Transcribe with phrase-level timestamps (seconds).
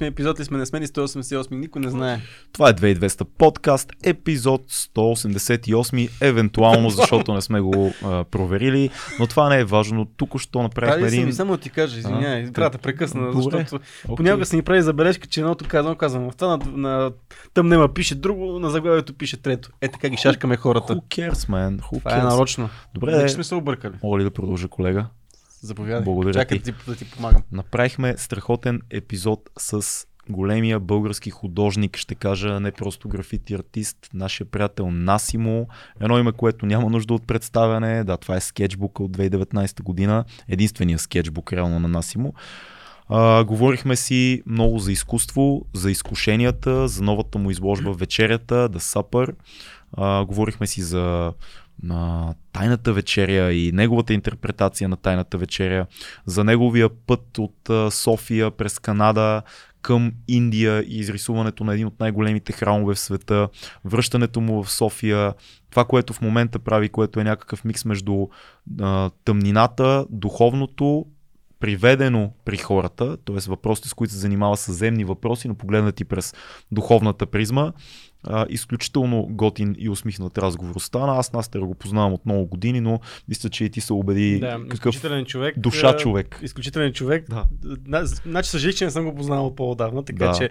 [0.00, 2.20] епизод ли сме, не сме ли 188, никой не знае.
[2.52, 9.48] Това е 2200 подкаст, епизод 188, евентуално, защото не сме го а, проверили, но това
[9.48, 10.04] не е важно.
[10.06, 11.26] Тук що направихме Прави един...
[11.26, 13.40] ми само да ти кажа, извиняй, трябва да прекъсна, Добре.
[13.58, 14.16] защото Окей.
[14.16, 17.12] понякога се ни прави забележка, че едното казвам, казвам, в това на, на
[17.54, 19.70] тъмнема пише друго, на заглавието пише трето.
[19.80, 20.96] Е така ги шашкаме хората.
[20.96, 21.78] Who cares, man?
[21.80, 22.22] Who Това е cares?
[22.24, 22.68] нарочно.
[22.94, 23.28] Добре, Вече е.
[23.28, 23.94] сме се объркали.
[24.02, 25.06] Мога ли да продължа, колега?
[25.64, 26.04] Заповядай.
[26.04, 26.72] Благодаря Чакай ти.
[26.72, 27.42] да ти, да ти помагам.
[27.52, 34.90] Направихме страхотен епизод с големия български художник, ще кажа, не просто графити артист, нашия приятел
[34.90, 35.68] Насимо.
[36.00, 38.04] Едно име, което няма нужда от представяне.
[38.04, 40.24] Да, това е скетчбука от 2019 година.
[40.48, 42.34] Единствения скетчбук реално на Насимо.
[43.08, 49.34] А, говорихме си много за изкуство, за изкушенията, за новата му изложба Вечерята, The Supper.
[49.96, 51.32] А, говорихме си за
[51.82, 55.86] на Тайната вечеря и неговата интерпретация на Тайната вечеря,
[56.26, 59.42] за неговия път от София през Канада
[59.82, 63.48] към Индия и изрисуването на един от най-големите храмове в света,
[63.84, 65.34] връщането му в София,
[65.70, 68.26] това, което в момента прави, което е някакъв микс между
[68.80, 71.06] а, тъмнината, духовното,
[71.60, 73.36] приведено при хората, т.е.
[73.48, 76.34] въпросите, с които се занимава с земни въпроси, но погледнати през
[76.72, 77.72] духовната призма.
[78.26, 81.12] А, изключително готин и усмихнат разговор остана.
[81.18, 84.58] Аз Настер го познавам от много години, но мисля, че и ти се убеди Да,
[84.62, 85.58] какъв изключителен човек.
[85.58, 86.38] душа човек.
[86.42, 87.24] Изключителен човек.
[87.30, 87.44] Да.
[88.04, 90.32] Значи съжалих, че не съм го познавал по-отдавна, така Да.
[90.32, 90.50] че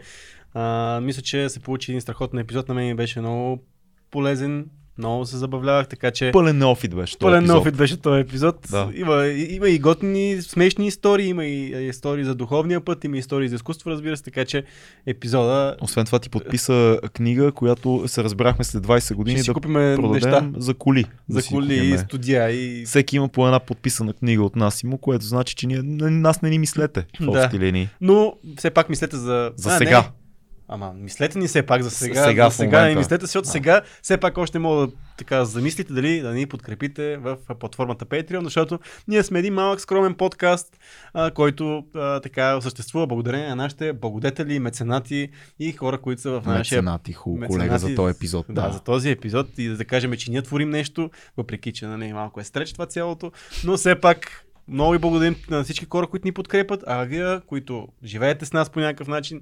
[0.54, 2.68] а, мисля, че се получи един страхотен епизод.
[2.68, 3.64] На мен беше много
[4.12, 4.66] полезен,
[4.98, 7.18] много се забавлявах, така че Пълен неофит беше.
[7.18, 8.68] този пълен неофит беше този епизод.
[8.72, 8.92] Да.
[8.96, 13.50] Има, има и готини, смешни истории, има и истории за духовния път, има и истории
[13.50, 14.64] за изкуство, разбира се, така че
[15.06, 20.50] епизода Освен това ти подписа книга, която се разбрахме след 20 години да продадем неща
[20.58, 21.04] за коли.
[21.04, 24.84] да за си коли и студия и Всеки има по една подписана книга от нас
[24.84, 27.50] му, което значи, че ние, на- нас не ни мислете в Да.
[27.54, 27.90] линии.
[28.02, 29.52] Но все пак мислете за...
[29.56, 30.00] За а, сега.
[30.00, 30.23] Не.
[30.68, 32.24] Ама мислете ни все пак за сега.
[32.24, 33.52] сега за сега не мислете, защото Да.
[33.52, 38.44] сега все пак още мога да така замислите дали да ни подкрепите в платформата Patreon,
[38.44, 40.80] защото ние сме един малък скромен подкаст,
[41.14, 45.30] а, който а, така съществува благодарение на нашите благодетели, меценати
[45.60, 47.60] и хора, които са в нашия Меценати, хубаво, меценати.
[47.60, 48.46] колега, за този епизод.
[48.50, 52.40] Да, за този епизод и да кажем, че ние творим нещо, въпреки че нали, малко
[52.40, 53.32] е стреч това цялото,
[53.66, 57.88] но все пак много ви благодарим на всички хора, които ни подкрепят, а вие, които
[58.04, 59.42] живеете с нас по някакъв начин,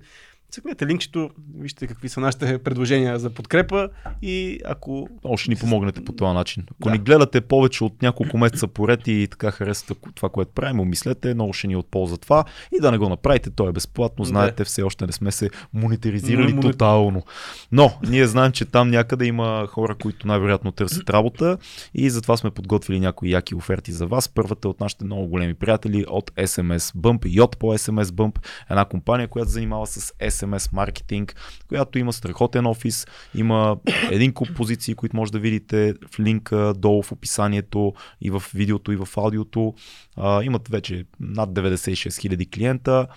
[0.52, 3.90] цъкнете линкчето, вижте какви са нашите предложения за подкрепа
[4.22, 6.64] и ако Много ще ни помогнете по този начин.
[6.72, 6.92] Ако Да.
[6.92, 11.54] ни гледате повече от няколко месеца поред и така харесате това, което правим, умислете, много
[11.54, 14.26] ще ни е от полза това и да не го направите, то е безплатно.
[14.26, 17.24] Знаете, все още не сме се монетаризирали Мони- тотално.
[17.72, 21.58] Но ние знаем, че там някъде има хора, които най-вероятно търсят работа
[21.94, 24.30] и затова сме подготвили някои яки оферти за вас.
[24.30, 28.40] Първата от нашите много големи приятели от SMS Bump, Йод по SMS Bump,
[28.70, 30.41] една компания, която занимава с SMS
[30.74, 31.36] маркетинг,
[31.68, 33.78] която има страхотен офис, има
[34.12, 38.92] един куп позиции, които може да видите в линка долу в описанието и в видеото
[38.92, 39.74] и в аудиото.
[40.18, 43.08] А, имат вече над 96 000 клиента,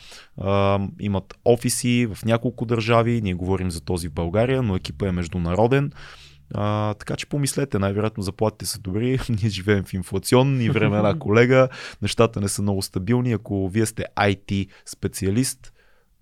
[0.40, 5.12] а, имат офиси в няколко държави, ние говорим за този в България, но екипа е
[5.12, 5.92] международен.
[6.54, 9.18] А, така че помислете, най-вероятно заплатите са добри.
[9.28, 11.68] Ние живеем в инфлационни времена, колега.
[12.02, 13.32] Нещата не са много стабилни.
[13.32, 15.73] Ако вие сте IT специалист,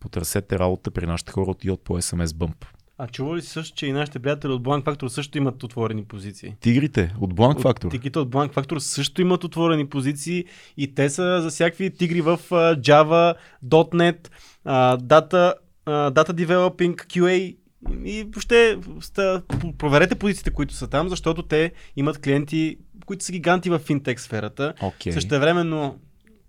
[0.02, 2.66] потърсете работа при нашите хора от Йод по SMS Bump.
[2.98, 6.04] А чува ли си също, че и нашите приятели от Blank Factor също имат отворени
[6.04, 6.56] позиции?
[6.60, 7.90] Тигрите от Blank Factor.
[7.90, 10.44] Тигрите от Blank Factor също имат отворени позиции
[10.76, 14.28] и те са за всякакви тигри в а, Java, .NET,
[14.64, 15.54] а, Data,
[15.86, 17.56] а, Data Developing, QA
[18.04, 19.42] и въобще ста,
[19.78, 24.74] проверете позициите, които са там, защото те имат клиенти, които са гиганти в финтек сферата.
[24.82, 25.12] Окей.
[25.12, 25.98] Същевременно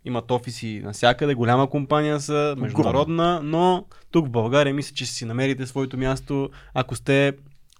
[0.05, 5.25] имат офиси навсякъде, голяма компания са, международна, но тук в България мисля, че ще си
[5.25, 7.33] намерите своето място, ако сте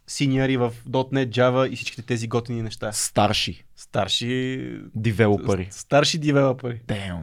[0.08, 2.92] синьори в .NET, Java и всичките тези готини неща.
[2.92, 4.80] Старши Старши...
[4.96, 5.68] девелопери.
[5.72, 6.82] Старши девелопери.
[6.88, 7.22] Damn.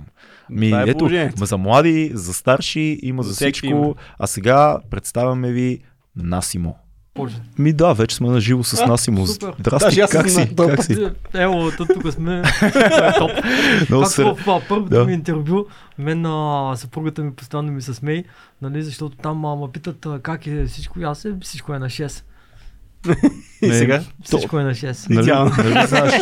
[0.51, 3.67] Ми, е ето, за млади, за старши, има за, За всичко.
[3.67, 3.95] има.
[4.19, 5.81] А сега представяме ви
[6.17, 6.77] Насимо.
[7.21, 7.37] Боже.
[7.59, 9.27] Ми да, вече сме на живо с А, Насимо.
[9.27, 9.55] супер.
[9.59, 10.39] Здрасти, аз как си?
[10.39, 11.09] на този Как си?
[11.35, 12.43] Ело, то тук сме.
[12.63, 13.31] Е топ.
[13.91, 14.25] Много се...
[14.25, 14.37] в
[14.69, 15.05] първото Да.
[15.05, 15.67] ми интервю,
[15.99, 18.25] мен а, съпругата ми постоянно ми се смей,
[18.63, 21.79] нали, защото там а, ме питат а, как е всичко и аз е, всичко е
[21.79, 22.23] на 6.
[23.63, 23.99] И Не, сега?
[24.31, 25.11] То, Всичко е на 6.
[25.11, 25.53] нали, Идеално.
[25.59, 26.13] нали, знаеш,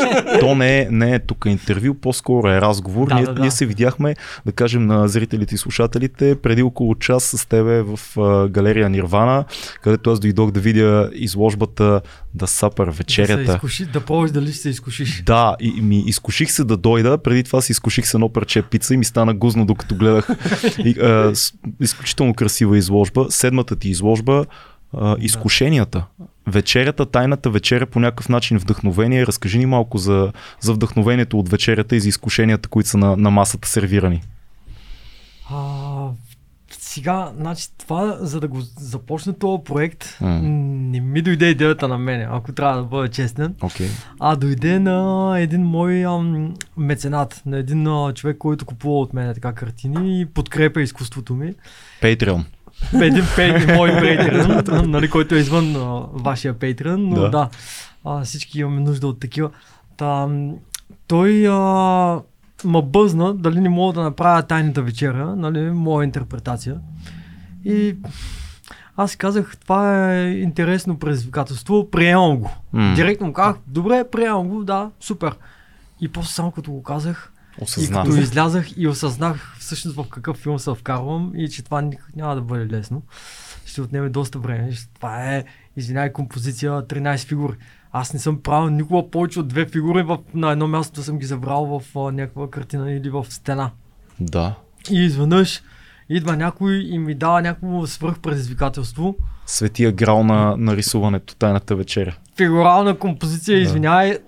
[0.41, 3.09] то не е, не е тук интервю, по-скоро е разговор.
[3.09, 3.41] Да, ние, да, да.
[3.41, 4.15] ние се видяхме,
[4.47, 9.45] да кажем на зрителите и слушателите, преди около час с тебе в а, галерия Нирвана,
[9.83, 12.01] където аз дойдох да видя изложбата
[12.35, 13.53] Да Сапър, Да, се вечерята.
[13.53, 15.23] изкуши, да пробваш дали ще се изкушиш.
[15.27, 17.19] Да, и, и ми изкуших се да дойда.
[17.19, 20.29] Преди това си изкуших се едно парче пица и ми стана гузно, докато гледах.
[20.79, 23.27] И, а, с, изключително красива изложба.
[23.31, 24.45] Седмата ти изложба.
[24.97, 26.05] А, изкушенията.
[26.47, 29.27] Вечерята, тайната вечеря по някакъв начин вдъхновение.
[29.27, 33.31] Разкажи ни малко за, за вдъхновението от вечерята и за изкушенията, които са на, на
[33.31, 34.23] масата сервирани.
[35.51, 36.09] А,
[36.71, 40.41] сега, значи това, за да го започна този проект, М.
[40.43, 43.89] не ми дойде идеята на мене, ако трябва да бъда честен, Okay.
[44.21, 49.35] а дойде на един мой ам, меценат, на един а, човек, който купува от мен
[49.35, 51.55] така картини и подкрепя изкуството ми.
[52.03, 52.45] Patreon.
[53.03, 57.29] Един пей, мой пейтрен, нали, който е извън а, вашия пейтрен, но Да.
[57.31, 57.49] да,
[58.05, 59.51] а, всички имаме нужда от такива.
[59.97, 60.29] Та,
[61.07, 61.55] той а,
[62.65, 66.77] ма бъзна дали не мога да направя тайната вечера, нали, моя интерпретация.
[67.65, 67.97] И
[68.97, 72.51] аз казах, това е интересно предизвикателство, приемам го.
[72.73, 72.93] М.
[72.95, 75.35] Директно му казах, добре, приемам го, да, супер.
[76.01, 78.05] И после само като го казах, и Осъзнах.
[78.05, 82.41] като излязах и осъзнах всъщност в какъв филм се вкарвам и че това няма да
[82.41, 83.03] бъде лесно.
[83.67, 84.71] Ще отнеме доста време.
[84.95, 85.45] Това е,
[85.77, 87.55] извинявай, композиция 13 фигури.
[87.93, 91.27] Аз не съм правил никога повече от две фигури в, на едно място съм ги
[91.27, 93.71] забрал в а, някаква картина или в стена.
[94.21, 94.55] Да.
[94.91, 95.63] И изведнъж
[96.09, 99.17] идва някой и ми дава някакво свръхпредизвикателство.
[99.47, 102.17] Светия грал на, на рисуването, тайната вечеря.
[102.37, 103.63] Фигурална композиция, Да.
[103.63, 104.19] извинявай.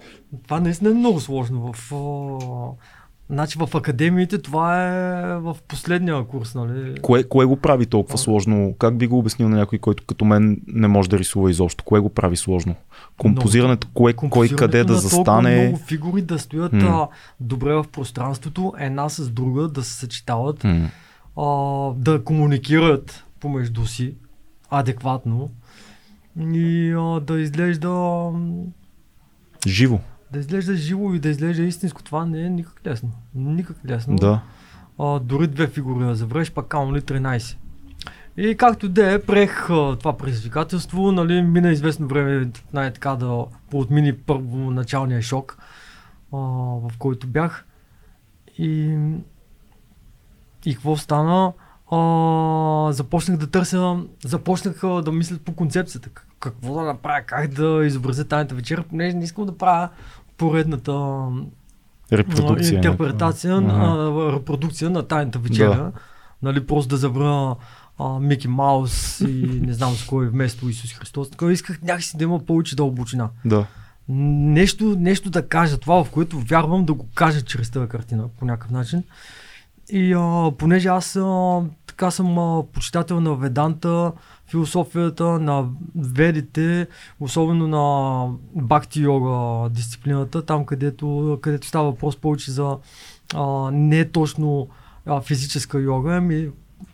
[0.45, 1.73] Това наистина е много сложно.
[1.73, 2.85] В, а,
[3.31, 6.95] значи в академиите това е в последния курс, нали?
[7.03, 8.19] Кое, кое го прави толкова А.
[8.19, 8.75] сложно?
[8.79, 11.85] Как би го обяснил на някой, който като мен не може да рисува изобщо?
[11.85, 12.75] Кое го прави сложно?
[13.19, 15.63] Композирането, кое, кой Композирането къде да застане?
[15.63, 16.89] много фигури да стоят М.
[16.89, 17.09] а,
[17.41, 20.89] добре в пространството, една с друга, да се съчетават, М.
[21.37, 21.45] а,
[21.97, 24.15] да комуникират помежду си
[24.71, 25.51] адекватно
[26.41, 28.31] и а, да изглежда
[29.67, 29.99] Живо.
[30.33, 32.03] Да изглежда живо и да изглежда истинско.
[32.03, 33.11] Това не е никак лесно.
[33.35, 34.17] Никак лесно.
[34.17, 34.41] Да.
[34.99, 37.57] а, дори две фигури да завреш, пак камо ли 13.
[38.37, 44.13] И както де е, приех а, това предизвикателство, нали, мина известно време най-така да поотмини
[44.13, 45.59] първоначалния шок,
[46.33, 47.65] а, в който бях.
[48.59, 48.99] И,
[50.65, 51.53] и какво стана?
[51.91, 51.99] А,
[52.93, 56.09] започнах да търся, започнах а, да мисля по концепцията.
[56.09, 59.89] Как- Какво да направя, как да изобразя тайната вечера, понеже не искам да правя
[60.41, 61.23] поредната
[62.13, 62.77] Репродукция.
[62.77, 65.75] интерпретация, на, репродукция на тайната вечера.
[65.75, 65.93] Да.
[66.43, 67.57] Нали, просто да забра
[67.99, 71.31] а, Мики Маус и не знам с кой вместо Исус Христос.
[71.31, 73.29] Така исках някакси да има повече дълбочина.
[73.45, 73.67] Да.
[74.09, 78.45] Нещо, нещо да кажа, това в което вярвам да го кажа чрез тази картина по
[78.45, 79.03] някакъв начин.
[79.91, 84.13] И а, понеже аз а, така съм а, почитател на веданта,
[84.51, 86.87] философията, на ведите,
[87.21, 92.77] особено на бхакти йога дисциплината, там където, където става въпрос повече за
[93.35, 94.69] а, не точно
[95.07, 96.49] а, физическа йога, ами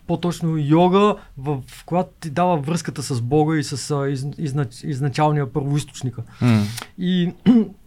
[0.07, 4.83] по-точно йога, в, в която ти дава връзката с Бога и с а, из, изнач,
[4.83, 6.23] изначалния първоисточника.
[6.41, 6.63] М.
[6.97, 7.33] И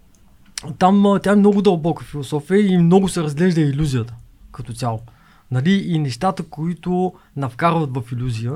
[0.78, 4.14] там а, тя е много дълбока философия и много се разглежда иллюзията
[4.52, 5.00] като цяло.
[5.50, 5.72] Нали?
[5.72, 8.52] И нещата, които навкарват в иллюзия.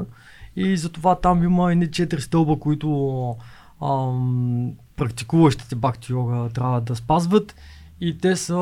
[0.56, 3.36] И затова там има едни четири стълба, които
[3.82, 7.54] ам, практикуващите бакти йога трябва да спазват.
[8.00, 8.54] И те са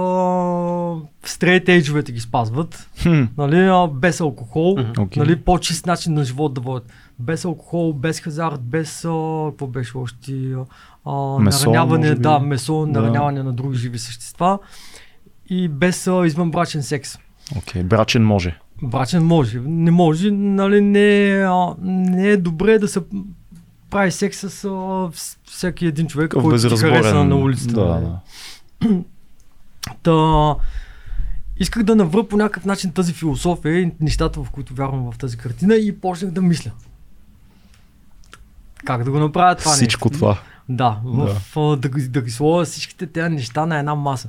[1.25, 3.23] стрейт ейджовете ги спазват, Хм.
[3.39, 4.77] нали, без алкохол.
[4.99, 5.21] Окей.
[5.21, 6.93] нали, по-чист начин на живот да водят.
[7.19, 9.09] Без алкохол, без хазарт, без, а,
[9.51, 10.55] какво беше още,
[11.05, 12.23] а, Месо, нараняване, може би.
[12.23, 12.93] да, месо, Да.
[12.93, 14.59] нараняване на други живи същества
[15.49, 17.19] и без а, извънбрачен секс.
[17.57, 18.59] Окей, брачен може.
[18.83, 23.01] Брачен може, не може, нали, не, е, а, не е добре да се
[23.91, 27.75] прави секс с а, вс- всеки един човек, който ти хареса на улицата.
[27.75, 28.05] Да, нали.
[28.05, 29.03] да.
[30.03, 30.55] Та,
[31.57, 35.37] исках да навра по някакъв начин тази философия и нещата, в които вярвам в тази
[35.37, 36.71] картина и почнах да мисля.
[38.85, 40.19] Как да го направя това Всичко нещо?
[40.19, 40.39] това.
[40.69, 41.77] Да, в, да.
[41.77, 44.29] Да, да ги сложа всичките тези неща на една маса.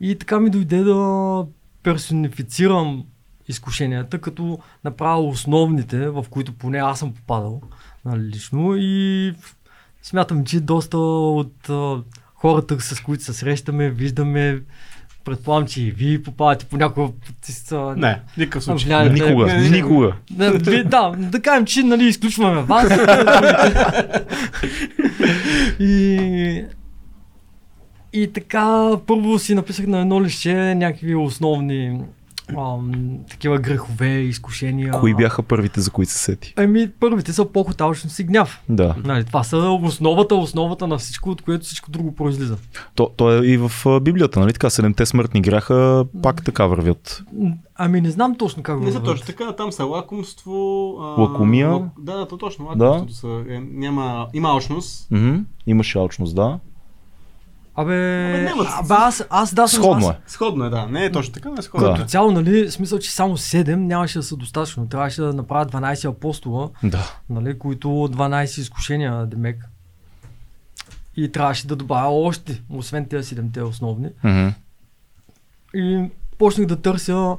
[0.00, 1.44] И така ми дойде да
[1.82, 3.04] персонифицирам
[3.48, 7.60] изкушенията, като направя основните, в които поне аз съм попадал
[8.04, 9.34] нали, лично и
[10.02, 11.96] смятам, че доста от а,
[12.34, 14.60] хората, с които се срещаме, виждаме,
[15.24, 17.08] Предполагам, че и вие попадате по някаква...
[17.42, 18.86] с- Не, никакъв случай.
[18.86, 19.26] влиянието.
[19.26, 19.70] Никога, не, не, не.
[19.70, 20.12] никога.
[20.30, 22.92] Да, вие- да, да кажем, че нали, изключваме вас.
[25.80, 26.64] и,
[28.12, 32.00] и така, първо си написах на едно лище някакви основни
[32.50, 32.92] ам,
[33.30, 34.92] такива грехове, изкушения.
[34.92, 36.54] Кои бяха първите, за които се сети?
[36.56, 38.62] Ами, първите са поход, алчност и гняв.
[38.68, 38.94] Да.
[39.04, 42.56] Нали, това са основата, основата на всичко, от което всичко друго произлиза.
[42.94, 43.70] То, то е и в
[44.00, 44.70] Библията, нали така?
[44.70, 45.72] Седемте смъртни гряха
[46.22, 47.22] пак така вървят.
[47.76, 49.12] Ами не знам точно как го Не са вървят.
[49.12, 50.52] точно така, там са лакомство.
[51.00, 51.68] А, Лакомия.
[51.70, 52.64] лак- Да, да, то точно.
[52.66, 53.44] Лакомството са.
[53.48, 55.08] Е, няма, има алчност.
[55.66, 56.58] Имаше алчност, да.
[57.74, 59.82] Абе, абе аз, аз да съм...
[59.82, 60.18] Сходно аз, е.
[60.26, 60.86] Сходно е, да.
[60.86, 61.88] Не е точно така, но е сходно.
[61.88, 61.94] Да.
[61.94, 64.88] Като цяло, нали, смисъл, че само 7 нямаше да са достатъчно.
[64.88, 67.20] Трябваше да направят 12 апостола, Да.
[67.30, 69.68] нали, които 12 изкушения, Демек.
[71.16, 74.08] И трябваше да добавя още, освен тези 7 основни.
[74.24, 74.48] Мгм.
[75.74, 77.36] И почнах да търся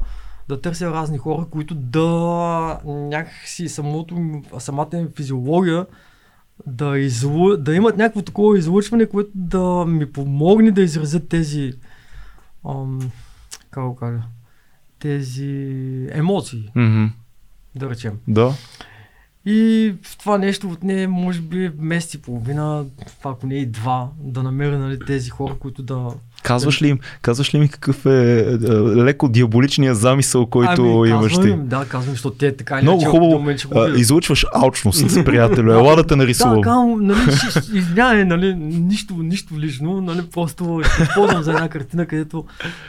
[0.50, 5.86] да търся разни хора, които да някакси самото, самата им физиология
[6.68, 7.58] да, излу...
[7.58, 11.74] да имат някакво такова излъчване, което да ми помогне да изразят тези
[12.70, 13.12] ам,
[13.72, 14.22] как го кажа,
[15.00, 17.06] тези емоции, Мгм.
[17.76, 18.20] да речем.
[18.28, 18.54] Да.
[19.46, 22.86] И това нещо отне, може би, месец и половина,
[23.24, 26.08] ако не и два, да намеря нали, тези хора, които да...
[26.44, 31.10] Казваш ли им, казваш ли ми какъв е, е, е леко диаболичният замисъл, който ами,
[31.10, 31.48] имаш ти?
[31.48, 33.32] Им, да, казвам, защото те така или Много иначе, хубаво.
[33.32, 35.72] момент ще го излучваш алчност, приятелю.
[35.72, 36.56] Ела да те нарисувам.
[36.56, 37.20] Да, казвам, нали,
[37.50, 42.46] ще- извинявай, нали, нищо, нищо лично, нали, просто ще използвам за една картина, където,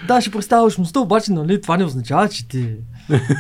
[0.09, 2.69] да, ще представя личността, обаче, нали, това не означава, че ти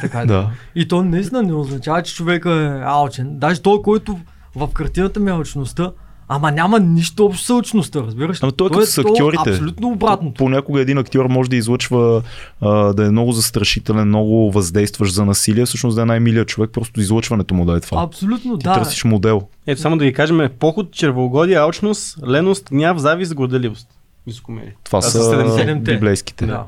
[0.01, 0.27] така е.
[0.35, 0.51] Да.
[0.75, 3.39] И то наистина не означава, че човека е алчен.
[3.39, 4.19] Даже той, който
[4.57, 5.91] в картината ми е алчността,
[6.29, 8.37] ама няма нищо общо с алчността, разбираш?
[8.37, 8.41] ли?
[8.43, 9.51] Ама той е Той като с то актьорите.
[9.51, 10.35] Абсолютно обратното.
[10.35, 12.23] Понякога един актьор може да излъчва
[12.61, 17.01] а, да е много застрашителен, много въздействащ за насилие, всъщност да е най-милият човек, просто
[17.01, 18.03] излъчването му да е това.
[18.03, 18.75] Абсолютно, Ти да.
[18.75, 19.43] търсиш модел.
[19.67, 23.89] Ето само да ви кажем, поход, червоугодие, алчност, леност, гняв, завист, горделивост.
[24.27, 24.75] Високомерие.
[24.85, 25.93] Това Това са са седем- седемте.
[25.93, 26.47] библейските.
[26.47, 26.65] Да.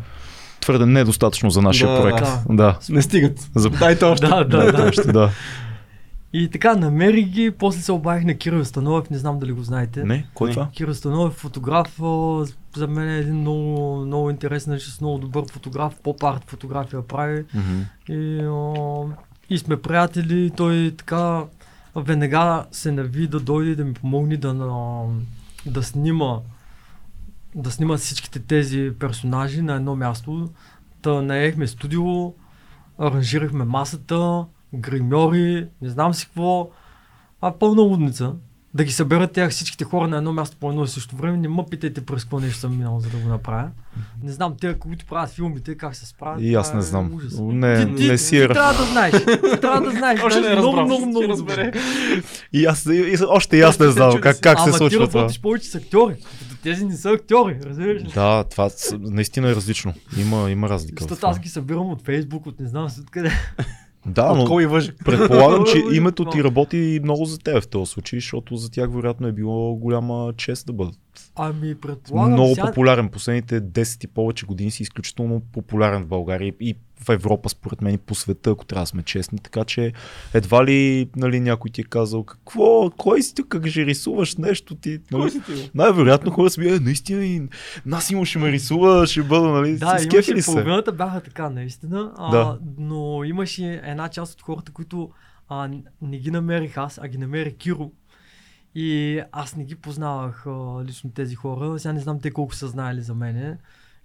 [0.61, 2.19] Твърде недостатъчно за нашия Да, проект.
[2.19, 2.43] да.
[2.49, 2.79] Да.
[2.89, 3.39] Не стигат.
[3.55, 4.27] За- Дайте още.
[4.27, 4.89] Да, да, да.
[4.89, 5.31] Още, да.
[6.39, 10.05] И така, намерих ги, после се обадих на Кирил Станов, не знам дали го знаете.
[10.05, 10.27] Не?
[10.35, 10.69] Кой е това?
[10.73, 11.97] Кирил Станов е фотограф,
[12.77, 17.45] за мен е един много, много интересен, нали, с много добър фотограф, поп-арт фотография прави.
[18.09, 19.05] И, а,
[19.51, 21.45] и сме приятели, той така
[21.97, 24.55] веднага се нави да дойде да ми помогне да,
[25.67, 26.39] да снима
[27.55, 30.49] да снима всичките тези персонажи на едно място.
[31.03, 32.35] Та наехме студио,
[32.99, 36.71] аранжирахме масата, гримьори, не знам си какво,
[37.41, 38.33] а пълна лудница.
[38.75, 41.49] Да ги съберат тях всичките хора на едно място по едно и също време, не
[41.49, 43.71] ме питайте през какво нещо съм минал, за да го направя.
[44.23, 46.41] Не знам те, които правят филмите, как се справят.
[46.43, 47.15] И аз не е знам.
[47.15, 47.35] ужас.
[47.39, 49.13] Не, Ти- ти- не си ти трябва да знаеш.
[49.25, 50.21] Ти трябва да знаеш.
[50.23, 51.73] Още не е много, много, много разбере.
[52.53, 55.21] И аз, и, още и аз не знам как, как се Ама случва ти това.
[55.21, 56.15] работиш повече с актьори.
[56.41, 58.09] Като тези не са актьори, разбираш ли?
[58.15, 59.95] Да, това наистина е различно.
[60.19, 61.05] Има, има разлика.
[61.05, 63.31] Защото аз ги събирам от Фейсбук, от не знам си откъде.
[64.07, 64.93] Да, но кой и въже.
[65.05, 69.27] предполагам, че името ти работи много за теб в този случай, защото за тях вероятно
[69.27, 70.99] е било голяма чест да бъдат.
[71.37, 72.67] Ами предполагам много сега...
[72.67, 73.09] популярен.
[73.09, 77.95] Последните 10 и повече години си изключително популярен в България и в Европа, според мен,
[77.95, 79.39] и по света, ако трябва да сме честни.
[79.39, 79.93] Така че
[80.35, 84.75] едва ли нали, някой ти е казал какво, кой си ти, как ще рисуваш нещо
[84.75, 84.99] ти.
[85.13, 85.31] Нали?
[85.31, 85.71] ти?
[85.75, 87.43] Най-вероятно хора си е, наистина и
[87.87, 90.53] Насимо ще ме рисува, ще бъда, нали, Да, си имаше скефили се.
[90.53, 92.13] половината бяха така, наистина.
[92.17, 92.59] А, Да.
[92.79, 95.11] Но имаше една част от хората, които
[95.49, 95.69] а,
[96.03, 97.91] не ги намерих аз, а ги намери Киро.
[98.75, 101.79] И аз не ги познавах а, лично тези хора.
[101.79, 103.59] Сега не знам те колко са знаели за мене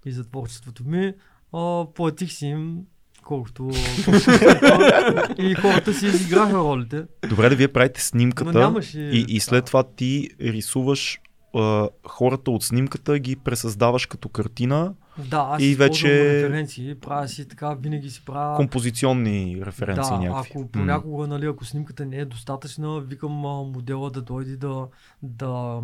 [0.05, 1.13] и за творчеството ми.
[1.53, 2.77] А, платих си им
[3.23, 3.69] колкото,
[5.37, 7.03] и хората си изиграха ролите.
[7.29, 8.99] Добре да вие правите снимката нямаше...
[8.99, 11.19] и, и след това ти рисуваш
[11.55, 17.47] а, хората от снимката, ги пресъздаваш като картина, Да, аз и вече- референции, правя си
[17.47, 18.55] така, винаги си правя...
[18.55, 20.51] композиционни референции да, някакви.
[20.51, 24.87] ако понякога, нали, ако снимката не е достатъчна, викам а, модела да дойде да,
[25.23, 25.81] да,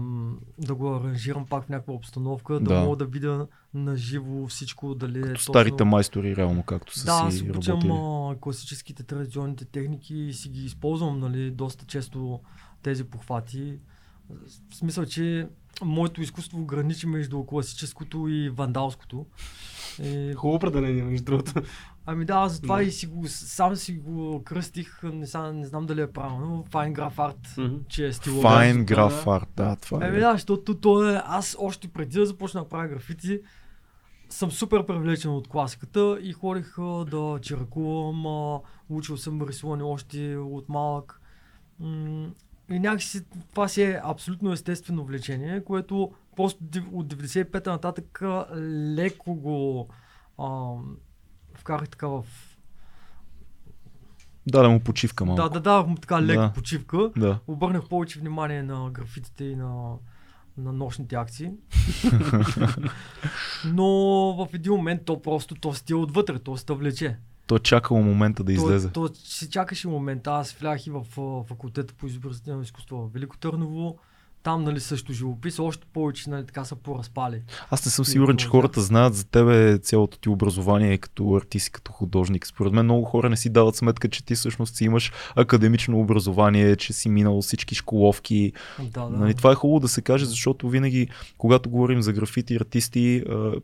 [0.60, 2.79] да го аранжирам пак в някаква обстановка, да, Да.
[2.79, 5.53] мога да видя на живо всичко, дали е Като точно...
[5.53, 8.41] старите майстори, реално, както са Да, аз си обичам работили.
[8.41, 12.39] класическите традиционните техники и си ги използвам, нали, доста често
[12.84, 13.74] тези похвати.
[14.70, 15.48] В смисъл, че
[15.81, 19.25] моето изкуство граничи между класическото и вандалското.
[20.03, 21.53] И Хубаво определение, между другото.
[22.05, 22.84] Ами да, затова Да.
[22.84, 26.93] и си го, сам си го кръстих, не, са, не знам дали е правилно, Fine
[26.93, 27.75] Graph Art, Мгм.
[27.89, 28.43] че е стилов.
[28.43, 29.31] Fine Graph да.
[29.31, 30.12] Art, да, това е.
[30.12, 33.39] да, защото то е, аз още преди да започна да правя графити,
[34.29, 38.25] съм супер привлечен от класиката и ходих да чиракувам,
[38.89, 41.22] учил съм рисуване още от малък.
[42.70, 43.22] И някакси
[43.52, 48.22] това си е абсолютно естествено влечение, което просто от 95-та нататък
[48.96, 49.88] леко го
[50.38, 50.74] а,
[51.54, 52.26] вкарах така в...
[54.48, 55.42] Даде му почивка малко.
[55.42, 56.54] Да, да давах му така лека Да.
[56.54, 57.12] почивка.
[57.18, 57.40] да.
[57.48, 59.94] Обърнах повече внимание на графитите и на,
[60.58, 61.52] на нощните акции.
[63.66, 63.86] Но
[64.38, 67.18] в един момент то просто то си ти е отвътре, то се влече.
[67.48, 68.92] Той е чакал момента да излезе.
[68.92, 70.32] То, то си чакаше момента.
[70.32, 71.06] Аз влях и в
[71.48, 74.00] факултета по изобразително изкуство в Велико Търново.
[74.44, 77.41] Там, нали, също живопис, още повече, нали, така са поразпали.
[77.70, 81.91] Аз не съм сигурен, че хората знаят за тебе цялото ти образование като артист като
[81.91, 82.48] художник.
[82.48, 86.75] Според мен много хора не си дават сметка, че ти всъщност си имаш академично образование,
[86.75, 88.53] че си минал всички школовки.
[88.79, 89.17] Да, да.
[89.17, 93.24] Нали, това е хубаво да се каже, защото винаги, когато говорим за графити артисти,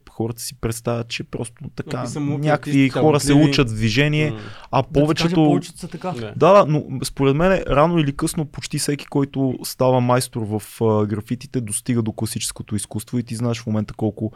[0.10, 4.40] хората си представят, че просто така някакви артисти, хора се учат в движение, М.
[4.72, 5.36] а Да ти кажа, повечето...
[5.36, 6.12] повечето са така.
[6.12, 6.34] Да.
[6.36, 11.06] Да, да, но според мен рано или късно почти всеки, който става майстор в а,
[11.06, 14.32] графитите, достига до класическото изкуство и ти знаеш в момента колко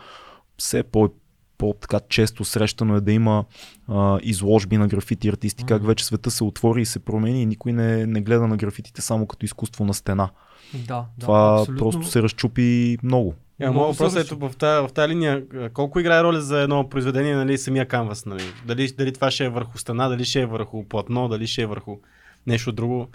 [0.57, 1.10] все по
[1.57, 3.46] по-така често срещано е да има
[3.88, 7.74] а, изложби на графити артисти, как вече света се отвори и се промени и никой
[7.74, 10.29] не, не гледа на графитите само като изкуство на стена.
[10.74, 11.77] Да, да, Това абсолютно.
[11.77, 13.34] просто се разчупи много.
[13.62, 15.43] Ja, Много моят въпрос е в тази, в тази линия.
[15.74, 18.43] Колко играе роля за едно произведение, нали, самия канвас, нали?
[18.65, 21.65] Дали, дали това ще е върху стена, дали ще е върху платно, дали ще е
[21.65, 21.98] върху
[22.48, 23.07] нещо друго.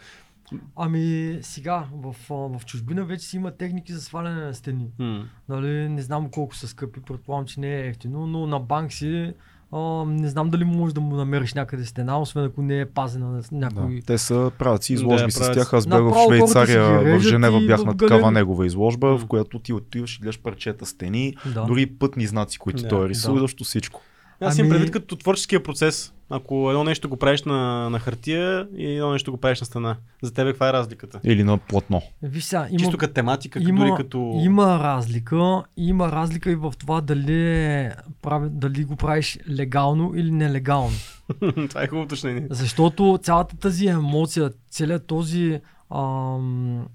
[0.77, 4.87] Ами сега, в, в чужбина вече си има техники за сваляне на стени.
[4.99, 5.25] М.
[5.49, 9.33] Нали, не знам колко са скъпи, предполагам, че не е ефтино, но на банк си
[9.73, 13.31] а, не знам дали можеш да му намериш някъде стена, освен ако не е пазена
[13.31, 13.95] на някой.
[13.97, 14.07] Да.
[14.07, 15.73] Те са правят си изложби Да, с правят тях.
[15.73, 20.17] Аз бях в Швейцария, в Женева бях на такава негова изложба, в която ти отиваш
[20.17, 21.65] и гледаш парчета стени, Да.
[21.65, 23.49] дори пътни знаци, които Да, той е рисувал, да.
[23.49, 24.01] също всичко.
[24.43, 26.13] Аз имам Ами- предвид като творческия процес.
[26.31, 29.97] Ако едно нещо го правиш на, на хартия и едно нещо го правиш на стена.
[30.23, 31.21] За тебе каква е разликата?
[31.25, 32.03] Или на платно.
[32.23, 34.41] Виж сега, има, Чисто като тематика, има, дори като...
[34.43, 35.63] има разлика.
[35.77, 37.91] Има разлика и в това дали,
[38.23, 40.97] прави, дали го правиш легално или нелегално.
[41.69, 42.47] това е хубаво уточнение.
[42.51, 45.61] Защото цялата тази емоция, целият този
[45.95, 46.87] ам,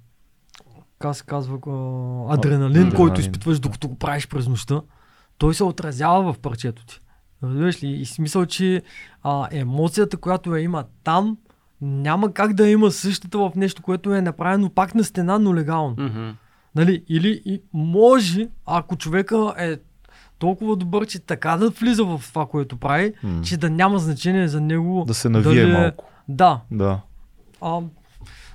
[1.00, 1.70] как се казва, а,
[2.34, 2.92] адреналин, Адреналин.
[2.92, 4.82] който изпитваш докато го правиш през нощта,
[5.38, 7.00] той се отразява в парчето ти.
[7.44, 7.88] Разбираш ли?
[7.88, 8.82] И смисъл, че
[9.24, 11.38] а, емоцията, която я има там,
[11.82, 15.96] няма как да има същата в нещо, което е направено пак на стена, но легално.
[16.00, 16.30] Мгм.
[16.76, 17.04] Нали?
[17.10, 19.76] Или и може, ако човека е
[20.40, 23.42] толкова добър, че така да влиза в това, което прави, М.
[23.42, 25.04] че да няма значение за него.
[25.08, 26.06] Да се навие дали е- малко.
[26.30, 27.00] Да, Да.
[27.62, 27.80] а,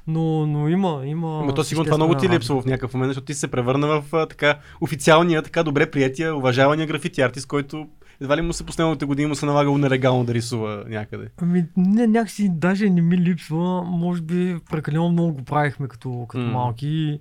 [0.07, 1.40] но, но има, има.
[1.42, 4.05] Ама то сигурно това много ти липсва в някакъв момент, защото ти се превърна в
[4.12, 7.87] а, така официалния, така добре приятия, уважавания графити артист, който
[8.23, 11.29] едва ли му се последните години му се налагало нелегално да рисува някъде.
[11.37, 13.83] Ами, не, някакси даже не ми липсва.
[13.83, 16.51] Може би прекалено много го правихме като, като М.
[16.51, 17.21] малки.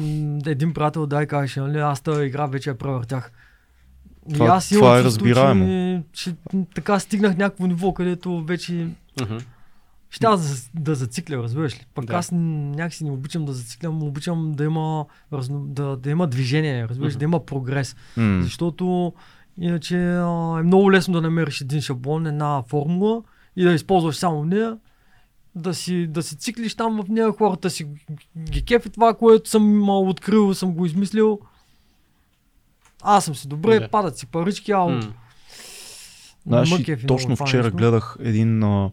[0.00, 3.32] И, един приятел дай каже, нали, аз тази игра вече я превъртях.
[4.30, 5.64] И Това- аз имам това е разбираемо.
[6.12, 6.34] Че, че
[6.74, 8.88] така стигнах някакво ниво, където вече
[9.22, 9.36] Мгм.
[10.10, 11.86] ще аз да, да зацикля, разбираш ли?
[11.94, 12.14] Пък Да.
[12.14, 17.12] аз някакси не обичам да зациклям, обичам да има, разно, да, да има движение, разбираш,
[17.12, 17.18] Мгм.
[17.18, 17.96] да има прогрес.
[18.16, 18.42] М.
[18.42, 19.12] Защото
[19.60, 23.22] иначе а, е много лесно да намериш един шаблон, една формула
[23.56, 24.78] и да използваш само нея,
[25.54, 27.86] да си, да си циклиш там в нея, хората си
[28.38, 31.40] ги кефи това, което съм а, открил, съм го измислил.
[33.02, 33.88] Аз съм си добре, Да.
[33.88, 34.90] падат си парички, ало.
[34.90, 35.12] М.
[36.46, 37.76] Знаеш, и точно много вчера нещо.
[37.76, 38.90] гледах един, а,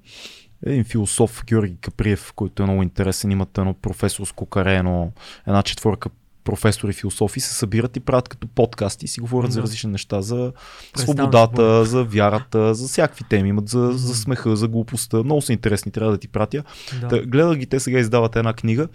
[0.65, 3.31] един философ, Георги Каприев, който е много интересен.
[3.31, 5.11] Имат едно професорско каре, едно,
[5.47, 6.09] една четворка
[6.49, 9.63] професори философи се събират и правят като подкасти и си говорят за Да.
[9.63, 10.51] различни неща, за
[10.95, 15.23] свободата, за вярата, за всякакви теми имат, за, за смеха, за глупостта.
[15.23, 16.63] Много са интересни, трябва да ти пратя.
[17.01, 17.07] Да.
[17.07, 18.87] Та, гледах ги, те сега издават една книга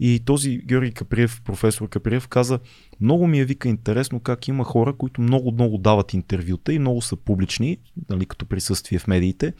[0.00, 2.58] и този Георги Каприев, професор Каприев, каза,
[3.00, 7.02] много ми е вика интересно как има хора, които много, много дават интервюта и много
[7.02, 7.78] са публични,
[8.10, 9.52] нали, като присъствие в медиите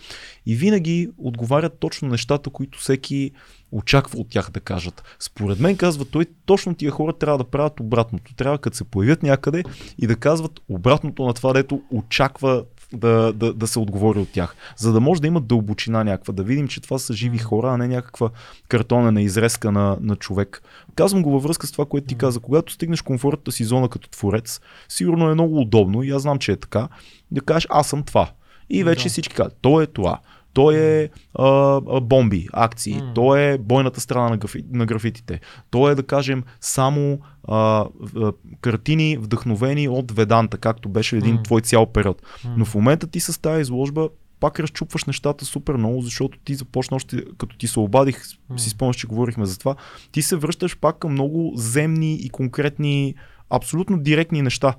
[0.46, 3.31] и винаги отговарят точно нещата, които всеки
[3.72, 5.03] очаква от тях да кажат.
[5.18, 8.35] Според мен, казва той, точно тия хора трябва да правят обратното.
[8.35, 9.62] Трябва като се появят някъде
[9.98, 14.57] и да казват обратното на това, дето очаква да, да, да се отговори от тях.
[14.77, 17.77] За да може да имат дълбочина някаква, да видим, че това са живи хора, а
[17.77, 18.31] не някаква
[18.68, 20.62] картонена изрезка на, на човек.
[20.94, 22.40] Казвам го във връзка с това, което ти каза.
[22.40, 26.53] Когато стигнеш комфортната си зона като творец, сигурно е много удобно и аз знам, че
[26.53, 26.88] е така,
[27.31, 28.31] да кажеш аз съм това.
[28.70, 29.11] И вече Да.
[29.11, 30.18] всички казват, то е това.
[30.58, 33.12] Той е а, а, бомби, акции, М.
[33.14, 35.40] той е бойната страна на, графи, на графитите,
[35.70, 37.18] той е да кажем само
[37.48, 41.42] а, а, картини вдъхновени от Веданта, както беше един М.
[41.42, 42.22] твой цял период.
[42.44, 42.54] М.
[42.56, 44.08] Но в момента ти с тази изложба
[44.40, 48.58] пак разчупваш нещата супер много, защото ти започна още, като ти се обадих, М.
[48.58, 49.74] си спомняш, че говорихме за това,
[50.12, 53.14] ти се връщаш пак към много земни и конкретни,
[53.50, 54.74] абсолютно директни неща.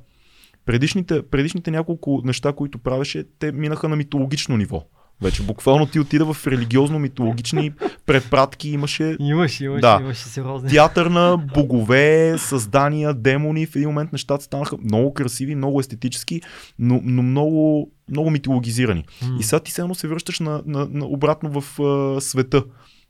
[0.66, 4.86] Предишните, предишните няколко неща, които правеше, те минаха на митологично ниво.
[5.22, 7.74] Вече буквално ти отида в религиозно-митологични
[8.06, 9.98] препратки, имаше Имаше, имаше, Да.
[10.02, 10.70] имаше сериозни.
[10.70, 13.66] театър на богове, създания, демони.
[13.66, 16.42] В един момент нещата станаха много красиви, много естетически,
[16.80, 19.06] но, но много, много митологизирани.
[19.22, 19.38] М.
[19.40, 22.64] И сега ти се се връщаш на, на, на обратно в а, света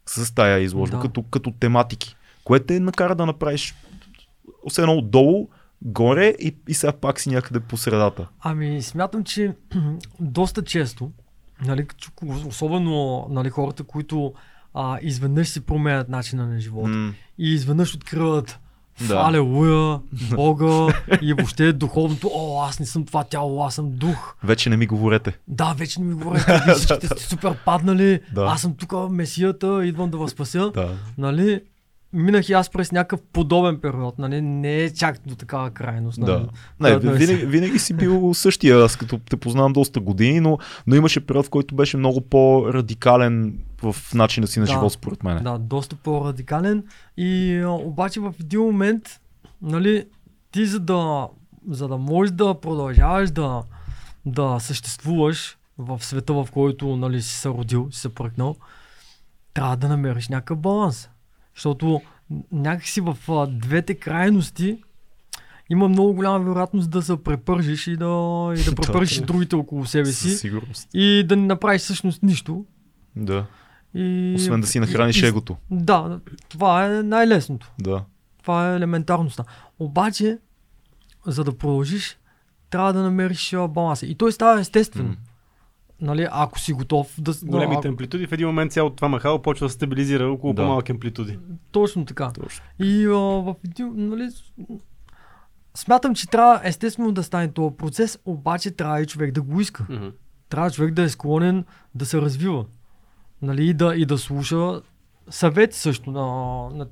[0.05, 1.01] с тая изложба, Да.
[1.01, 3.75] като, като тематики, което те накара да направиш
[4.69, 5.47] все едно отдолу,
[5.81, 8.27] горе и, и сега пак си някъде по средата.
[8.39, 9.53] Ами, смятам, че
[10.19, 11.11] доста често,
[11.61, 11.85] нали,
[12.47, 14.33] особено нали, хората, които
[14.73, 18.59] а, изведнъж си променят начина на живота М, и изведнъж откриват
[19.07, 19.15] Да.
[19.17, 19.99] Алелуя,
[20.35, 24.35] Бога и въобще духовното, о, аз не съм това тяло, аз съм дух.
[24.43, 25.37] вече не ми говорете.
[25.47, 28.43] Да, вече не ми говорите, вие всичките сте супер паднали, Да.
[28.43, 30.71] аз съм тук месията, идвам да възпася.
[30.71, 30.89] Да.
[31.17, 31.61] Нали,
[32.13, 36.17] минах и аз през някакъв подобен период, нали, не е чак до такава крайност.
[36.17, 36.31] Нали.
[36.31, 36.47] Да.
[36.79, 40.95] Не, е винаги, винаги си бил същия, аз като те познавам доста години, но, но
[40.95, 44.71] имаше период, в който беше много по-радикален в начина си на Да.
[44.71, 45.43] живот, според мен.
[45.43, 46.83] Да, доста по-радикален.
[47.17, 49.19] И а, обаче в един момент,
[49.61, 50.05] нали,
[50.51, 51.27] ти за да,
[51.69, 53.63] за да можеш да продължаваш да,
[54.25, 58.55] да съществуваш в света, в който нали, си се родил, си се пръкнал,
[59.53, 61.09] трябва да намериш някакъв баланс.
[61.59, 62.01] Защото
[62.51, 64.83] някакси в а, двете крайности
[65.69, 69.25] има много голяма вероятност да се препържиш и да, и да препържиш да.
[69.25, 70.89] другите около себе си сигурност.
[70.93, 72.65] и да не направиш всъщност нищо.
[73.15, 73.45] Да.
[73.93, 75.57] И, Освен да си нахраниш и- егото.
[75.71, 76.19] Да,
[76.49, 77.71] това е най-лесното.
[77.79, 78.03] Да.
[78.41, 79.43] Това е елементарността.
[79.79, 80.37] Обаче,
[81.25, 82.17] за да продължиш,
[82.69, 84.05] трябва да намериш баланса.
[84.05, 85.09] И той става естествено.
[85.09, 85.15] М.
[86.01, 87.33] Нали, ако си готов да...
[87.43, 90.61] Големите ако, амплитуди, в един момент цялото това махало почва да стабилизира около Да.
[90.61, 91.39] по-малки амплитуди.
[91.71, 92.31] точно така.
[92.31, 92.65] Точно.
[92.79, 94.29] И а, в един, нали,
[95.75, 99.85] смятам, че трябва естествено да стане този процес, обаче трябва и човек да го иска.
[99.89, 100.07] Мгм.
[100.49, 102.65] Трябва човек да е склонен да се развива.
[103.41, 104.81] Нали, и, да, и да слуша
[105.29, 106.25] съвети също, на,
[106.77, 106.87] на,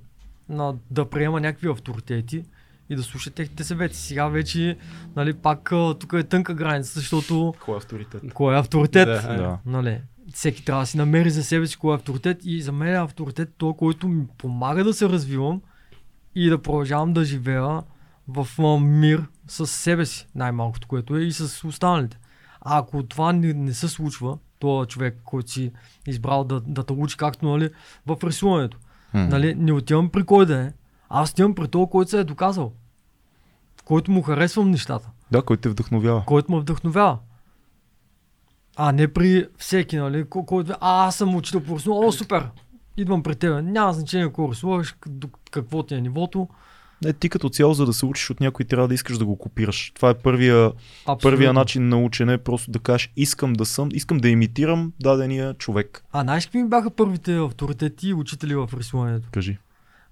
[0.50, 2.44] на, да приема някакви авторитети
[2.90, 3.98] и да слуша техните съвети.
[3.98, 4.78] Сега вече,
[5.16, 8.34] нали, пак тук е тънка граница, защото Кой е авторитет?
[8.34, 9.08] кой е авторитет?
[9.08, 9.58] Да, Да.
[9.66, 10.02] Нали,
[10.34, 12.98] всеки трябва да си намери за себе си кой е авторитет и за мен е
[12.98, 15.62] авторитет той, който ми помага да се развивам
[16.36, 17.82] и да продължавам да живея
[18.28, 18.48] в
[18.80, 22.18] мир с себе си, най-малкото, което е и с останалите.
[22.62, 25.72] А ако това не, не се случва, този човек, който си
[26.08, 27.70] избрал да, да те учи, както нали,
[28.06, 28.78] в рисуването,
[29.14, 30.72] нали, не отивам при кой да е,
[31.10, 32.72] аз отивам при този, който се е доказал,
[33.86, 36.24] който му харесвам нещата Да, кой те вдъхновява.
[36.26, 37.18] който ме вдъхновява.
[38.76, 42.50] А не при всеки, нали, ко- който а, аз съм учител по рисуване, о, супер,
[42.98, 43.64] идвам при теб.
[43.64, 44.96] Няма значение какво рисуваш,
[45.52, 46.48] какво ти е нивото.
[47.04, 49.38] Не, ти като цяло, за да се учиш от някой, трябва да искаш да го
[49.38, 49.92] копираш.
[49.96, 51.18] Това е първия, Абсолютно.
[51.22, 56.04] първия начин на учене, просто да кажеш, искам да съм, искам да имитирам дадения човек.
[56.12, 59.28] А знаеш какви ми бяха първите авторитети и учители в рисуването?
[59.32, 59.58] Кажи.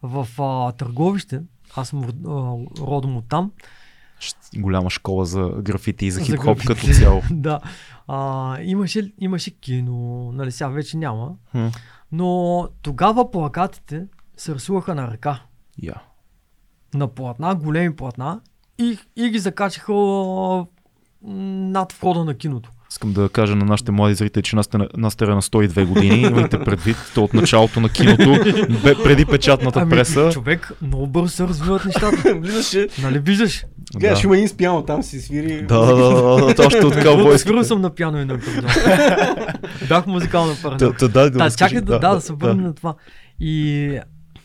[0.06, 1.41] В а, Търговище,
[1.76, 2.10] аз съм а,
[2.82, 3.52] родом от там.
[4.58, 6.68] Голяма школа за графити и за За хип-хоп графити.
[6.88, 7.22] като цяло.
[7.32, 7.60] да.
[8.08, 11.36] А, имаше, имаше кино, нали сега вече няма.
[11.52, 11.68] Хм.
[12.12, 15.41] Но тогава плакатите се рисуваха на ръка.
[15.82, 15.96] Я.
[16.94, 18.41] на платна, големи платна
[18.78, 19.94] и, и ги закачаха
[21.22, 22.72] над входа на киното.
[22.96, 26.22] Искам да кажа на нашите млади зрители, че нас, нас сте на 102 години.
[26.22, 28.32] Имайте предвид, то от началото на киното,
[28.84, 30.22] бе, преди печатната преса.
[30.22, 32.36] Ами, човек, много бързо се развиват нещата.
[32.42, 33.66] Влизаше, нали виждаш?
[33.96, 34.26] гледаш, Да.
[34.28, 35.62] има един спяно там си свири.
[35.62, 37.64] Да, да, да, да, точно от Свирил каубойските.
[37.64, 38.66] съм на пиано и на акордеон.
[39.90, 40.08] Бях
[40.98, 41.76] та, дай да, Да, разкажи.
[41.76, 42.96] чакай да, да, да, се върна на това.
[43.40, 44.00] И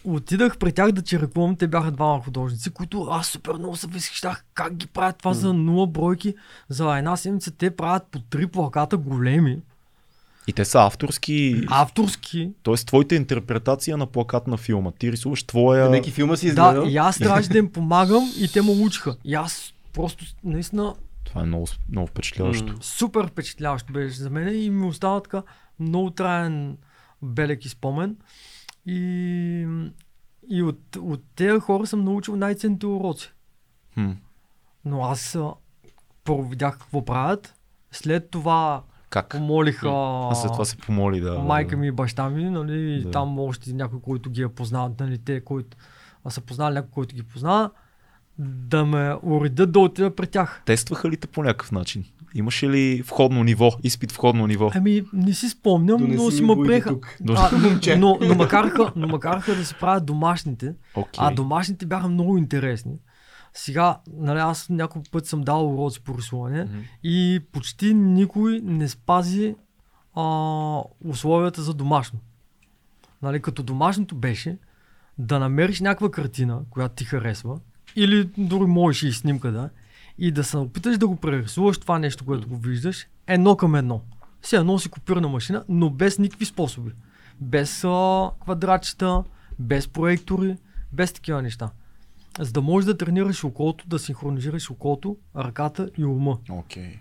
[0.04, 4.44] отидах при тях да чиракувам, те бяха двама художници, които аз супер много се възхищах
[4.54, 6.34] как ги правят това за нула бройки.
[6.68, 9.58] За една седмица те правят по три плаката големи,
[10.46, 12.50] И те са авторски, авторски.
[12.62, 12.74] т.е.
[12.74, 14.90] твоята интерпретация на плакат на филма.
[14.98, 15.90] Ти рисуваш твоя...
[15.90, 16.84] Неки филма си изгледал.
[16.84, 19.16] Да, и аз трябваше да им помагам и те ме учиха.
[19.24, 22.72] И аз просто наистина Това е много, много впечатляващо.
[22.72, 22.78] М.
[22.80, 25.42] супер впечатляващо беше за мен и ми остава така
[25.80, 26.76] много траен
[27.22, 28.16] белек и спомен.
[28.86, 29.66] И,
[30.48, 33.32] и от, от тези хора съм научил най-ценните уроци.
[33.94, 34.10] Хм.
[34.84, 35.38] Но аз
[36.24, 37.54] първо видях какво правят,
[37.92, 39.28] след това Как?
[39.30, 41.38] помолих а, след това се помоли да...
[41.38, 43.10] майка ми и баща ми, нали, и Да.
[43.10, 45.76] там още някой, който ги е познал, нали, те, които
[46.24, 47.70] а са познали някой, който ги познава,
[48.38, 50.62] да ме уредят да отида при тях.
[50.66, 52.04] Тестваха ли те по някакъв начин?
[52.34, 54.70] Имаше ли входно ниво, изпит входно ниво?
[54.74, 56.96] Ами, не си спомням, Донеси но си ме приеха.
[57.28, 57.50] А,
[57.96, 60.74] но, но, но, ме караха, но ме караха да си правят домашните.
[60.94, 61.18] Окей.
[61.18, 62.92] А домашните бяха много интересни.
[63.54, 66.78] Сега, нали, аз няколко пъти съм дал уроци по рисуване Мгм.
[67.02, 69.54] и почти никой не спази
[70.14, 72.18] а, условията за домашно.
[73.22, 74.58] Нали, като домашното беше
[75.18, 77.58] да намериш някаква картина, която ти харесва,
[77.96, 79.70] или дори можеш и снимка да,
[80.20, 84.00] и да се опиташ да го прерисуваш това нещо, което го виждаш, едно към едно.
[84.40, 86.90] Все едно си копирана машина, но без никакви способи.
[87.40, 89.24] Без а, квадратчета,
[89.58, 90.56] без проектори,
[90.92, 91.70] без такива неща.
[92.38, 96.38] За да можеш да тренираш окото, да синхронизираш окото, ръката и ума.
[96.50, 96.98] Окей.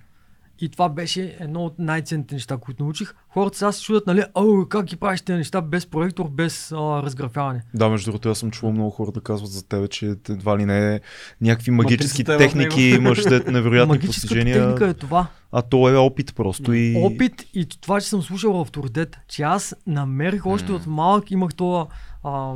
[0.62, 3.14] И това беше едно от най-ценните неща, които научих.
[3.30, 6.76] Хората сега се чудят, нали, о, как ги правиш тези неща без проектор, без а,
[7.04, 7.64] разграфяване.
[7.74, 10.66] Да, между другото, аз съм чувал много хора да казват за тебе, че едва ли
[10.66, 11.00] не е
[11.42, 15.28] някакви магически Матрицата в техники, имаш невероятни Магическата постижения, техника е това.
[15.52, 16.96] а то е опит просто и...
[16.98, 21.88] Опит и това, че съм слушал авторитет, че аз намерих още от малък, имах това
[22.24, 22.54] а,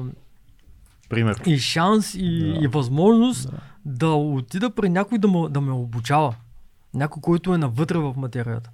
[1.10, 1.42] Пример.
[1.46, 2.60] и шанс и, Да.
[2.64, 3.58] и възможност да.
[3.86, 6.36] да отида при някой да ме, да ме обучава.
[6.94, 8.70] Някой, който е навътре в материята.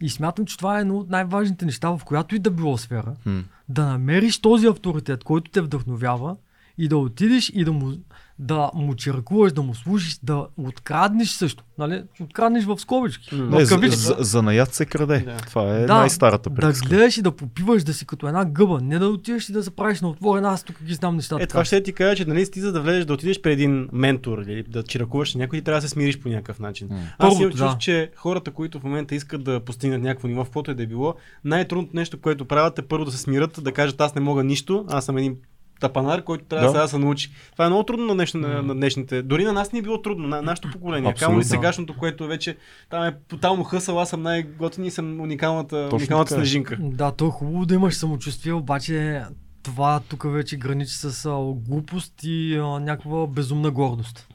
[0.00, 3.14] И смятам, че това е едно от най-важните неща, в която и да било сфера.
[3.22, 3.38] Хм.
[3.68, 6.36] Да намериш този авторитет, който те вдъхновява
[6.78, 7.92] и да отидеш и да му,
[8.38, 11.64] да му черкуваш, да му служиш, да откраднеш също.
[11.78, 12.02] Нали?
[12.20, 13.34] Откраднеш в скобички.
[13.34, 13.98] Не, в за, кавички.
[13.98, 15.18] за, за наят се краде.
[15.20, 15.36] Да.
[15.36, 16.88] Това е Да, най-старата да приказка.
[16.88, 18.80] гледаш и да попиваш, да си като една гъба.
[18.82, 20.44] Не да отидеш и да се правиш на отворен.
[20.44, 21.42] Аз тук ги знам нещата.
[21.42, 23.88] Е, това ще ти кажа, че нали, ти за да влезеш да отидеш при един
[23.92, 26.88] ментор или да чиракуваш на някой, ти трябва да се смириш по някакъв начин.
[26.90, 26.96] М.
[26.96, 27.78] Аз Първото, имам чувство, да.
[27.78, 30.86] че хората, които в момента искат да постигнат някакво ниво, в каквото и да е
[30.86, 34.44] било, най-трудното нещо, което правят е първо да се смират, да кажат аз не мога
[34.44, 35.36] нищо, аз съм един
[35.80, 36.66] тапанар, който трябва Да.
[36.66, 36.72] да.
[36.72, 37.32] сега да се научи.
[37.52, 39.22] Това е много трудно на, днешно, на, на днешните.
[39.22, 41.14] Дори на нас не е било трудно, на нашето поколение.
[41.14, 42.56] Камо и сегашното, което вече
[42.90, 46.44] там е тотално хъсъл, аз съм най-готин и съм уникалната, Точно уникалната така е.
[46.44, 46.76] снежинка.
[46.80, 49.22] Да, то е хубаво да имаш самочувствие, обаче
[49.62, 51.38] това тук вече граничи с а,
[51.68, 54.28] глупост и а, някаква безумна гордост.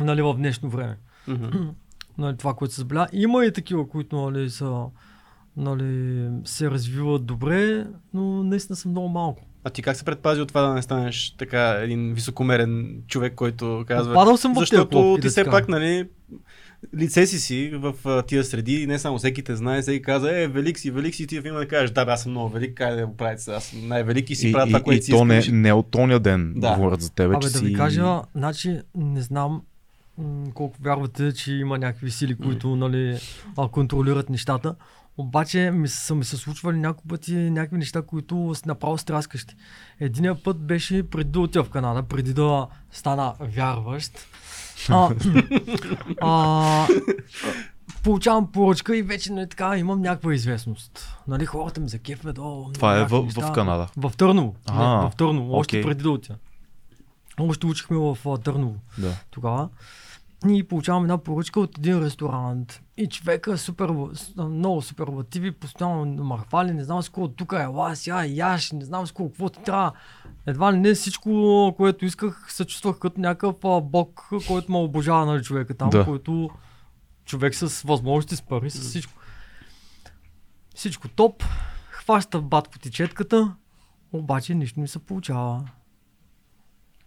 [0.00, 0.96] Нали, в днешно време.
[1.28, 1.46] Мгм.
[2.18, 3.06] Нали, това, което се забеля.
[3.12, 4.84] Има и такива, които нали, са,
[5.56, 9.42] нали, се развиват добре, но наистина са много малко.
[9.64, 13.84] А ти как се предпази от това да не станеш така един високомерен човек, който
[13.86, 14.14] казва...
[14.14, 16.08] Падал съм в Защото ти да все пак, нали,
[16.96, 20.48] лице си си в а, тия среди не само всеки те знае, всеки каза, е,
[20.48, 22.74] велик си, велик си, ти в има да кажеш, да, бе, аз съм много велик,
[22.76, 25.00] кай да го правите сега, аз съм най-велик и си И, правя и, това, което
[25.00, 26.74] и си то не, не от тоня ден Да.
[26.74, 27.64] говорят за тебе, Абе, че да си...
[27.64, 29.62] ви кажа, значи, не знам
[30.54, 33.18] колко вярвате, че има някакви сили, които нали,
[33.70, 34.74] контролират нещата.
[35.18, 39.54] Обаче ми са ми се случвали няколко пъти някакви неща, които са направо стряскащи.
[40.00, 44.26] Единият път беше преди да отида в Канада, преди да стана вярващ.
[44.88, 45.10] А,
[46.20, 46.88] а,
[48.02, 51.16] получавам поръчка и вече нали, така имам някаква известност.
[51.28, 52.38] Нали, хората ми закефват.
[52.38, 53.46] О, Това е в, неща.
[53.48, 53.88] в Канада.
[53.96, 54.54] В Търново.
[54.70, 55.56] Не, в Търново.
[55.56, 56.38] Още преди да отида.
[57.38, 59.16] Още учихме в Търново Да.
[59.30, 59.68] тогава.
[60.48, 62.82] И получавам една поръчка от един ресторант.
[62.96, 63.90] И човека е супер,
[64.38, 68.84] много суперлативи, постоянно ме хвали, не знам с какво тук е, ела, сега яш, не
[68.84, 69.92] знам с какво, какво ти трябва.
[70.46, 75.26] Едва ли не всичко, което исках, се чувствах като някакъв а, бог, който ме обожава,
[75.26, 76.04] нали, човека там, Да.
[76.04, 76.50] който
[77.24, 79.12] човек с възможности, с пари, с всичко.
[80.74, 81.44] Всичко топ,
[81.90, 83.54] хваща батко тичетката,
[84.12, 85.64] обаче нищо не се получава.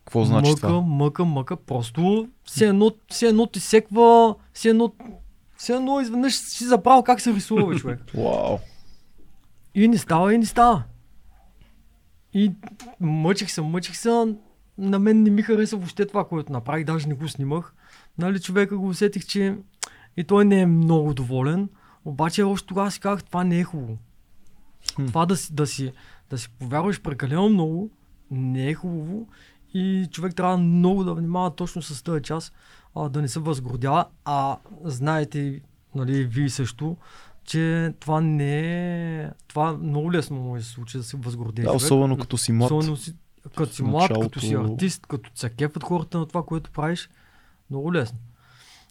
[0.05, 0.81] Какво значи мъка, това?
[0.81, 4.93] мъка, мъка, просто все едно, все едно ти секва, все едно,
[5.57, 7.99] все едно изведнъж си забрал как се рисува, бе, човек.
[8.13, 8.57] Вау.
[9.75, 10.83] И не става, и не става.
[12.33, 12.51] И
[12.99, 14.35] мъчих се, мъчих се,
[14.77, 17.73] на мен не ми хареса въобще това, което направих, даже не го снимах.
[18.17, 19.57] Нали, човека го усетих, че
[20.17, 21.69] и той не е много доволен,
[22.05, 23.97] обаче още тогава си казах, това не е хубаво.
[24.95, 25.05] Хм.
[25.05, 25.91] Това да си, да, си,
[26.29, 27.89] да си повярваш прекалено много,
[28.31, 29.27] не е хубаво
[29.73, 32.53] и човек трябва много да внимава точно с тази част,
[32.95, 35.61] а, да не се възгордява, а знаете,
[35.95, 36.97] нали, вие също,
[37.45, 38.59] че това не
[39.23, 39.29] е...
[39.47, 42.71] Това много лесно може да се случи да се възгордее Да, особено като си млад.
[42.71, 43.13] Особено си,
[43.55, 47.09] като си млад, началото- като си артист, като се кефат хората на това, което правиш,
[47.69, 48.19] много лесно.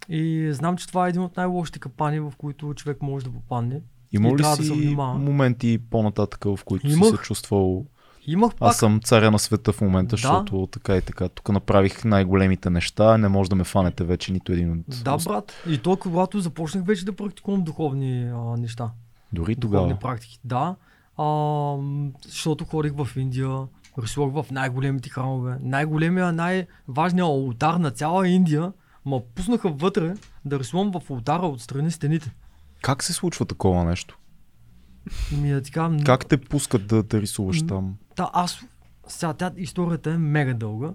[0.08, 3.80] И знам, че това е един от най-лошите капани, в които човек може да попадне.
[4.12, 5.18] Има ли да си внимава.
[5.18, 7.08] моменти по-нататък, в които си Имах.
[7.08, 7.86] се чувствал
[8.26, 10.16] Имах пак Аз съм царя на света в момента, Да.
[10.16, 11.28] защото така и така.
[11.28, 15.02] Тук направих най-големите неща, не може да ме фанете вече нито един от...
[15.04, 15.52] Да, брат.
[15.68, 18.90] И то, когато започнах вече да практикувам духовни а, неща.
[19.32, 20.00] Дори духовни тогава.
[20.00, 20.40] практики.
[20.44, 20.76] Да,
[21.18, 21.76] а,
[22.28, 23.58] защото ходих в Индия,
[24.02, 25.56] рисувах в най-големите храмове.
[25.60, 28.72] Най-големия, най-важният алтар на цяла Индия
[29.06, 32.32] ма пуснаха вътре да рисувам в алтара отстрани стените.
[32.82, 34.18] Как се случва такова нещо?
[35.40, 37.66] Ми да ти кажа, Как те пускат да, да рисуваш М.
[37.66, 37.94] там?
[38.16, 38.60] Та, аз,
[39.08, 40.88] сега тя, историята е мега дълга,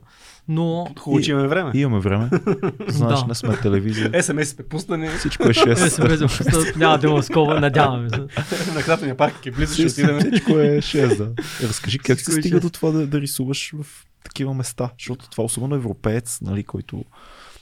[0.48, 1.72] но Хубаво, че имаме време.
[1.74, 2.30] Имаме време.
[2.88, 3.26] Знаеш, Да.
[3.28, 4.24] не сме телевизия.
[4.24, 5.08] СМС сме пуснани.
[5.10, 5.88] Всичко е е, 6.
[5.88, 8.18] се влезе в къща, няма да има скоба, надяваме се.
[8.76, 10.20] на кратния парк е близо, ще отидем.
[10.20, 11.32] Всичко е 6, да.
[11.64, 15.30] Е, Разкажи как се е стига до това да, да рисуваш в такива места, защото
[15.30, 17.06] това особено европеец, нали, който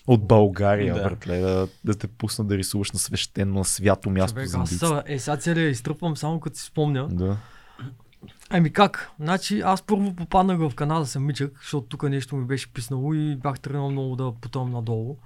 [0.07, 0.99] от България, Да.
[0.99, 1.09] да.
[1.09, 4.69] братле, да, да те пусна да рисуваш на свещено, на свято място Човек, за аз
[4.69, 7.07] са- е, сега целия изтръпвам само като си спомня.
[7.07, 7.37] Да.
[8.49, 9.11] Ами как?
[9.19, 13.59] Значи аз първо попаднах в Канада самичък, защото тук нещо ми беше писнало и бях
[13.59, 15.17] тръгнал много да потъвам надолу.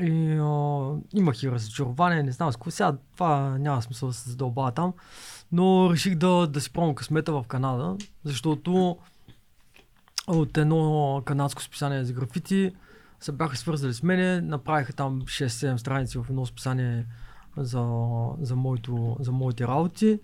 [0.00, 2.70] И а, имах и разочарование, не знам с какво.
[2.70, 4.92] Сега това няма смисъл да се задълбава там.
[5.52, 8.98] Но реших да, да си пробвам късмета в Канада, защото
[10.26, 12.72] от едно канадско списание за графити
[13.20, 17.06] се бяха свързали с мене, направиха там 6-7 страници в едно списание
[17.56, 18.06] за,
[18.40, 20.20] за, моето, за моите работи.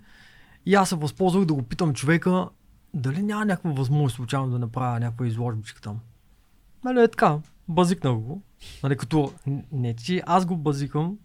[0.65, 2.49] И аз се възползвах да го питам човека
[2.93, 5.99] дали няма някаква възможност случайно да направя някаква изложбичка там.
[6.83, 8.41] Нали е така, базикнах го.
[8.83, 9.33] Нали, като
[9.71, 11.17] не, че аз го базикам,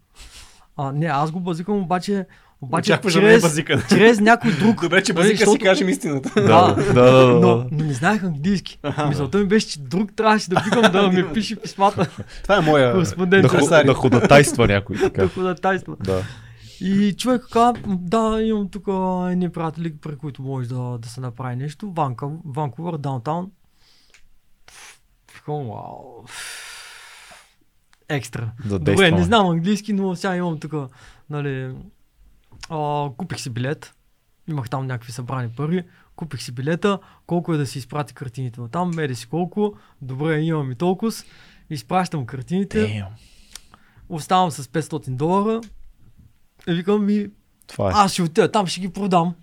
[0.76, 2.26] а, не, аз го базикам, обаче,
[2.62, 3.82] обаче Очакваш да е чрез, базика.
[3.88, 4.82] чрез някой друг.
[4.82, 6.30] Добре, че Нали, базика си защото- кажем истината.
[6.36, 7.66] Да, да, да, да, но, да.
[7.72, 8.78] но не знаех английски.
[9.08, 12.08] Мисълта ми беше, че друг трябваше да викам да ми пише писмата.
[12.42, 13.46] Това е моя Да, Кореспондент.
[13.86, 15.22] да ходатайства някой така.
[15.22, 15.96] Да ходатайства.
[16.00, 16.22] Да.
[16.80, 18.84] И човек каза, да, имам тук
[19.30, 21.92] едни приятели, при които може да, да се направи нещо.
[21.92, 23.50] Ванка, Ванкувър, даунтаун.
[25.34, 26.24] Викам, вау.
[28.08, 28.50] Екстра.
[28.64, 30.72] Да Добре, не знам английски, но сега имам тук,
[31.30, 31.70] нали,
[32.70, 33.94] а, купих си билет.
[34.48, 35.82] Имах там някакви събрани пари.
[36.16, 36.98] Купих си билета.
[37.26, 38.90] Колко е да си изпрати картините от там?
[38.94, 39.74] Мери си колко.
[40.02, 41.12] Добре, имам и толкова.
[41.70, 42.78] Изпращам картините.
[42.78, 43.06] Damn.
[44.08, 45.60] Оставам с 500 долара.
[46.68, 47.26] И викам ми,
[47.66, 47.92] Това е.
[47.94, 49.34] аз ще отида там, ще ги продам.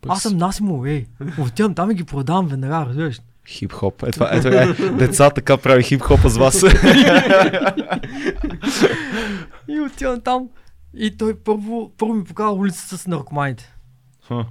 [0.00, 1.06] Пък Аз съм Насимо, ей.
[1.38, 3.20] Отивам там и ги продавам веднага, разбираш.
[3.48, 4.08] Хип-хоп.
[4.08, 4.90] Е, това, е, това е.
[4.90, 6.62] Деца така прави хип-хопа с вас.
[9.68, 10.48] И отивам там.
[10.94, 13.74] И той първо, първо ми показва улицата с наркоманите.
[14.22, 14.46] Ха.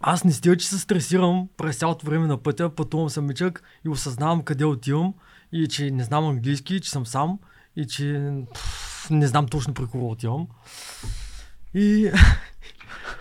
[0.00, 4.42] Аз не стига, че се стресирам през цялото време на пътя, пътувам самичък и осъзнавам
[4.42, 5.14] къде отивам
[5.52, 7.38] и че не знам английски, че съм сам
[7.76, 10.46] и че пф, не знам точно при кого отивам.
[11.74, 12.10] И,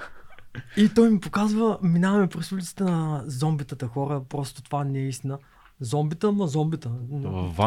[0.78, 5.38] и той ми показва, минаваме през улицата на зомбитата хора, просто това не е истина.
[5.80, 6.92] Зомбита, ма зомбита.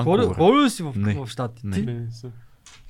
[0.05, 1.15] Ходи- ли си в, Не.
[1.15, 1.67] в Штатите?
[1.67, 2.07] Не.
[2.09, 2.27] Ти?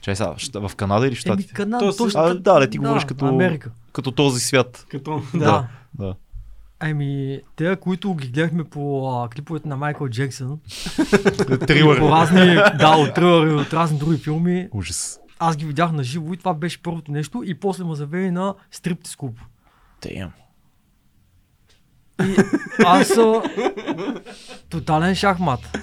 [0.01, 1.55] Чай сега, в Канада или в Еми, Штатите?
[1.55, 2.21] Канада, Тоест, точно.
[2.21, 3.71] а, да, да, ти говориш като- Америка.
[3.93, 4.87] Като този свят.
[4.91, 5.23] Като...
[5.35, 5.69] Да.
[5.95, 6.15] Да.
[6.81, 8.83] Ами, те, които ги гледахме по
[9.15, 10.59] а, клиповете на Майкъл Джексън,
[11.67, 11.99] Трилър.
[11.99, 12.39] по разни,
[12.79, 15.21] да, от трилъри, от разни други филми, Ужас.
[15.39, 18.55] аз ги видях на живо и това беше първото нещо и после ме завели на
[18.71, 19.39] стриптиз клуб.
[20.03, 20.31] Damn.
[22.23, 22.37] И
[22.79, 23.43] аз а,
[24.69, 25.79] тотален шахмат.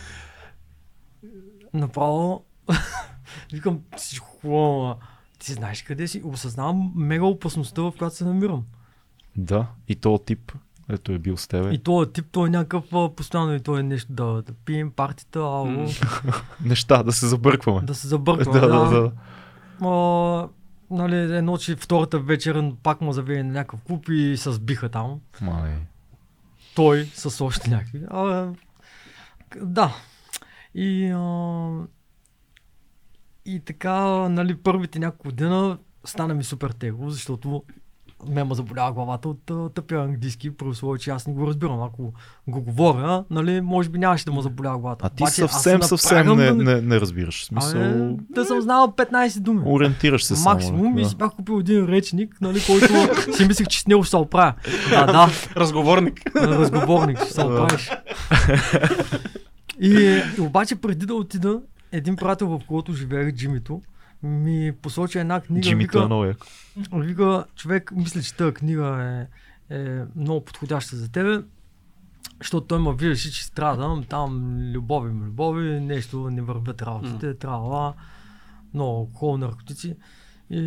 [1.74, 2.44] Направо
[3.54, 4.98] викам, всичко хубаво, ама
[5.40, 6.22] ти знаеш къде си?
[6.26, 8.64] Осъзнавам мега опасността, в която се намирам.
[9.36, 9.68] Да.
[9.88, 10.52] И то тип,
[10.90, 11.70] ето е бил с тебе.
[11.74, 15.40] И този тип, той е някакъв постоянно и той е нещо да, да пием партията,
[15.40, 15.88] ало,
[16.66, 17.82] Неща, да се забъркваме.
[17.82, 18.52] да се забърква.
[18.60, 19.12] да, да, да.
[19.88, 20.48] А,
[20.92, 25.20] нали, едно, че втората вечер пак му завее на някакъв клуб и се сбиха там.
[25.42, 25.74] Май.
[26.76, 28.02] Той с още някакви.
[28.10, 28.50] А,
[29.62, 29.96] да.
[30.76, 31.70] И, а,
[33.48, 33.96] и така,
[34.30, 37.64] нали, първите няколко дена стана ми супер тегло, защото
[38.30, 41.82] ме ме заболява главата от а, тъпия английски, при условие, че аз не го разбирам.
[41.82, 42.14] Ако
[42.48, 45.06] го говоря, нали, може би нямаше да му заболява главата.
[45.06, 47.46] А ти Обаче съвсем, се съвсем не, да не, не разбираш.
[47.46, 49.62] Смисъл, Абе, да съм знал 15 думи.
[49.66, 50.54] ориентираш се само.
[50.56, 51.10] Максимум и да.
[51.10, 52.88] си бях купил един речник, нали, който
[53.36, 54.54] си мислех, че с него ще се оправя.
[54.90, 56.22] Да, да, Разговорник.
[56.36, 57.92] разговорник, ще се оправиш.
[59.82, 63.82] И, и обаче преди да отида, един приятел, в когото живеех, Джимито,
[64.24, 65.62] ми посочи една книга.
[65.62, 66.48] Джимито е вика, много яко.
[66.94, 69.28] вика, човек, мисля, че тази книга
[69.70, 71.44] е, е много подходяща за тебе,
[72.40, 77.40] защото той ме виждаше, че страдам, там любови, любови, нещо не вървят работите, mm.
[77.40, 77.94] трябва
[78.74, 79.96] много алкохол, наркотици.
[80.50, 80.62] И,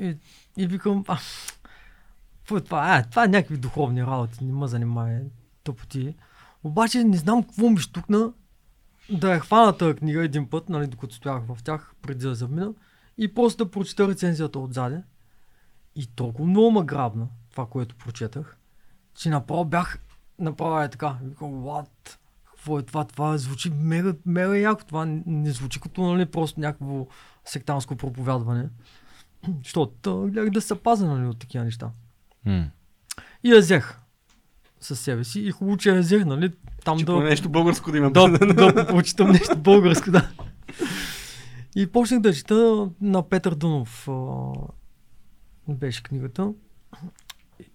[0.00, 0.16] и,
[0.56, 1.18] и викам, а,
[2.38, 2.84] какво е това?
[2.86, 5.20] А, това е някакви духовни работи, не ме занимава
[5.64, 6.14] тъпоти.
[6.64, 8.32] Обаче не знам какво ми штукна
[9.10, 12.72] да я хвана тази книга един път, нали, докато стоях в тях, преди да замина.
[13.18, 15.02] и просто да прочета рецензията отзаде.
[15.94, 18.56] И толкова много ме грабна това, което прочетах,
[19.14, 19.98] че направо бях
[20.38, 21.18] направо е така.
[21.22, 22.18] Викам, what?
[22.44, 23.04] Какво е това?
[23.04, 24.84] Това звучи мега, мега яко.
[24.84, 27.06] Това не- звучи като нали, просто някакво
[27.44, 28.68] сектанско проповядване.
[29.64, 31.90] Защото гледах да се пазя нали, от такива неща.
[32.44, 32.70] М.
[33.44, 34.00] И я взех
[34.80, 35.40] със себе си.
[35.40, 36.52] И хубаво, че я взех, нали?
[36.84, 38.10] Там Че да, нещо българско да има.
[38.10, 38.28] да,
[38.72, 40.28] да прочитам нещо българско, да.
[41.76, 44.08] И почнах да чета на Петър Дънов.
[44.08, 44.52] А,
[45.68, 46.52] беше книгата.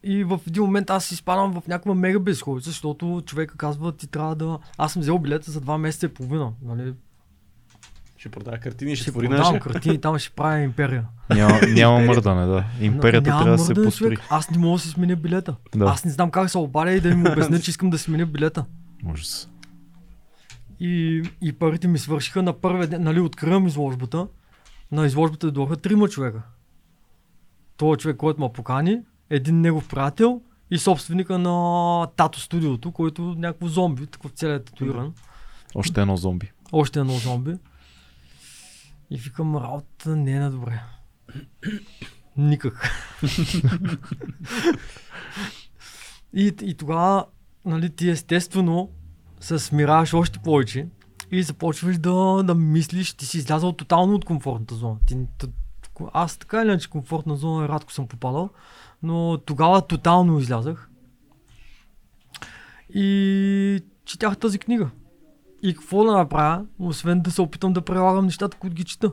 [0.03, 4.35] И в един момент аз изпадам в някаква мега безходица, защото човека казва, ти трябва
[4.35, 4.59] да...
[4.77, 6.53] Аз съм взел билета за два месеца и половина.
[6.61, 6.93] Нали?
[8.21, 9.63] Ще продава картини, ще Ще твори продавам наша.
[9.63, 11.05] картини, там ще правя империя.
[11.29, 12.63] Няма, няма мърдане, да.
[12.81, 14.07] Империята Няма трябва да се построи.
[14.07, 14.27] човек.
[14.29, 15.55] Аз не мога да си сменя билета.
[15.75, 15.85] Да.
[15.85, 18.65] Аз не знам как се обадя и да им обясня, че искам да сменя билета.
[19.13, 19.49] Ужас.
[20.79, 24.27] И, и парите ми свършиха на първия ден, нали, откривам изложбата.
[24.91, 26.41] На изложбата дойдоха трима човека.
[27.77, 28.99] Това човек, който ме покани,
[29.29, 30.41] един негов приятел
[30.71, 35.13] и собственика на Тато студиото, който е някакво зомби, такъв целият татуиран.
[35.75, 36.51] Още едно зомби.
[36.71, 37.57] Още едно зомби.
[39.11, 40.81] И викам, работа не е на добре.
[42.37, 42.91] Никак.
[46.33, 47.25] и, и тогава,
[47.65, 48.89] нали, ти естествено
[49.39, 50.87] се смираш още повече
[51.31, 54.97] и започваш да, да мислиш, ти си излязал тотално от комфортната зона.
[55.07, 55.17] Ти,
[56.13, 58.49] аз така или иначе комфортна зона рядко съм попадал,
[59.03, 60.89] но тогава тотално излязах.
[62.93, 64.89] И четях тази книга.
[65.63, 69.11] И какво да направя, освен да се опитам да прилагам нещата, които ги чета.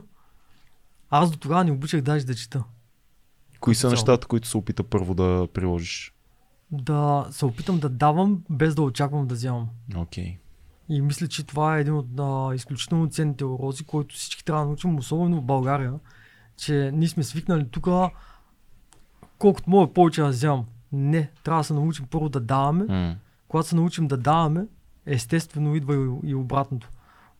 [1.09, 2.63] Аз до тогава не обичах даже да чета.
[3.59, 3.91] Кои са Цяло.
[3.91, 6.13] нещата, които се опита първо да приложиш?
[6.71, 9.69] Да се опитам да давам, без да очаквам да вземам.
[9.95, 10.37] Окей.
[10.89, 14.67] И мисля, че това е един от а, изключително ценните уроци, който всички трябва да
[14.67, 15.93] научим, особено в България,
[16.57, 17.87] че ние сме свикнали тук
[19.37, 20.65] колкото мога повече да вземам.
[20.91, 22.83] Не, трябва да се научим първо да даваме.
[22.83, 23.15] М.
[23.47, 24.65] Когато се научим да даваме,
[25.09, 26.89] естествено идва и, обратното.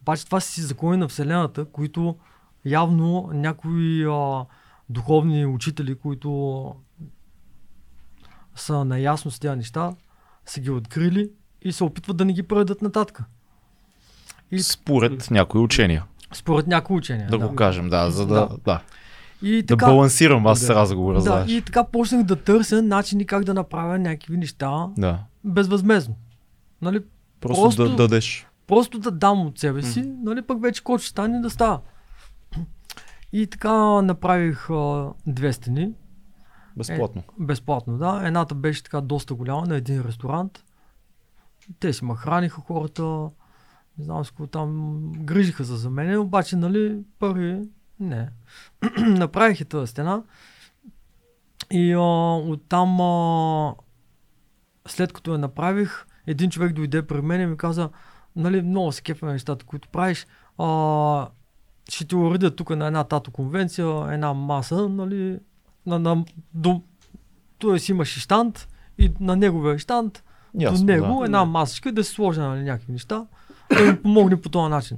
[0.01, 2.15] Обаче това са си закони на Вселената, които
[2.65, 4.45] явно някои а,
[4.89, 6.75] духовни учители, които
[8.55, 9.93] са наясно с тези неща,
[10.45, 11.29] са ги открили
[11.61, 13.21] и се опитват да не ги предадат нататък.
[14.51, 16.05] И Според някои учения.
[16.33, 17.29] според някои учения.
[17.29, 18.57] Да, го кажем, да, за да, Да.
[18.65, 18.81] да.
[19.41, 20.75] И да така, балансирам аз Да.
[20.75, 21.51] разговора, да, знаеш.
[21.51, 25.19] и така почнах да търся начини как да направя някакви неща Да.
[25.43, 26.15] безвъзмезно.
[26.81, 26.99] Нали,
[27.39, 28.47] Просто, Просто- да дадеш.
[28.67, 31.81] Просто да дам от себе си, нали пък вече който ще стане да става.
[33.33, 35.93] И така направих а, две стени,
[36.77, 37.23] Безплатно.
[37.39, 38.21] безплатно, да.
[38.23, 40.63] Едната беше така доста голяма на един ресторант.
[41.79, 43.03] Те си ме храниха хората,
[43.97, 47.61] не знам с там, грижиха се за мен, обаче, нали, пари,
[47.99, 48.29] не.
[49.07, 50.23] Направих и тази стена
[51.71, 51.99] и а,
[52.35, 53.75] оттам, а,
[54.87, 57.89] след като я направих, един човек дойде при мен и ми каза,
[58.35, 61.27] нали, много се кефа на нещата, които правиш, а,
[61.89, 65.39] ще ти уредя тук на една тато конвенция, една маса, нали,
[65.85, 66.81] на, на, до,
[67.57, 68.67] той си имаше штант
[68.97, 70.23] и на неговия штант
[70.59, 71.25] Ясно, до него да.
[71.25, 73.25] една масичка да се сложа нали, някакви неща,
[73.77, 74.97] да ми помогне по този начин.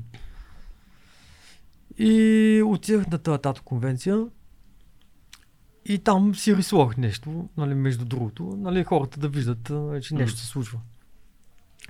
[1.97, 4.25] И отидах на тази тато конвенция
[5.85, 10.39] и там си рисувах нещо, нали, между другото, нали, хората да виждат, а, че нещо
[10.39, 10.79] се случва.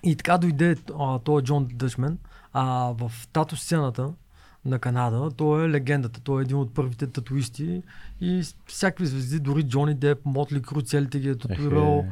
[0.04, 2.18] И така дойде а, той Джон Дъчмен,
[2.54, 4.14] а в тато сцената
[4.66, 7.82] на Канада, той е легендата, той е един от първите татуисти
[8.22, 12.06] и всякакви звезди, дори Джони Деп, Мотли Кру, целите ги е татуирал.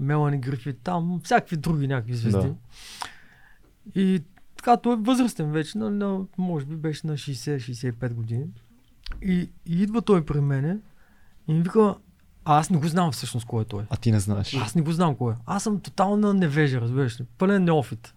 [0.00, 2.48] Мелани Грифит, там всякакви други някакви звезди.
[2.48, 2.54] Да.
[4.00, 4.22] И
[4.56, 8.46] така, той е възрастен вече, на, на, може би беше на 60-65 години.
[9.22, 10.78] И, и идва той при мене
[11.48, 11.94] и ми вика,
[12.44, 13.84] а аз не го знам всъщност кой е той.
[13.90, 14.54] А ти не знаеш.
[14.54, 15.36] Аз не го знам кой е.
[15.46, 17.24] Аз съм тотална невежа, разбираш ли.
[17.38, 18.14] Пълен неофит.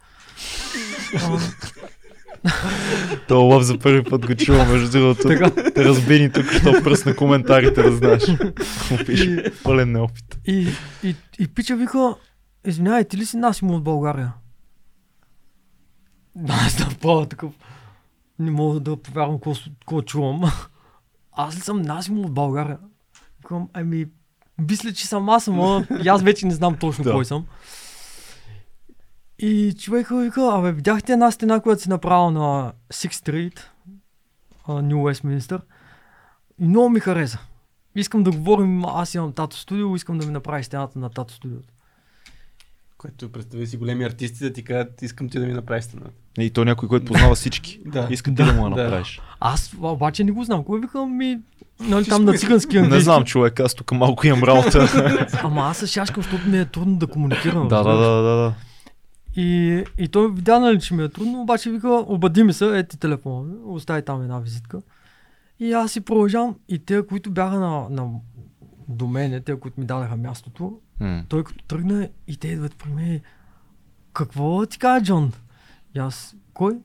[3.28, 5.28] То лъв за първи път го чувам, между другото.
[5.28, 5.72] Така.
[5.72, 8.24] Те разбини тук, що пръсна коментарите, да знаеш.
[8.38, 9.44] Какво пише?
[9.64, 10.40] Пълен неопит.
[10.46, 10.68] И,
[11.04, 12.16] и, и пича вика,
[12.66, 14.34] извинявай, ти ли си Насимо от България?
[16.36, 17.54] Да, аз направо такъв.
[18.40, 20.52] Не мога да повярвам какво чувам.
[21.32, 22.78] Аз ли съм Насимо от България?
[23.46, 24.06] Викам, ами,
[24.60, 27.12] мисля, че съм аз, ама и аз вече не знам точно Да.
[27.12, 27.46] кой съм.
[29.40, 33.60] И човека вика, абе, видяхте една стена, която си направил на Sixth Street,
[34.82, 35.62] Нью Уестминстър.
[36.60, 37.40] И много ми хареса.
[37.96, 41.68] Искам да говорим, аз имам тато студио, искам да ми направи стената на тато студиото.
[42.98, 46.12] Което представи си големи артисти да ти кажат, искам ти да ми направиш стената.
[46.38, 47.80] И то някой, който познава всички.
[47.86, 48.08] Да.
[48.12, 48.84] Иска ти да му я Да.
[48.84, 49.22] направиш.
[49.40, 50.64] Аз обаче не го знам.
[50.64, 51.40] Кой викам ми...
[51.80, 52.96] Нали, там на цигански английски.
[52.96, 54.88] Не знам, човек, аз тук малко имам работа.
[55.44, 57.68] Ама аз се шашкам, защото ми е трудно да комуникирам.
[57.68, 58.54] да, да, да, да, да.
[59.36, 63.00] И, и той видя, нали, че ми е трудно, обаче вика, обади ми се, ети
[63.00, 64.82] телефона, остави там една визитка.
[65.60, 66.56] И аз си продължавам.
[66.70, 68.10] И те, които бяха на, на
[68.88, 71.24] до мене, те, които ми дадаха мястото, М.
[71.30, 73.20] той като тръгна и те идват при мен.
[74.14, 75.32] Какво ти каза Джон?
[75.96, 76.78] И аз, кой?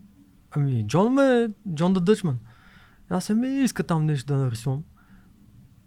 [0.51, 2.38] Ами, Джон ме, Джон да Дъчман.
[3.11, 4.83] Аз ми иска там нещо да нарисувам.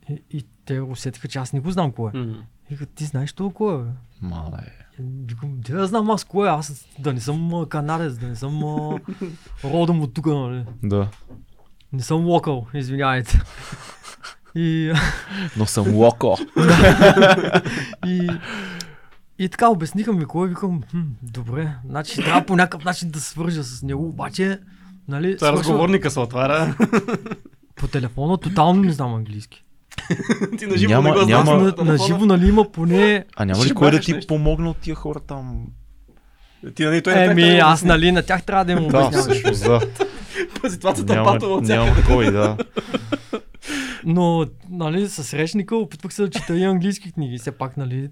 [0.09, 2.17] И, и те усетиха, че аз не го знам кой е.
[2.17, 2.43] М.
[2.69, 3.43] И като ти знаеш е?
[3.43, 4.57] бе?» Мале.
[4.99, 8.35] И Викам, де да знам аз кой е, аз да не съм канадец, да не
[8.35, 8.99] съм а,
[9.63, 10.65] родом от тук, нали?
[10.83, 11.09] Да.
[11.93, 13.41] Не съм локал, извинявайте.
[14.55, 14.93] И,
[15.57, 16.37] Но съм локо.
[18.05, 18.29] и,
[19.39, 23.29] и така обясниха ми кой, викам, хм, добре, значи трябва по някакъв начин да се
[23.29, 24.59] свържа с него, обаче,
[25.07, 26.75] нали, Това свършва- разговорника се отваря.
[27.75, 29.63] по телефона тотално не знам английски.
[30.57, 33.25] ти на живо Няма- не го няма- На, на живо, нали, има поне...
[33.35, 34.27] А няма ли кой да ти нещо.
[34.27, 35.65] помогне от тия хора там?
[36.75, 39.21] Ти, нали, той не Еми, да аз, нали, на тях трябва да им Да, обяснявам.
[39.21, 39.81] всъщност, да.
[40.69, 42.57] Ситуацията Няма, патова от няма кой, да.
[44.05, 47.37] Но, нали, с речника опитвах се да чета и английски книги.
[47.37, 48.09] Все пак, нали,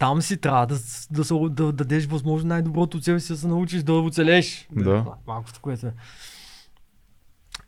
[0.00, 0.74] там си трябва да,
[1.10, 4.68] да, се, да дадеш възможно най-доброто от себе си да се научиш да оцелееш.
[4.72, 5.04] Да.
[5.26, 5.92] Малкото, което е.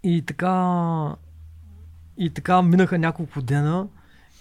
[0.03, 1.17] И така...
[2.19, 3.87] И така минаха няколко дена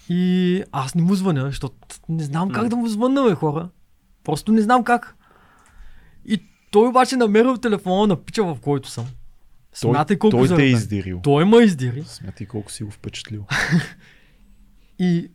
[0.08, 1.76] и аз не му звъня, защото
[2.08, 3.68] не знам как да му звънна, бе, хора.
[4.24, 5.16] Просто не знам как.
[6.24, 9.06] И той обаче намерил телефона на пича, в който съм.
[9.80, 11.20] Той, Смятай колко той те е издирил.
[11.22, 12.04] Той ме издири.
[12.04, 13.46] Смятай колко си го впечатлил.
[14.98, 15.30] И,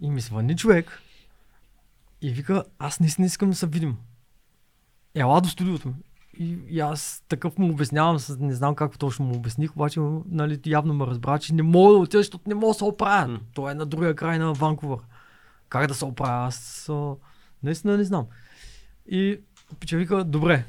[0.00, 1.02] и ми звъни човек
[2.22, 3.96] и вика, аз наистина искам да се видим.
[5.14, 5.94] Ела до студиото.
[6.38, 10.94] И, и аз такъв му обяснявам, не знам как точно му обясних, обаче нали, явно
[10.94, 13.28] ме разбра, че не мога да отида, защото не мога да се оправя.
[13.28, 13.40] М.
[13.54, 14.98] Той е на другия край на Ванкувър.
[15.68, 16.46] Как да се оправя?
[16.46, 17.14] Аз а,
[17.62, 18.26] наистина не знам.
[19.08, 19.40] И
[19.80, 20.64] пича вика, добре,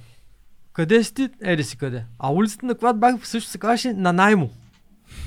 [0.73, 1.29] къде си ти?
[1.41, 2.05] Еде си къде.
[2.19, 4.49] А улицата, на която бях, също се казваше на наймо.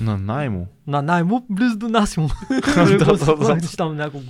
[0.01, 0.67] На наймо.
[0.87, 2.29] На наймо, близо до Насимо.
[2.75, 4.27] Да, да, да, да, там няколко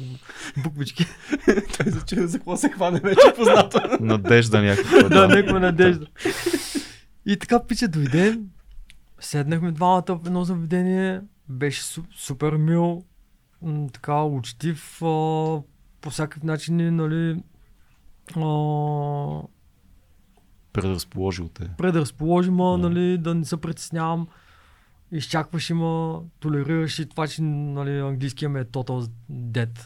[0.58, 1.06] буквички.
[1.78, 3.80] Той за че за какво се хване вече е познато.
[4.00, 5.02] Надежда някаква.
[5.02, 6.06] да, някаква надежда.
[7.26, 8.40] И така пиче дойде,
[9.20, 13.04] седнахме двамата в едно заведение, беше су- супер мил,
[13.94, 17.44] така учтив, по всякакъв начин, нали,
[18.36, 19.42] а,
[20.74, 21.70] Предразположил те.
[21.78, 22.78] предразположи ма, Да.
[22.80, 24.28] нали, да не се притеснявам.
[25.12, 29.80] Изчакваше ма, толерираше това, че нали, английския ми е total dead.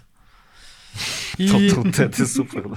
[1.39, 2.63] И, Тото те е супер.
[2.63, 2.75] Да.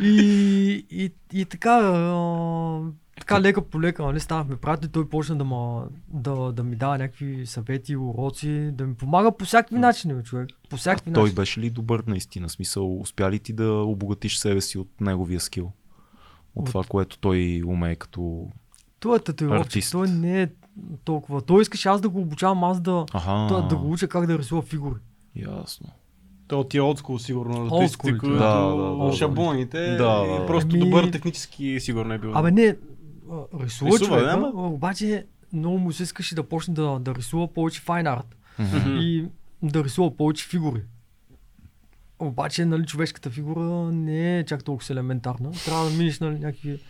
[0.06, 2.80] и, и, и така, а,
[3.18, 6.98] така лека по лека, нали, станахме приятели, той почна да, ма, да, да ми дава
[6.98, 10.48] някакви съвети, уроци, да ми помага по всякакви начини, човек.
[10.70, 11.34] По всякакви Той начини.
[11.34, 12.48] беше ли добър наистина?
[12.48, 15.72] Смисъл, успя ли ти да обогатиш себе си от неговия скил?
[16.54, 18.48] От, От- това, което той умее като...
[19.00, 20.48] Той е татуировчик, той не е
[21.04, 21.42] толкова.
[21.42, 23.04] Той искаше аз да го обучавам, аз да,
[23.48, 24.98] да, да го уча как да рисува фигури.
[25.36, 25.86] ясно.
[26.48, 27.70] Той от тия олдскул сигурно.
[27.70, 29.12] Old school, да, да, да, да.
[29.16, 29.90] шаблоните.
[29.90, 30.46] Да, да, и да.
[30.46, 32.38] Просто Ами- добър технически сигурно е бил.
[32.38, 32.76] Абе не,
[33.60, 37.52] рисува, Рисува, човека, да, ама- обаче много му се искаше да почне да, да рисува
[37.52, 38.36] повече файн арт
[38.86, 39.24] и
[39.62, 40.82] да рисува повече фигури.
[42.18, 45.50] Обаче, нали, човешката фигура не е чак толкова елементарна.
[45.64, 46.80] Трябва да минеш нали, някакви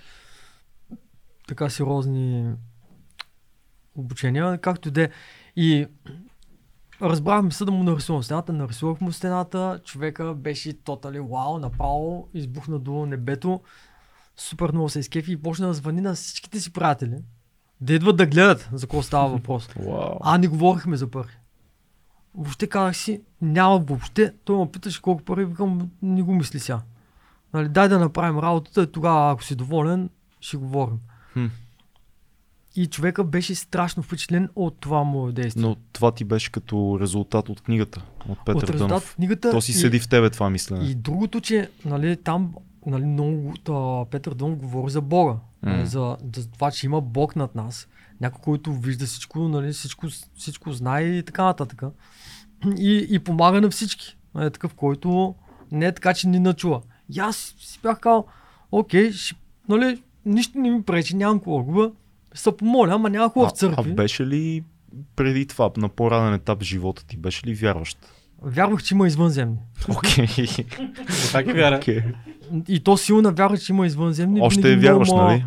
[1.48, 2.52] така сериозни
[3.98, 5.10] обучения, както де.
[5.56, 5.86] И
[7.02, 12.78] разбрахме се да му нарисувам стената, нарисувах му стената, човека беше тотали вау, направо избухна
[12.78, 13.60] до небето,
[14.36, 17.16] супер много се изкефи и почна да звъни на всичките си приятели,
[17.80, 19.68] да идват да гледат за какво става въпрос.
[19.76, 20.18] Вау.
[20.20, 21.38] А, не говорихме за пари.
[22.34, 24.34] Въобще казах си, няма въобще.
[24.44, 26.80] Той ме питаше колко пари, викам, не го мисли сега.
[27.54, 30.98] Нали, дай да направим работата и тогава, ако си доволен, ще говорим.
[31.32, 31.46] Хм.
[32.78, 35.62] И човека беше страшно впечатлен от това му действие.
[35.62, 39.04] Но това ти беше като резултат от книгата, от Петър от резултат Дънов.
[39.04, 39.50] в книгата.
[39.50, 40.84] То си и- седи в тебе това мислене.
[40.84, 42.54] И другото, че нали, там
[42.86, 45.34] нали, много та, Петър Дънов говори за Бога.
[45.62, 47.88] Нали, за, за това, че има Бог над нас.
[48.20, 50.06] Някой, който вижда всичко, нали, всичко,
[50.36, 51.82] всичко знае и така нататък.
[52.78, 54.16] И, и помага на всички.
[54.34, 55.34] Нали, такъв, който
[55.72, 56.80] не е така, че ни начува.
[57.14, 58.26] И аз си бях казал,
[58.72, 59.36] окей, ще,
[59.68, 61.90] нали, нищо не ми пречи, нямам да губа.
[62.38, 63.92] Се помоля, ама няма хубав а, а църкви.
[63.92, 64.64] беше ли
[65.16, 67.98] преди това, на по-ранен етап в живота ти, беше ли вярващ?
[68.42, 69.56] Вярвах, че има извънземни.
[69.96, 70.26] Окей.
[71.32, 71.80] Как е вяра?
[72.68, 74.40] И то силна вяра, че има извънземни.
[74.40, 75.44] Още винаги вярваш, а, нали?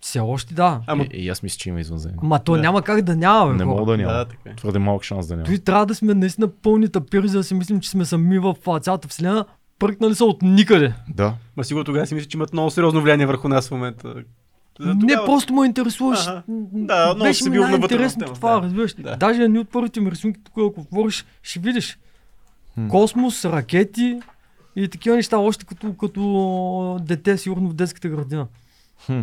[0.00, 0.80] Все още да.
[0.86, 2.18] Ама, Е, и аз мисля, че има извънземни.
[2.22, 2.60] Ма то Да.
[2.60, 4.12] няма как да няма, бе, Не мога да няма.
[4.12, 4.54] да, така е.
[4.56, 5.46] Твърде малък шанс да няма.
[5.46, 8.54] Той трябва да сме наистина пълни тапири, за да си мислим, че сме сами в
[8.66, 9.44] а, цялата вселена.
[9.78, 10.94] Пръкнали са от никъде.
[11.08, 11.34] Да.
[11.56, 14.14] Ма сигурно тогава си мисля, че имат много сериозно влияние върху нас в момента.
[14.80, 16.26] За Не, тогава- просто ме интересуваш.
[16.26, 16.42] Ага.
[16.72, 18.62] Да, много Беше си бил най-интересно темата, това, да.
[18.62, 18.94] разбираш.
[18.94, 19.16] Да.
[19.16, 21.98] Даже едни от първите ми рисунки, тук ако отвориш, ще видиш.
[22.74, 22.88] Хм.
[22.88, 24.20] Космос, ракети
[24.76, 28.46] и такива неща, още като, като дете, сигурно в детската градина.
[29.06, 29.20] Хм.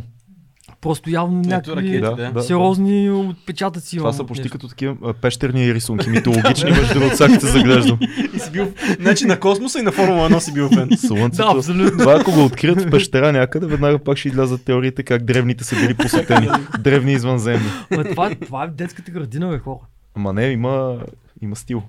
[0.81, 2.31] Просто явно Ето някакви ракети, Да, да.
[2.31, 2.43] да.
[2.43, 3.97] сериозни отпечатъци.
[3.97, 4.57] Това са почти нещо.
[4.57, 7.99] като такива пещерни рисунки, митологични, между другото, сега като се заглеждам.
[8.35, 10.89] И си бил, значи на космоса и на Формула 1 си бил фен.
[10.97, 11.47] Слънцето.
[11.51, 11.97] Да, абсолютно.
[11.99, 15.75] Това ако го открият в пещера някъде, веднага пак ще излязат теориите как древните са
[15.75, 16.49] били посетени.
[16.79, 17.69] Древни извънземни.
[17.91, 19.79] Ма това, това е в детската градина, бе, хора.
[20.15, 20.97] Ама не, има,
[21.41, 21.83] има стил.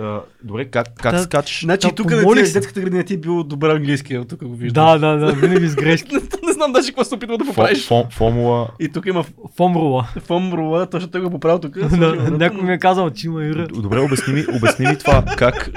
[0.00, 1.60] А, добре, как, как Та- скачаш?
[1.60, 2.52] Значи Да, тук на помолих се.
[2.52, 5.00] детската градина ти е бил добър английски, от тук го виждам.
[5.00, 6.12] Да, да, да, винаги с грешки.
[6.14, 7.86] не, не знам даже какво се опитва да поправиш.
[7.88, 8.68] фо, формула.
[8.80, 9.24] И тук има
[9.56, 10.08] Фомрула.
[10.18, 11.78] фомрула, точно той го поправил тук.
[11.90, 13.66] Да, Някой ми е казал, че има ира.
[13.68, 15.24] Добре, обясни ми, обясни ми това.
[15.38, 15.70] Как,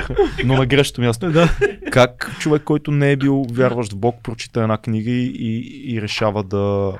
[0.45, 1.31] но на грешното място.
[1.31, 1.49] Да.
[1.91, 6.01] Как човек, който не е бил вярващ в Бог, прочита една книга и, и, и
[6.01, 6.91] решава да,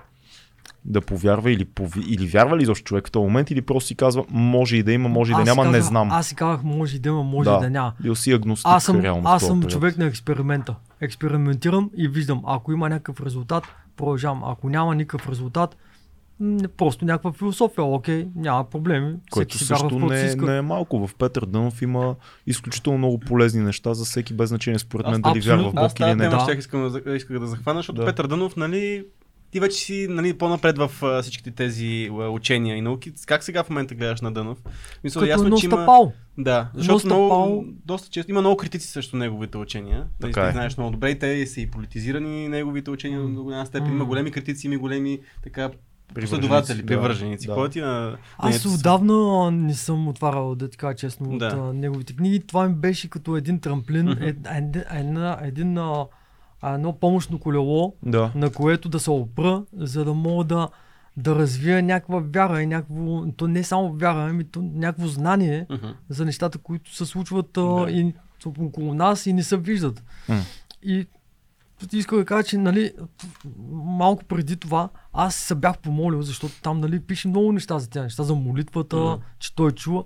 [0.87, 3.95] да повярва или, пови, или вярва ли изобщо човек в този момент или просто си
[3.95, 6.11] казва може и да има, може и да Аз няма, не казах- знам.
[6.11, 7.55] Аз си казах, може и да има, може Да.
[7.55, 7.93] и да няма.
[8.01, 9.23] Бил си агностик Аз съм, реално.
[9.25, 10.75] аз съм човек на експеримента.
[11.01, 13.63] Експериментирам и виждам, ако има някакъв резултат,
[13.97, 14.43] продължавам.
[14.43, 15.77] Ако няма никакъв резултат,
[16.77, 19.15] просто някаква философия, окей, няма проблеми.
[19.31, 20.45] Което Всеки също не, иска.
[20.45, 21.07] не е малко.
[21.07, 22.15] В Петър Дънов има
[22.47, 25.91] изключително много полезни неща за всеки без значение според Аз мен дали вярва в Аз
[25.93, 26.29] Бог или не.
[26.29, 26.53] тема Да.
[26.53, 28.05] искам, да исках да захвана, защото Да.
[28.05, 29.05] Петър Дънов, нали,
[29.51, 33.11] ти вече си нали, по-напред в а, всичките тези а, учения и науки.
[33.25, 34.57] Как сега в момента гледаш на Дънов?
[35.03, 35.75] Мисля, Като ясно, едно че има...
[35.77, 36.13] стъпало.
[36.37, 40.07] Да, защото много, доста често има много критици срещу неговите учения.
[40.21, 40.51] Нали, Така ти е.
[40.51, 43.91] знаеш много добре, и те са и политизирани неговите учения до голяма степен.
[43.91, 45.69] Има големи критици, има големи така
[46.15, 47.47] последователи, привърженици.
[47.47, 47.53] да.
[47.53, 48.17] Кой ти на...
[48.37, 48.67] Аз си?
[48.67, 51.45] отдавна не съм отварял, да ти кажа честно, от Да.
[51.69, 52.39] а, неговите книги.
[52.39, 54.23] Това ми беше като един трамплин, Мгм.
[54.23, 56.05] ед, ед, една, един, а,
[56.61, 58.31] а, едно помощно колело, Да.
[58.35, 60.69] на което да се опра, за да мога да,
[61.17, 65.87] да развия някаква вяра и някакво, то не само вяра, ами то някакво знание Мгм.
[66.09, 67.91] за нещата, които се случват а, Да.
[67.91, 70.03] и са около нас и не се виждат.
[70.29, 70.39] М.
[70.83, 71.07] И
[71.93, 72.91] исках да кажа, че нали,
[73.71, 78.03] малко преди това аз се бях помолил, защото там нали, пише много неща за тези
[78.03, 79.21] неща, за молитвата, Мгм.
[79.39, 80.03] че той чува.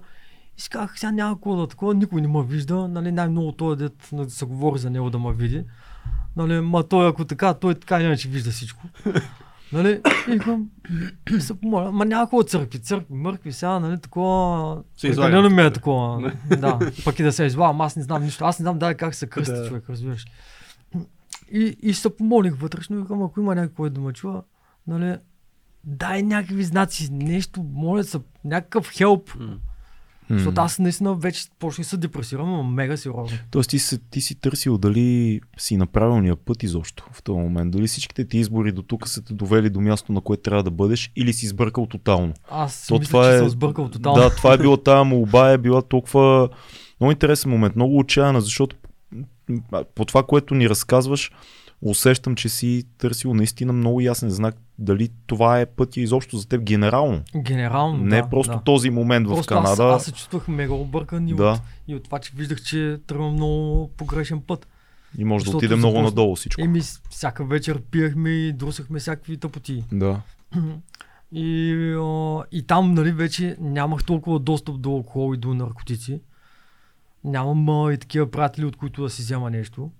[0.57, 3.75] И си казах, сега няма какво да такова, никой не ме вижда, нали, най-много той
[3.75, 5.63] дет нали, се говори за него да ме види.
[6.35, 8.83] Нали, ма той ако така, той така иначе вижда всичко.
[9.73, 10.01] Нали,
[10.35, 10.69] и към,
[11.39, 15.29] се помоля, ма какво църкви, църкви, мъркви, сега, нали, такова, Се излага.
[15.29, 18.59] прекалено ми е такова, да, пък и да се излагам, аз не знам нищо, аз
[18.59, 19.67] не знам дай как се кръсти Да.
[19.67, 20.25] човек, разбираш.
[21.51, 24.43] И, и се помолих вътрешно и викам, ако има някой, който да ме чува,
[24.87, 25.17] нали,
[25.83, 29.35] дай някакви знаци, нещо, моля се, някакъв хелп.
[29.39, 29.57] М.
[30.31, 30.37] М.
[30.37, 33.37] Защото аз наистина вече почнах се депресирам, мега сериозно.
[33.51, 37.71] Тоест ти, си, ти си търсил дали си на правилния път изобщо в този момент.
[37.71, 40.71] Дали всичките ти избори до тук са те довели до място, на което трябва да
[40.71, 42.33] бъдеш или си сбъркал тотално.
[42.49, 44.21] Аз си То мисля, това че е- съм сбъркал тотално.
[44.21, 46.49] Да, това е била тая молба, е била толкова
[46.99, 48.75] много интересен момент, много отчаяна, защото
[49.95, 51.31] по това, което ни разказваш,
[51.81, 56.61] усещам, че си търсил наистина много ясен знак дали това е пътя изобщо за теб
[56.61, 57.21] генерално.
[57.37, 58.61] Генерално, Не да, просто да.
[58.63, 59.71] този момент в Просто Канада.
[59.83, 61.51] Аз, аз се чувствах мега объркан и, Да.
[61.51, 64.67] от, и от това, че виждах, че тръгвам много погрешен път.
[65.17, 66.61] И може да отиде много започна- надолу всичко.
[66.61, 69.83] Еми, всяка вечер пиехме и друсахме всякакви тъпоти.
[69.91, 70.21] Да.
[71.33, 76.21] И, а, и там, нали, вече нямах толкова достъп до алкохол и до наркотици.
[77.23, 79.91] Нямам а, и такива приятели, от които да си взема нещо.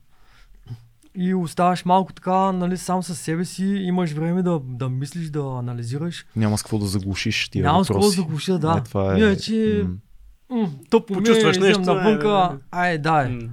[1.15, 5.39] И оставаш малко така, нали, сам със себе си, имаш време да, да мислиш, да
[5.39, 6.25] анализираш.
[6.35, 8.75] Няма с какво да заглушиш тия Няма с какво да заглуша, да.
[8.75, 9.19] Не, това е...
[9.19, 9.97] Иначе, м,
[10.49, 12.57] м, ми е, Почувстваш нещо, е, навънка, да, да.
[12.71, 13.29] ай, да, е.
[13.29, 13.49] М.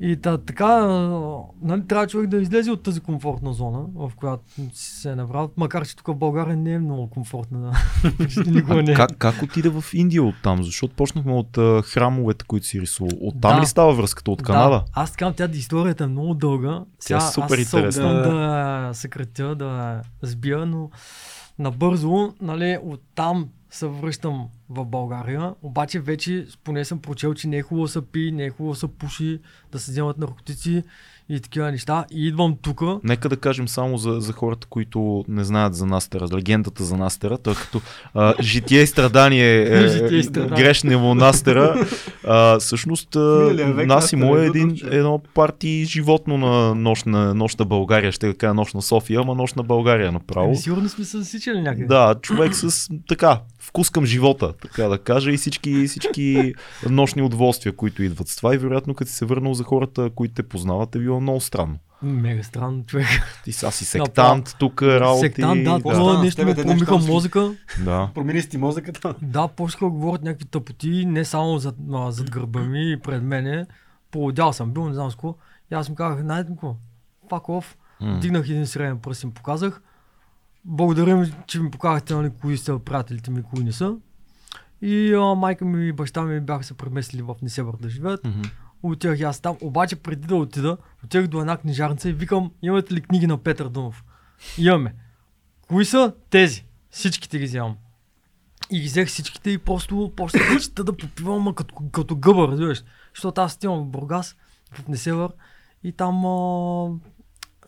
[0.00, 0.86] И та, така,
[1.62, 5.50] нали, трябва човек да излезе от тази комфортна зона, в която си се е набрал.
[5.56, 7.60] Макар, че тук в България не е много комфортна.
[8.02, 8.42] Да.
[8.50, 8.94] Никога не е.
[8.94, 10.62] Как, как отиде в Индия оттам?
[10.62, 13.10] Защото почнахме от а, храмовете, които си рисувал.
[13.20, 13.62] Оттам Да.
[13.62, 14.70] ли става връзката от Канада?
[14.70, 16.80] Да, аз така, тя историята е много дълга.
[17.06, 18.04] Тя е супер аз интересна.
[18.04, 20.90] опитвам да съкратя, да сбия, но
[21.58, 27.62] набързо, нали, оттам се връщам в България, обаче вече поне съм прочел, че не е
[27.62, 29.40] хубаво да се пи, не е хубаво да се пуши,
[29.72, 30.82] да се вземат наркотици
[31.28, 32.04] и такива неща.
[32.10, 32.82] И идвам тук.
[33.04, 37.38] Нека да кажем само за, за хората, които не знаят за Настера, легендата за Настера,
[37.38, 37.80] тъй като
[38.14, 41.86] а, житие и страдание е, е грешния му Настера.
[42.26, 47.34] А, всъщност Миналия а, век Насимо е е един, едно парти животно на нощ на,
[47.34, 50.46] нощ на България, ще да кажа нощ на София, ама нощ на България направо.
[50.46, 51.86] Ами, сигурно сме се засичали някъде.
[51.86, 53.40] Да, човек с така,
[53.74, 56.54] вкус към живота, така да кажа, и всички, всички
[56.90, 58.54] нощни удоволствия, които идват с това.
[58.54, 61.78] И вероятно, като си се върнал за хората, които те познават, е било много странно.
[62.02, 63.06] Мега странно човек.
[63.44, 65.20] Ти сега си сектант, тук работи.
[65.20, 67.54] Сектант, да, Какво това стана с нещо Те промиха мозъка.
[67.84, 68.10] да.
[68.14, 69.14] Промени си ти мозъката.
[69.22, 69.48] Да,
[69.80, 73.66] да говорят някакви тъпоти, не само зад, а, зад гърба ми и пред мене.
[74.10, 75.34] Поодял съм бил, не знам с какво.
[75.72, 76.76] И аз му казах, знаете какво?
[77.30, 77.64] Fuck off.
[78.00, 78.18] М.
[78.20, 79.82] Дигнах един среден пръст и им показах.
[80.64, 83.96] Благодаря ми, че ми показахте нали, кои са приятелите ми, кои не са.
[84.82, 88.26] И а, майка ми и баща ми бяха се преместили в Несебър да живеят.
[88.82, 89.56] Отидах и аз там.
[89.60, 93.68] Обаче преди да отида, отидах до една книжарница и викам, имате ли книги на Петър
[93.68, 94.04] Дънов?
[94.58, 94.94] Имаме.
[95.68, 96.12] Кои са?
[96.30, 96.64] Тези.
[96.90, 97.76] Всичките ги вземам.
[98.70, 102.48] И ги взех всичките и просто почнах да чета да попивам ма като, като гъба,
[102.48, 102.84] разбираш.
[103.14, 104.36] Защото аз отивам в Бургас,
[104.72, 105.30] в Несевър
[105.84, 106.88] и там а,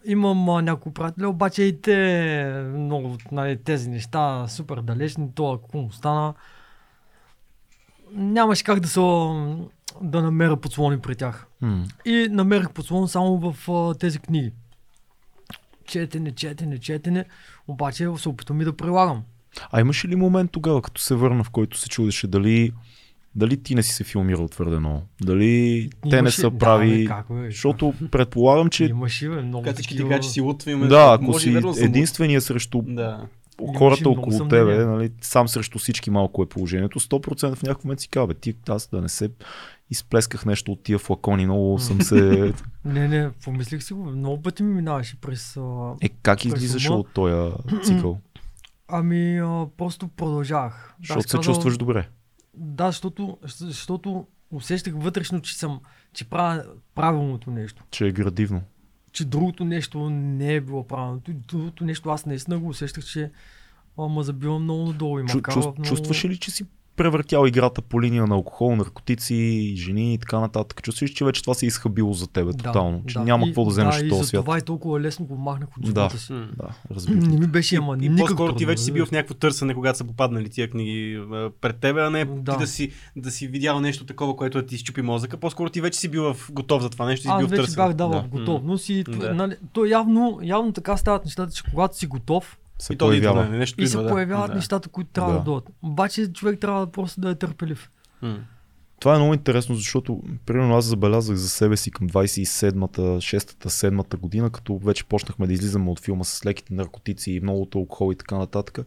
[0.07, 5.79] имам а, няколко приятели, обаче и те много, нали, тези неща супер далечни, това какво
[5.79, 6.35] му стана.
[8.13, 9.01] Нямаше как да се
[10.03, 11.47] да намеря подслони при тях.
[11.61, 11.85] М.
[12.05, 14.53] И намерих подслон само в а, тези книги.
[15.85, 17.25] Четене, четене, четене,
[17.69, 19.23] обаче се опитвам и да прилагам.
[19.73, 22.73] А имаше ли момент тогава, като се върна, в който се чудеше дали,
[23.37, 25.03] дали ти не си се филмирал твърде много?
[25.23, 27.03] Дали те не са да, прави?
[27.03, 30.41] бе, как, бе, защото предполагам, че Имаше, бе, много Като всички ти кажат, че си
[30.41, 33.27] лут, има да, ако може си верно да единствения срещу Да.
[33.77, 38.09] Хората около тебе, нали, сам срещу всички малко е положението, 100% в някакъв момент си
[38.09, 39.31] казва, ти аз да не се
[39.91, 42.53] изплесках нещо от тия флакони, много съм се...
[42.85, 44.05] Не, не, помислих си го.
[44.05, 45.59] Много пъти ми минаваше през...
[46.01, 47.53] Е, как излизаш от този
[47.85, 48.19] цикъл?
[48.89, 50.95] Ами, а, просто продължавах.
[51.01, 52.09] Защото се казал- чувстваш добре.
[52.57, 55.81] Да, защото, защото усещах вътрешно, че съм,
[56.13, 57.85] че правя правилното нещо.
[57.91, 58.63] Че е градивно.
[59.13, 61.33] Че другото нещо не е било правилното.
[61.35, 63.31] Другото нещо аз наистина го усещах, че
[63.99, 65.83] а, ма забивам много надолу и ма Чу, много...
[65.83, 66.67] Чувстваш ли, че си
[66.97, 69.37] превъртял играта по линия на алкохол, наркотици,
[69.77, 70.83] жени и така нататък?
[70.83, 73.03] Чувстваш че вече това се е изхабило за тебе тотално?
[73.07, 74.43] Че няма И- какво да вземеш да, от и този свят?
[74.43, 75.87] това и толкова лесно го махнах от Да.
[75.89, 76.33] живота си.
[76.33, 77.19] Да, разбирам.
[77.21, 80.05] Не ми беше, ама И по-скоро ти вече си бил в някакво търсене, когато са
[80.05, 81.21] попаднали тия книги
[81.61, 82.53] пред тебе, а не Да.
[82.53, 85.37] ти да си, да си видял нещо такова, което да ти изчупи мозъка.
[85.37, 87.51] По-скоро ти вече си бил в, готов за това нещо и си Аз бил в
[87.51, 87.87] вече търсене.
[87.87, 88.23] бях дал Да.
[88.23, 89.35] в готовност и Да.
[89.35, 93.43] нали, то явно, явно така стават нещата, че когато си готов Се И появява.
[93.43, 94.09] да, нещо и се да.
[94.09, 94.55] появяват да.
[94.55, 95.39] нещата, които трябва да.
[95.39, 95.45] Да.
[95.45, 95.71] дойдат.
[95.83, 97.91] Обаче човек трябва да просто да е търпелив.
[98.23, 98.39] М.
[99.01, 104.17] Това е много интересно, защото примерно аз забелязах за себе си към 27-та, 6-та, 7-та
[104.17, 108.17] година, като вече почнахме да излизаме от филма с леките наркотици и многото алкохол и
[108.17, 108.79] така нататък.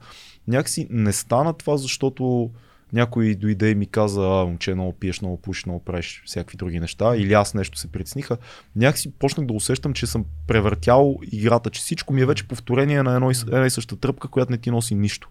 [0.47, 2.49] Някакси не стана това, защото
[2.93, 6.79] някой дойде и ми каза, а, момче, много пиеш, много пушиш, много правиш всякакви други
[6.79, 8.37] неща, или аз нещо се притесниха.
[8.75, 13.15] Някакси почнах да усещам, че съм превъртял играта, че всичко ми е вече повторение на
[13.15, 15.29] едно и, една и съща тръпка, която не ти носи нищо.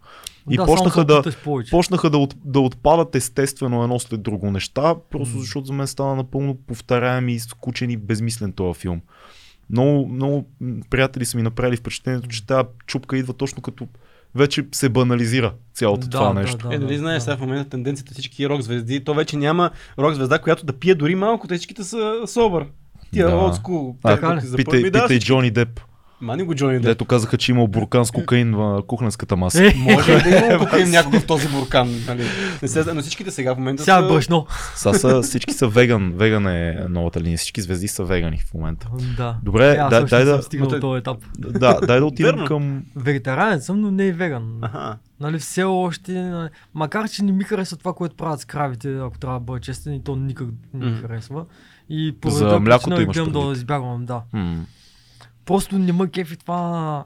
[0.51, 1.23] И да, почнаха да,
[1.71, 5.41] почнаха да, от, да отпадат естествено едно след друго неща, просто М.
[5.41, 9.01] защото за мен стана напълно повторяем и скучен и безмислен този филм.
[9.71, 10.49] Много, много
[10.91, 13.89] приятели са ми направили впечатлението, че тази чупка идва точно като
[14.35, 16.69] вече се банализира цялото Да, това да, нещо.
[16.69, 16.75] да.
[16.75, 17.21] Е, нали знаеш да.
[17.21, 20.95] сега в момента тенденцията всички рок звезди, то вече няма рок звезда, която да пие
[20.95, 22.67] дори малко, те всичките са собър.
[23.13, 23.33] Тия Да.
[23.33, 23.39] да.
[23.39, 24.57] old school.
[24.57, 25.81] Питай, да, питай Джони Деп,
[26.21, 26.83] Мани го Джони Деп.
[26.83, 29.67] дето казаха, че имал буркан с кокаин в кухненската маса.
[29.67, 32.05] Е, Може да има кокаин някога в този буркан.
[32.07, 32.25] Нали?
[32.63, 34.05] Не се, но всичките сега в момента сега са...
[34.05, 34.47] е брашно.
[34.75, 38.89] Сега са, всички са веган, веган е новата линия, всички звезди са вегани в момента.
[39.17, 39.37] Да.
[39.43, 41.19] Добре, Е, аз дай, дай да, съм стигнал този етап.
[41.39, 42.47] да, дай да отидем Верно.
[42.47, 42.83] към...
[42.97, 44.59] Вегетарианец съм, но не и веган.
[44.63, 44.97] Аха.
[45.21, 46.33] Нали, все още,
[46.75, 49.95] макар че не ми харесва това, което правят с кравите, ако трябва да бъда честен,
[49.95, 51.45] и то никак не ми харесва.
[51.91, 54.21] И по За млякото причина имаш гледам да избягвам, да.
[54.33, 54.65] М,
[55.49, 57.05] Просто не ме кефи това,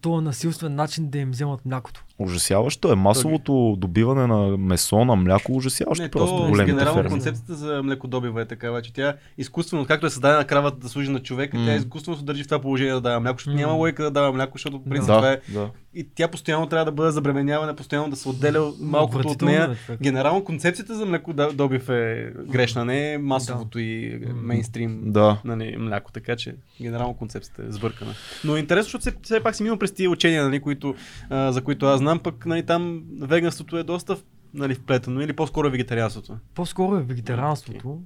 [0.00, 2.04] този насилствен начин да им вземат млякото.
[2.18, 2.96] Ужасяващо е.
[2.96, 7.10] Масовото добиване на месо, на мляко, ужасяващо Не, просто то големите генерално ферми.
[7.10, 11.20] концепцията за млекодобива е такава, че тя изкуствено, както е създадена кравата да служи на
[11.20, 11.66] човека, М.
[11.66, 13.60] тя изкуствено се държи в това положение да дава мляко, защото М.
[13.60, 15.16] няма логика да дава мляко, защото в принцип Да.
[15.16, 15.70] това е Да, да.
[15.94, 19.76] и тя постоянно трябва да бъде забременявана, постоянно да се отделя малкото от нея.
[19.90, 19.96] е.
[19.96, 24.34] Генерално концепцията за млекодобив е грешна, не е масовото и М.
[24.34, 25.40] мейнстрим Да.
[25.44, 28.14] нали, мляко, така че генерално концепцията е сбъркана.
[28.44, 30.94] Но е интересно, защото все, все пак си минал през тия учения, нали, които,
[31.30, 34.16] а, за които аз знам, пък нали, там веганството е доста
[34.54, 36.36] нали, вплетено или по-скоро е вегетарианството?
[36.54, 38.00] По-скоро е вегетарианството.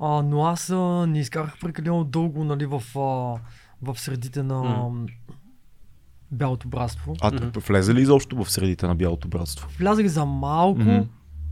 [0.00, 3.00] А, но аз а, не изкарах прекалено дълго нали, в, а,
[3.82, 5.06] в средите на М.
[6.30, 7.14] бялото братство.
[7.20, 7.48] А Мгм.
[7.68, 9.68] влезе ли изобщо в средите на Бялото братство?
[9.78, 11.00] Влязах за малко, Мгм.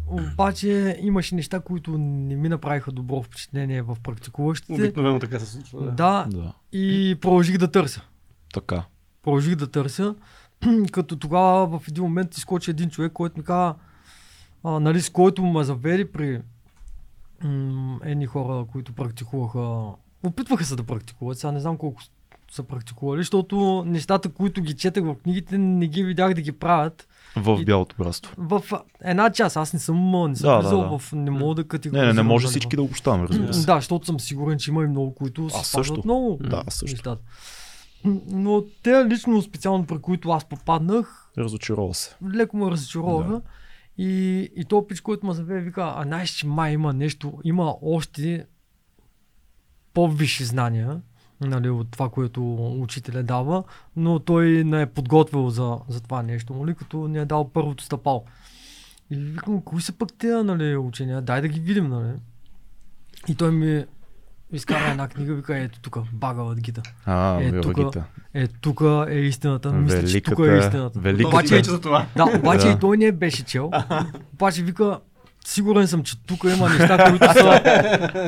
[0.07, 4.73] обаче имаше неща, които не ми направиха добро впечатление в практикуващите.
[4.73, 5.81] Обикновено така се случва.
[5.87, 5.93] Да.
[5.93, 6.53] Да, Да.
[6.73, 8.03] и продължих да търся.
[8.55, 8.85] Така.
[9.23, 10.15] Продължих да търся,
[10.93, 13.75] като тогава в един момент изкочи един човек, който ми каза,
[14.65, 16.41] а, нали, с който ме завери при
[17.43, 19.87] м- едни хора, които практикуваха,
[20.23, 22.01] опитваха се да практикуват, сега не знам колко
[22.51, 27.09] са практикували, защото нещата, които ги четах в книгите, не ги видях да ги правят.
[27.37, 28.35] В И- Бялото братство.
[28.39, 28.63] В
[29.01, 30.99] една част, аз не съм, не съм Да, да, да, влизал да.
[30.99, 31.13] в...
[31.13, 32.09] Не мога да Не, категоризирам.
[32.09, 33.67] не, не може нали, всички да обощаваме, разбира се.
[33.67, 36.95] Да, защото съм сигурен, че има и много, които се много Да, също.
[36.95, 37.23] нещата.
[38.05, 42.17] Но те лично специално при които аз попаднах, Разочарова се.
[42.35, 43.33] леко ме разочароваха.
[43.33, 43.41] Да.
[43.99, 47.75] И, и то пич, който ме заведе, вика, а знаеш, че май има нещо, има
[47.83, 48.47] още
[49.95, 51.01] по-висши знания,
[51.41, 53.65] нали, от това, което учителя дава,
[53.97, 57.85] но той не е подготвил за, за това нещо, нали, като ни е дал първото
[57.85, 58.25] стъпало.
[59.11, 61.23] И викам, кои са пък тези нали, учения?
[61.23, 62.13] Дай да ги видим, нали.
[63.29, 63.85] И той ми
[64.53, 66.83] изкара една книга, вика, ето тук, Багават Гита.
[67.07, 69.73] А, Е, е, тука- Е, тук е истината.
[69.73, 70.99] Мисля, че тук е Великата- истината.
[71.01, 72.07] великата- Обаче, Вече за това.
[72.17, 72.73] да, обаче Да.
[72.73, 73.71] и той не е беше чел.
[74.35, 74.99] Обаче вика,
[75.47, 77.61] сигурен съм, че тук има неща, които са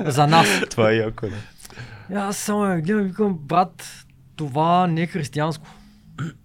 [0.07, 0.47] за нас.
[0.71, 1.37] Това е яко, да.
[2.11, 4.05] И аз само я гледам и викам, брат,
[4.37, 5.67] това не е християнско.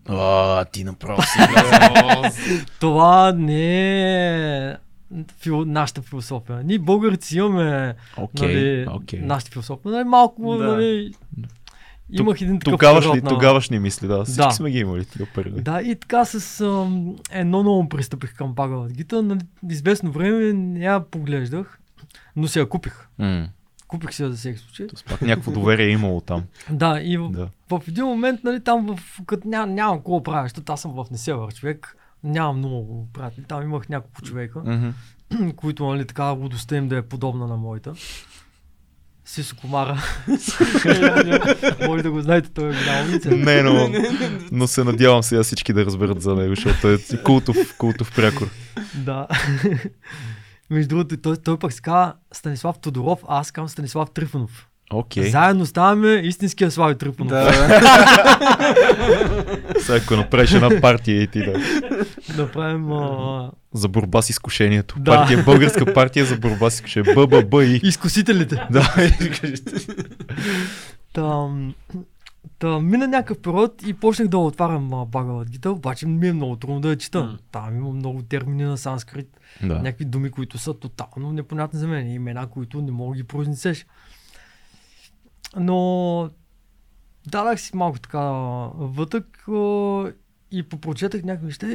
[0.07, 1.39] А, ти направо си.
[2.79, 3.91] Това не
[4.69, 4.75] е
[5.37, 6.63] фил, нашата философия.
[6.63, 9.19] Ние българите си имаме Окей, нали, окей.
[9.19, 9.91] нашата философия.
[9.91, 10.67] Нали, малко, Да.
[10.67, 11.13] нали,
[12.11, 14.23] имах един такъв Тогавашни, период на- тогавашни мисли, да.
[14.23, 14.51] Всички Да.
[14.51, 15.61] сме ги имали тия периоди.
[15.61, 19.21] Да, и така с ам, едно ново пристъпих към Багават Гита.
[19.21, 19.39] Нали,
[19.69, 21.79] известно време не я поглеждах,
[22.35, 23.07] но се я купих.
[23.19, 23.47] М.
[23.87, 24.87] Купих си я за всеки случай.
[24.87, 26.43] Тоест пак някакво доверие е имало там.
[26.69, 27.47] Да, и в, Да.
[27.69, 31.05] в един момент, нали, там в, като ням, нямам какво правя, защото аз съм в
[31.11, 31.97] Несевър човек.
[32.23, 33.45] Нямам много приятели.
[33.47, 34.89] Там имах няколко човека, Мгм.
[35.55, 37.93] които, нали, така лудостта им да е подобна на моята.
[39.25, 40.03] Сисо Комара.
[41.87, 43.31] Може да го знаете, той е голяма улица.
[43.31, 43.89] Не, но,
[44.51, 48.49] но се надявам сега всички да разберат за него, защото е култов, култов прякор.
[48.95, 49.27] Да.
[50.69, 54.67] Между другото, той, той пък се казва Станислав Тодоров, а аз казвам Станислав Трифонов.
[54.93, 55.29] Окей.
[55.29, 57.29] Заедно ставаме истинския Слави Трифонов.
[57.29, 57.67] Да, да.
[59.81, 61.53] Сега ако направиш една партия и ти да.
[62.35, 64.95] да правим а, За борба с изкушението.
[64.99, 65.11] Да.
[65.11, 67.27] Партия, българска партия за борба с изкушението.
[67.27, 67.79] БББ и.
[67.83, 68.55] изкусителите.
[68.71, 68.93] Да.
[71.13, 71.73] Там,
[72.59, 76.55] та, мина някакъв период и почнах да отварям а, Багават Гита, обаче ми е много
[76.55, 77.23] трудно да я чета.
[77.23, 77.37] М.
[77.51, 79.75] Там има много термини на санскрит, да.
[79.75, 83.85] някакви думи, които са тотално непонятни за мен, имена, които не мога да ги произнесеш.
[85.55, 86.29] Но
[87.27, 88.21] дадах си малко така
[88.75, 89.45] вътък
[90.51, 91.67] и попрочетах някакви неща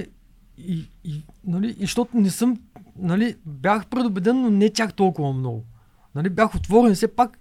[0.59, 2.61] и, и, нали, и защото не съм,
[2.97, 5.65] нали, бях предубеден, но не чак толкова много.
[6.15, 7.39] Нали, бях отворен все пак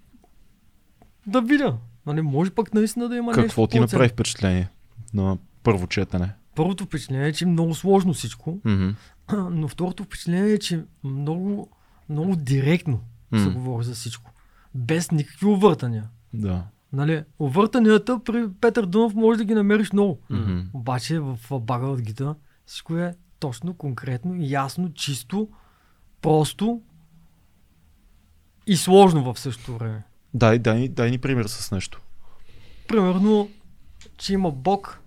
[1.28, 1.78] да видя.
[2.06, 3.42] Нали, може пък наистина да има нещо.
[3.42, 4.70] Какво ти направи впечатление
[5.14, 6.34] на първо четене?
[6.56, 8.90] Първото впечатление е, че е много сложно всичко, Мгм.
[9.52, 11.70] но второто впечатление е, че много,
[12.10, 13.00] много директно
[13.38, 13.52] се М.
[13.52, 14.32] говори за всичко.
[14.76, 16.10] Без никакви увъртания.
[16.34, 16.64] Да.
[16.94, 20.20] Нали, увъртанията при Петър Дънов може да ги намериш много.
[20.30, 20.60] Мгм.
[20.74, 25.50] Обаче в Багават Гита всичко е точно, конкретно, ясно, чисто,
[26.22, 26.82] просто
[28.68, 30.04] и сложно в същото време.
[30.34, 32.02] Дай, дай, дай ни пример с нещо.
[32.88, 33.50] Примерно,
[34.18, 35.02] че има Бог,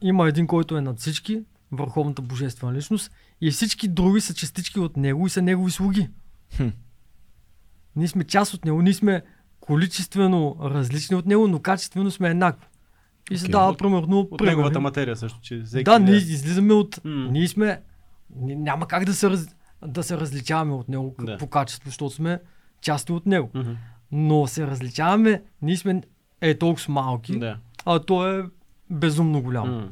[0.00, 1.42] има един, който е над всички,
[1.72, 3.10] върховната божествена личност,
[3.40, 6.08] и всички други са частички от него и са негови слуги.
[6.56, 6.68] Хм.
[7.96, 9.22] Ние сме част от него, ние сме
[9.62, 12.66] количествено различни от него, но качествено сме еднакви.
[13.30, 13.52] И се Окей.
[13.52, 14.50] дава примерно От примери.
[14.50, 15.84] неговата материя също, че всеки...
[15.84, 17.00] Да, ние излизаме от...
[17.04, 17.28] М.
[17.30, 17.80] Ние сме...
[18.36, 19.48] Няма как да се, раз,
[19.86, 21.38] да се различаваме от него Да.
[21.38, 22.40] по качество, защото сме
[22.80, 23.50] части от него.
[23.54, 23.72] Мгм.
[24.12, 26.02] Но се различаваме, ние сме
[26.40, 27.56] е толкова малки, Да.
[27.84, 28.44] а той е
[28.90, 29.70] безумно голям.
[29.70, 29.88] М.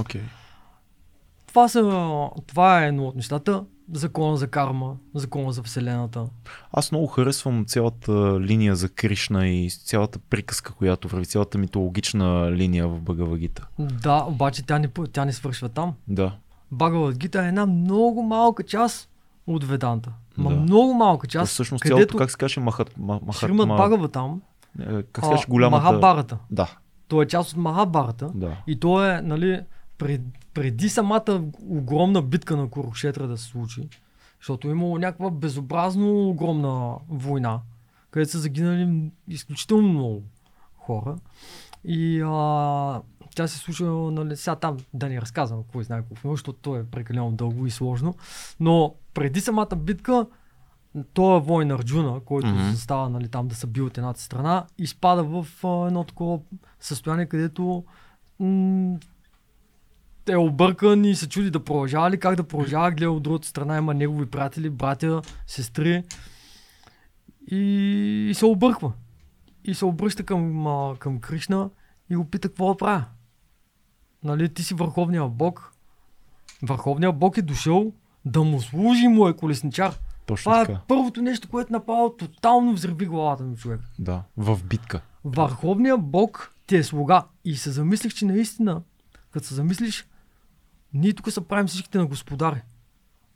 [0.00, 0.22] Окей.
[1.46, 1.82] Това, са,
[2.46, 3.64] това е едно от нещата.
[3.92, 6.26] Закона за карма, закона за Вселената.
[6.72, 12.88] Аз много харесвам цялата линия за Кришна и цялата приказка, която върви, цялата митологична линия
[12.88, 13.66] в Багавагита.
[13.78, 15.94] Да, обаче тя не, тя не свършва там.
[16.08, 16.36] Да.
[16.72, 19.08] Багават Гита е една много малка част
[19.46, 20.12] от Веданта.
[20.36, 20.56] Ма Да.
[20.56, 23.76] много малка То част, всъщност където цялото, как се каже, махат, ма, махат, Шримат ма-
[23.76, 24.42] Багава там,
[24.80, 25.84] е, как се каже, голямата...
[25.84, 26.38] Махабарата.
[26.50, 26.70] Да,
[27.08, 28.56] Той е част от Махабарата да.
[28.66, 29.60] и то е, нали,
[29.98, 30.20] при,
[30.56, 33.88] преди самата огромна битка на Курукшетра да се случи,
[34.40, 37.60] защото е имало някаква безобразно огромна война,
[38.10, 40.22] където са загинали изключително много
[40.76, 41.16] хора.
[41.84, 43.02] И а,
[43.34, 46.84] тя се случва, нали, сега там да ни разказвам какво знае какво, защото то е
[46.84, 48.14] прекалено дълго и сложно.
[48.60, 50.26] Но преди самата битка,
[51.14, 52.70] този войн Арджуна, който mm-hmm.
[52.70, 56.38] застава нали, там да се бие от едната страна, изпада в а, едно такова
[56.80, 57.84] състояние, където
[58.40, 58.98] м-
[60.28, 63.76] е объркан и се чуди да продължава ли, как да продължава, гледа от другата страна
[63.76, 66.02] има негови приятели, братя, сестри
[67.50, 67.56] и,
[68.30, 68.92] и се обърква.
[69.64, 71.70] И се обръща към, а, към Кришна
[72.10, 73.04] и го пита какво да правя.
[74.24, 75.72] Нали, ти си върховния бог.
[76.62, 77.92] Върховният бог е дошъл
[78.24, 79.98] да му служи му е колесничар.
[80.26, 80.80] Точно Това е така.
[80.88, 83.80] първото нещо, което направо тотално взриви главата ми човек.
[83.98, 85.00] Да, в битка.
[85.24, 87.24] Върховният бог ти е слуга.
[87.44, 88.82] И се замислих, че наистина,
[89.30, 90.06] като се замислиш,
[90.96, 92.60] ние тук се правим всичките на господари.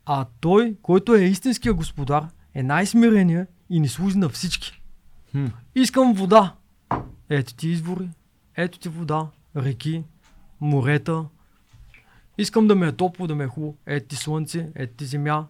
[0.05, 4.81] А той, който е истинския господар, е най-смирения и ни служи на всички.
[5.31, 5.45] Хм.
[5.75, 6.55] Искам вода.
[7.29, 8.09] Ето ти извори,
[8.55, 10.03] ето ти вода, реки,
[10.61, 11.25] морета.
[12.37, 13.77] Искам да ме е топло, да ме е хубаво.
[13.85, 15.47] Ето ти слънце, ето ти земя,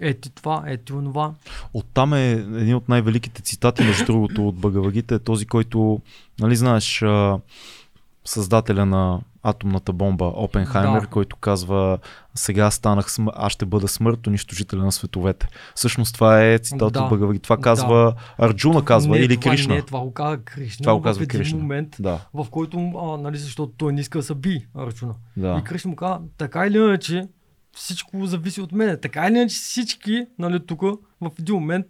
[0.00, 1.34] ето ти това, ето ти онова.
[1.74, 6.00] Оттам е един от най-великите цитати, между другото, от Багавагите, е този, който,
[6.40, 7.04] нали знаеш,
[8.24, 11.06] създателя на атомната бомба Опенхаймер, Да.
[11.06, 11.98] който казва
[12.34, 13.26] сега станах, см...
[13.34, 15.48] аз ще бъда смърт, унищожителя на световете.
[15.74, 17.02] Всъщност това е цитат Да.
[17.02, 17.38] от Багаваги.
[17.38, 19.74] Това казва Арджуна, казва, не, или това Кришна.
[19.74, 20.82] Не, това го казва Кришна.
[20.82, 21.58] Това го в казва един Кришна.
[21.58, 25.14] момент, Да, в който, а, нали, защото той не иска да се би Арчуна.
[25.36, 25.56] да.
[25.60, 27.28] И Кришна му казва, така или иначе,
[27.72, 28.96] всичко зависи от мене.
[28.96, 30.80] Така или иначе всички, нали, тук
[31.20, 31.86] в един момент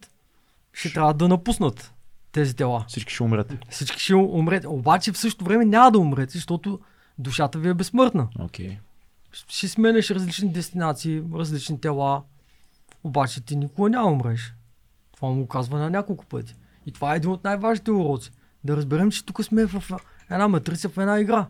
[0.73, 1.93] ще трябва да напуснат
[2.33, 2.85] тези тела.
[2.89, 3.59] Всички ще умрете.
[3.71, 4.69] Всички ще умрете.
[4.69, 6.81] Обаче в същото време няма да умрете, защото
[7.21, 8.29] душата ви е безсмъртна.
[8.39, 8.79] Окей.
[9.49, 12.23] Ще сменеш различни дестинации, различни тела,
[13.05, 14.55] обаче ти никога няма умреш.
[15.17, 16.55] Това му казва на няколко пъти.
[16.87, 18.31] И това е един от най-важните уроци.
[18.65, 19.85] Да разберем, че тук сме в
[20.31, 21.47] една матрица, в една игра.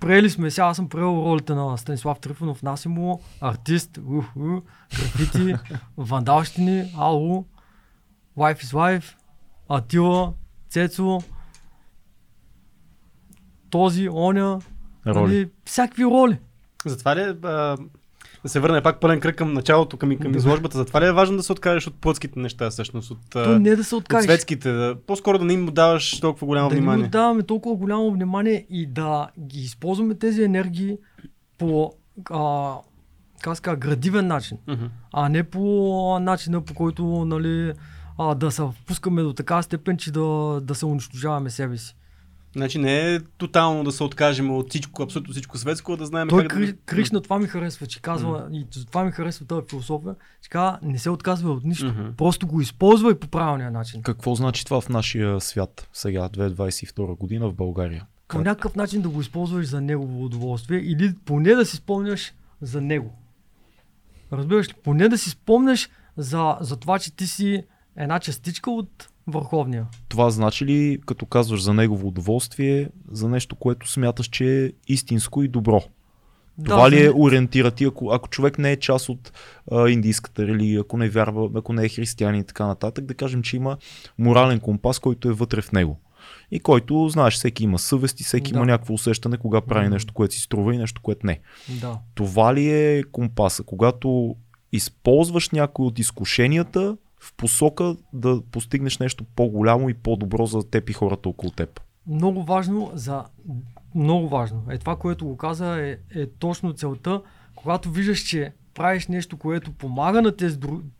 [0.00, 4.60] Приели сме, сега аз съм приел ролите на Станислав Трифонов, Насимо, артист, уху,
[4.90, 5.54] графити,
[5.96, 7.44] вандалщини, ало,
[8.38, 9.14] Life is Life,
[9.68, 10.32] Атила,
[10.68, 11.22] Цецо,
[13.72, 14.58] този, оня,
[15.06, 15.20] Роли.
[15.22, 16.38] Нали, всякакви роли.
[16.86, 17.76] Затова ли а,
[18.42, 21.36] да се върне пак пълен кръг към началото, към, към изложбата, затова ли е важно
[21.36, 24.24] да се откажеш от плътските неща, всъщност, от, То не да се от откажеш.
[24.24, 27.04] светските, да, по-скоро да не им даваш толкова голямо да не внимание.
[27.04, 30.96] му даваме толкова голямо внимание и да ги използваме тези енергии
[31.58, 31.92] по
[32.30, 32.74] а,
[33.40, 34.84] казва, градивен начин, Мгм.
[35.12, 35.60] а не по
[36.20, 37.72] начина по който нали,
[38.18, 40.20] а, да се впускаме до такава степен, че да,
[40.62, 41.96] да се унищожаваме себе си.
[42.56, 46.28] Значи не е тотално да се откажем от всичко, абсолютно всичко светско, а да знаем
[46.28, 46.76] Той как Кри, да...
[46.76, 50.98] Кришна това ми харесва, че казва, и това ми харесва тази философия, че казва, не
[50.98, 52.08] се отказва от нищо, Мгм.
[52.16, 54.02] просто го използвай по правилния начин.
[54.02, 58.06] Какво значи това в нашия свят сега, 2022 година в България?
[58.28, 58.44] По Как?
[58.46, 63.18] някакъв начин да го използваш за негово удоволствие или поне да си спомняш за него.
[64.32, 64.72] Разбираш ли?
[64.84, 67.62] Поне да си спомняш за, за това, че ти си
[67.96, 69.86] една частичка от Върховния.
[70.08, 75.42] Това значи ли, като казваш за негово удоволствие, за нещо, което смяташ, че е истинско
[75.42, 75.82] и добро?
[76.64, 79.32] Това да, ли е ориентира ти, ако, ако човек не е част от
[79.72, 83.42] а, индийската религия, ако не вярва, ако не е християнин и така нататък, да кажем,
[83.42, 83.76] че има
[84.18, 86.00] морален компас, който е вътре в него.
[86.50, 88.58] И който, знаеш, всеки има съвест и всеки Да.
[88.58, 91.40] има някакво усещане, кога прави нещо, което си струва и нещо, което не.
[91.80, 91.98] Да.
[92.14, 93.62] Това ли е компаса?
[93.62, 94.36] Когато
[94.72, 100.92] използваш някой от изкушенията в посока да постигнеш нещо по-голямо и по-добро за теб и
[100.92, 101.80] хората около теб.
[102.06, 103.24] Много важно за...
[103.94, 104.62] Много важно.
[104.70, 107.22] Е това, което го каза, е, е точно целта.
[107.54, 110.58] Когато виждаш, че правиш нещо, което помага на тези,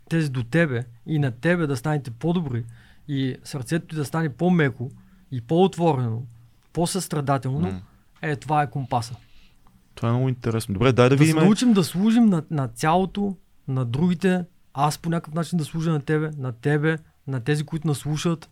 [0.09, 2.64] тези до тебе и на тебе да станете по-добри
[3.09, 4.91] и сърцето ти да стане по-меко
[5.33, 6.23] и по-отворено,
[6.73, 7.81] по-състрадателно, М.
[8.23, 9.16] е това е компаса.
[9.95, 10.73] Това е много интересно.
[10.73, 11.43] Добре, дай да, Да се видим.
[11.43, 13.37] научим да служим на, на цялото,
[13.68, 14.45] на другите,
[14.75, 18.51] аз по някакъв начин да служа на тебе, на тебе, на тези, които нас слушат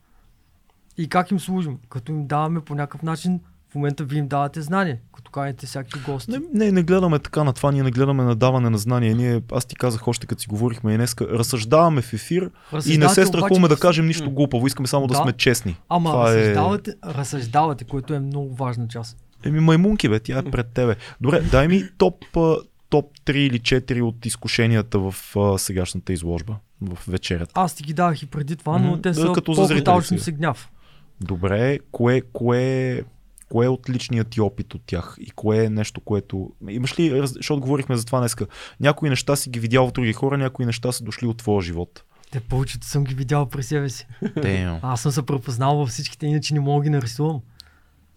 [0.99, 3.41] и как им служим, като им даваме по някакъв начин,
[3.71, 6.31] в момента вие им давате знание, като каните всякакви гости.
[6.31, 9.14] Не, не, не гледаме така на това, ние не гледаме на даване на знания.
[9.16, 12.51] Ние, аз ти казах още като си говорихме и днеска, разсъждаваме в ефир
[12.87, 15.23] и не се страхуваме обаче да кажем нищо глупаво, искаме само да, Да.
[15.23, 15.77] сме честни.
[15.89, 19.16] Ама това е- разсъждавате, разсъждавате, което е много важна част.
[19.45, 20.97] Еми маймунки, бе, тя е пред тебе.
[21.21, 22.25] Добре, дай ми топ,
[22.91, 27.53] топ 3 или 4 от изкушенията в а, сегашната изложба, в вечерята.
[27.55, 30.18] Аз ти ги давах и преди това, но те Да, са като за зрители по-бруталчни
[30.18, 30.70] се гняв.
[31.20, 33.03] Добре, кое, кое,
[33.51, 36.53] Кое е от личният ти опит от тях и кое е нещо, което...
[36.68, 38.47] Имаш ли, защото говорихме за това днеска,
[38.80, 42.05] някои неща си ги видял в други хора, някои неща са дошли от твоя живот.
[42.30, 44.07] Те повечето съм ги видял при себе си.
[44.22, 44.78] Damn.
[44.82, 47.41] Аз съм се препознал във всичките, иначе не мога да ги нарисувам.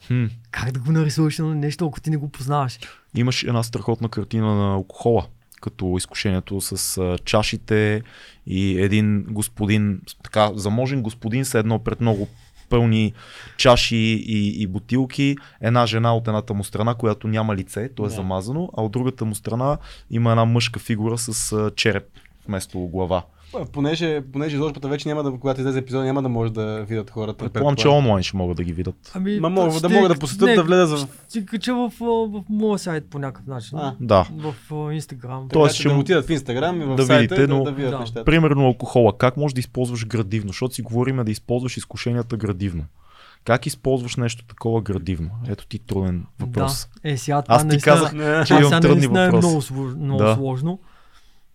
[0.07, 0.25] Хм.
[0.51, 2.79] Как да го нарисуваш на нещо, ако ти не го познаваш?
[3.15, 5.25] Имаш една страхотна картина на алкохола,
[5.61, 8.01] като изкушението с а, чашите
[8.47, 12.27] и един господин, така заможен господин се едно пред много
[12.69, 13.13] пълни
[13.57, 18.07] чаши и, и бутилки, една жена от едната му страна, която няма лице, то е
[18.09, 18.13] Да.
[18.15, 19.77] замазано, а от другата му страна
[20.09, 22.07] има една мъжка фигура с а, череп
[22.47, 23.23] вместо глава.
[23.55, 27.09] А, Понеже, понеже изложбата вече няма да, когато излезе епизода, няма да може да видят
[27.09, 27.37] хората.
[27.39, 29.11] Предполагам, че онлайн ще могат да ги видят.
[29.13, 32.05] Ами, Ма мога- да могат да посетят, не, да влезат в- Ще кача в, а,
[32.05, 33.77] в моя сайт по някакъв начин.
[33.77, 33.95] А.
[33.99, 34.27] Да.
[34.33, 34.55] В
[34.93, 35.43] Инстаграм.
[35.43, 37.53] Така Тоест, ще да му- отидат в Инстаграм и в да сайта видите, и да,
[37.55, 37.99] но- да видят Да.
[37.99, 38.25] нещата.
[38.25, 39.17] Примерно алкохола.
[39.17, 40.47] Как можеш да използваш градивно?
[40.47, 42.83] Защото си говорим да използваш изкушенията градивно.
[43.45, 45.29] Как използваш нещо такова градивно?
[45.47, 46.89] Ето ти труден въпрос.
[46.95, 47.09] Да.
[47.09, 48.43] Е, сега Аз ти казах, Не.
[48.45, 49.37] че имам трудни е въпроси.
[49.37, 50.35] много, слож, много Да.
[50.35, 50.79] сложно.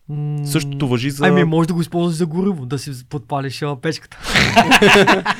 [0.08, 1.26] М, Същото въжи за...
[1.26, 4.18] Ами, може да го използваш за гориво, да си подпалиш а, печката.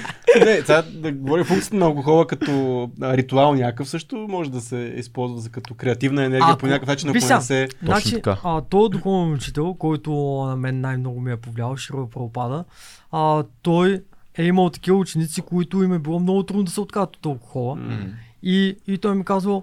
[0.44, 4.94] Не, сега да говорим функцията на алкохола като а, ритуал някакъв също може да се
[4.96, 7.68] използва за като креативна енергия Ако- по някакъв начин, ако не се...
[7.82, 8.38] Значи, така.
[8.44, 10.12] а, той е духовен учител, който
[10.46, 12.64] на мен най-много ми е повлиял, Широ Правопада.
[13.12, 14.02] А, той
[14.38, 17.76] е имал такива ученици, които им е било много трудно да се откажат от алкохола.
[17.76, 18.06] М.
[18.42, 19.62] И, и той ми казва,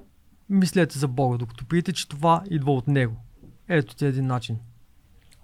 [0.50, 3.16] мислете за Бога, докато пиете, че това идва от Него.
[3.70, 4.56] Ето ти един начин.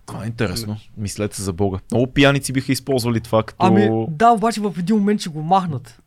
[0.05, 0.77] Това е интересно.
[0.97, 1.79] Мислете за Бога.
[1.91, 3.65] Много пияници биха използвали това като...
[3.65, 6.01] Ами да, обаче в един момент ще го махнат.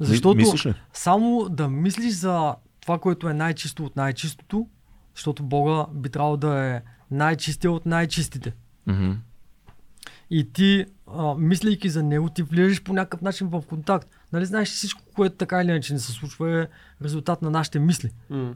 [0.00, 0.74] Защото Мислиш ли?
[0.92, 4.66] само да мислиш за това, което е най-чисто от най-чистото,
[5.14, 6.80] защото Бога би трябвало да е
[7.10, 8.52] най-чистия от най-чистите.
[8.86, 9.12] Мгм.
[10.30, 14.08] И ти, а, мислейки за него, ти влизаш по някакъв начин в контакт.
[14.32, 16.66] Нали знаеш, всичко, което така или иначе не се случва е
[17.04, 18.10] резултат на нашите мисли.
[18.30, 18.54] М.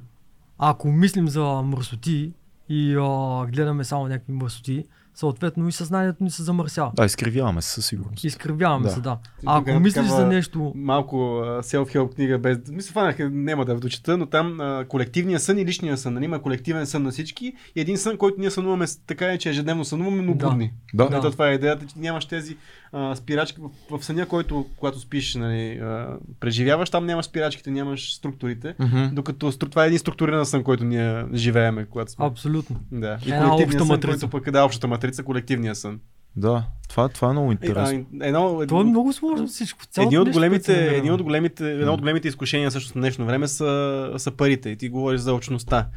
[0.58, 2.32] А ако мислим за мръсоти
[2.70, 6.92] и а, гледаме само някакви мръсоти, съответно и съзнанието ни се замърсява.
[6.94, 8.24] Да, изкривяваме се със сигурност.
[8.24, 8.90] Изкривяваме Да.
[8.90, 9.18] се, да.
[9.46, 10.72] А ако мислиш за нещо...
[10.76, 12.58] Малко а, self-help книга без...
[12.68, 16.14] Мисля, фанах, няма да я дочета, но там а, колективния сън и личния сън.
[16.14, 16.24] Нали?
[16.24, 19.84] Има колективен сън на всички и един сън, който ние сънуваме така е, че ежедневно
[19.84, 20.48] сънуваме, но Да.
[20.48, 20.72] будни.
[20.94, 21.08] Да.
[21.08, 21.16] Да.
[21.16, 22.56] Ето това е идеята, че нямаш тези
[22.92, 28.14] а, спирачки в, в съня, който, когато спиш, нали, а, преживяваш, там нямаш спирачките, нямаш
[28.14, 28.74] структурите.
[28.78, 29.04] Мгм.
[29.12, 32.26] Докато това е един структуриран сън, който ние живееме, когато сме.
[32.26, 32.76] Абсолютно.
[32.92, 33.18] Да.
[33.26, 34.18] И Една колективният обща сън, матрица.
[34.20, 36.00] който пък е да, общата матрица, колективния сън.
[36.36, 38.06] Да, това, това е много Е, интересно.
[38.20, 39.86] а, едно, Това е много сложно всичко.
[39.86, 43.48] Цялото Един от, големите, един от големите, едно от големите изкушения също в днешно време
[43.48, 44.70] са, са парите.
[44.70, 45.88] И ти говориш за очността.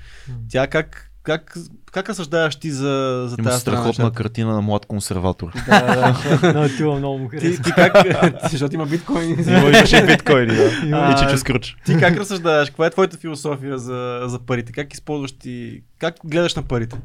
[0.50, 1.58] Тя как, как,
[1.92, 3.78] как разсъждаваш ти за, за Има тази страна?
[3.78, 4.12] на страхотна нещата?
[4.24, 5.52] картина на млад консерватор.
[5.68, 6.70] Да, да.
[6.78, 7.94] Да, много му ти, ти как,
[8.52, 9.32] защото има биткоини.
[9.48, 10.72] Има имаше биткоини, да.
[10.94, 11.78] А, И Чичо Скруч.
[11.86, 12.70] Ти как разсъждаваш?
[12.70, 14.72] Каква е твоята философия за, за парите?
[14.72, 16.98] Как използваш ти, как гледаш на парите?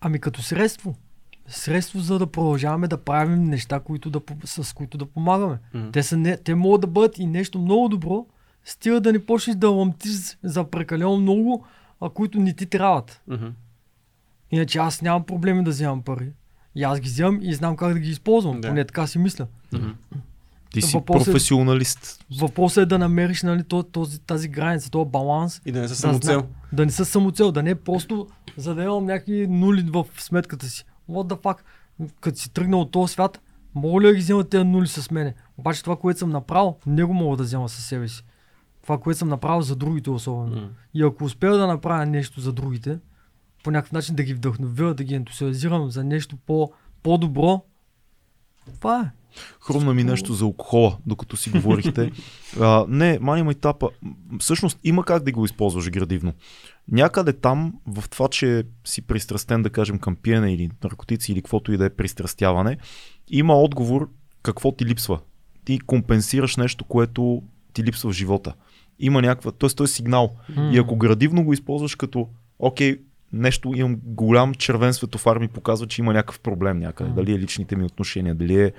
[0.00, 0.94] Ами като средство.
[1.48, 5.58] Средство за да продължаваме да правим неща, които да, с които да помагаме.
[5.92, 8.26] Те, са не, те могат да бъдат и нещо много добро,
[8.64, 11.66] стига да не почнеш да ламтиш за прекалено много,
[12.04, 13.22] а които не ти трябват.
[13.28, 13.46] Мгм.
[14.50, 16.32] Иначе аз нямам проблеми да вземам пари.
[16.74, 18.60] И аз ги вземам и знам как да ги използвам.
[18.60, 18.68] Да.
[18.68, 19.46] Поне така си мисля.
[19.72, 19.88] Мгм.
[20.70, 22.24] Ти си Въпросът е- професионалист.
[22.32, 25.62] Въпросът е да намериш нали, то- този, тази граница, този баланс.
[25.66, 26.40] И да не се Да, самоцел.
[26.40, 28.26] зна- Да не са самоцел, да не е просто
[28.56, 30.84] за да имам някакви нули в сметката си.
[31.10, 31.58] What the fuck?
[32.20, 33.40] Като си тръгнал от този свят,
[33.74, 35.34] мога ли да ги взема тези нули с мене?
[35.58, 38.24] Обаче това, което съм направил, не го мога да взема със себе си.
[38.84, 40.56] Това, което съм направил за другите особено.
[40.56, 40.68] М.
[40.94, 42.98] И ако успея да направя нещо за другите,
[43.62, 46.72] по някакъв начин да ги вдъхновя, да ги ентусиазирам за нещо по,
[47.02, 47.62] по-добро,
[48.74, 49.10] това е.
[49.60, 52.12] Хрумна ми нещо за алкохола, докато си говорихте.
[52.60, 53.90] А, не, мани майтапа.
[54.38, 56.32] Всъщност има как да го използваш градивно.
[56.88, 61.72] Някъде там, в това, че си пристрастен, да кажем, към пиене или наркотици или каквото
[61.72, 62.78] и да е пристрастяване,
[63.28, 64.10] има отговор
[64.42, 65.20] какво ти липсва.
[65.64, 68.54] Ти компенсираш нещо, което ти липсва в живота.
[68.98, 69.68] Има някаква, т.е.
[69.68, 70.36] той е сигнал.
[70.72, 72.28] И ако градивно го използваш като,
[72.58, 72.98] окей,
[73.32, 77.10] нещо, имам голям червен светофар, ми показва, че има някакъв проблем някъде.
[77.10, 77.20] Мгм.
[77.20, 78.72] Дали е личните ми отношения, дали е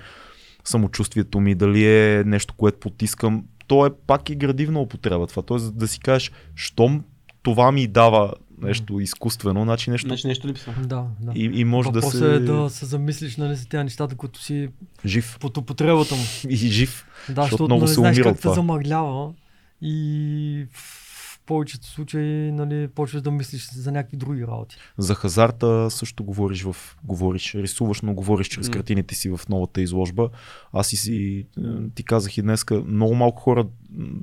[0.64, 3.46] самочувствието ми, дали е нещо, което потискам.
[3.68, 5.42] То е пак и градивна употреба това.
[5.42, 7.04] Тоест да си кажеш, щом
[7.44, 10.74] това ми дава нещо изкуствено, значи нещо Значи нещо липсва.
[10.86, 11.32] Да, да.
[11.36, 14.44] и, и може да Въпросът се е да се замислиш нали, за тези нещата, които
[14.44, 14.70] си
[15.06, 16.22] жив под употребата му.
[16.50, 17.08] и жив.
[17.30, 18.56] Да, защото много нали, се знаеш умира как от те това.
[18.56, 19.34] замъглява
[19.82, 24.78] и в повечето случаи нали, почваш да мислиш за някакви други работи.
[24.98, 28.74] За хазарта също говориш в говориш, рисуваш, но говориш чрез М.
[28.74, 30.30] картините си в новата изложба.
[30.74, 31.62] Аз и си, е,
[31.96, 33.66] ти казах и днеска, много малко хора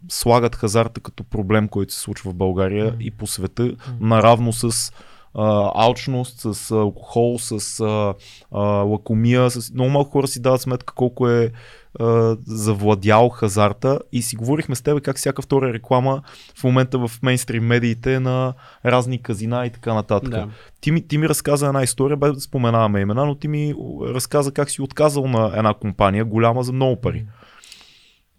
[0.08, 2.96] слагат хазарта като проблем, който се случва в България М.
[3.00, 4.92] и по света, наравно с
[5.34, 8.14] а, алчност, с алкохол, с а,
[8.50, 9.50] а, лакомия.
[9.50, 9.72] С...
[9.72, 11.52] Много малко хора си дават сметка колко е
[12.01, 16.23] а, завладял хазарта и си говорихме с теб как всяка втора реклама
[16.55, 18.55] в момента в мейнстрим медиите е на
[18.85, 20.31] разни казина и така нататък.
[20.31, 20.48] Да.
[20.81, 24.52] Ти, ми, ти ми разказа една история, без да споменаваме имена, но ти ми разказа
[24.52, 27.27] как си отказал на една компания, голяма за много пари.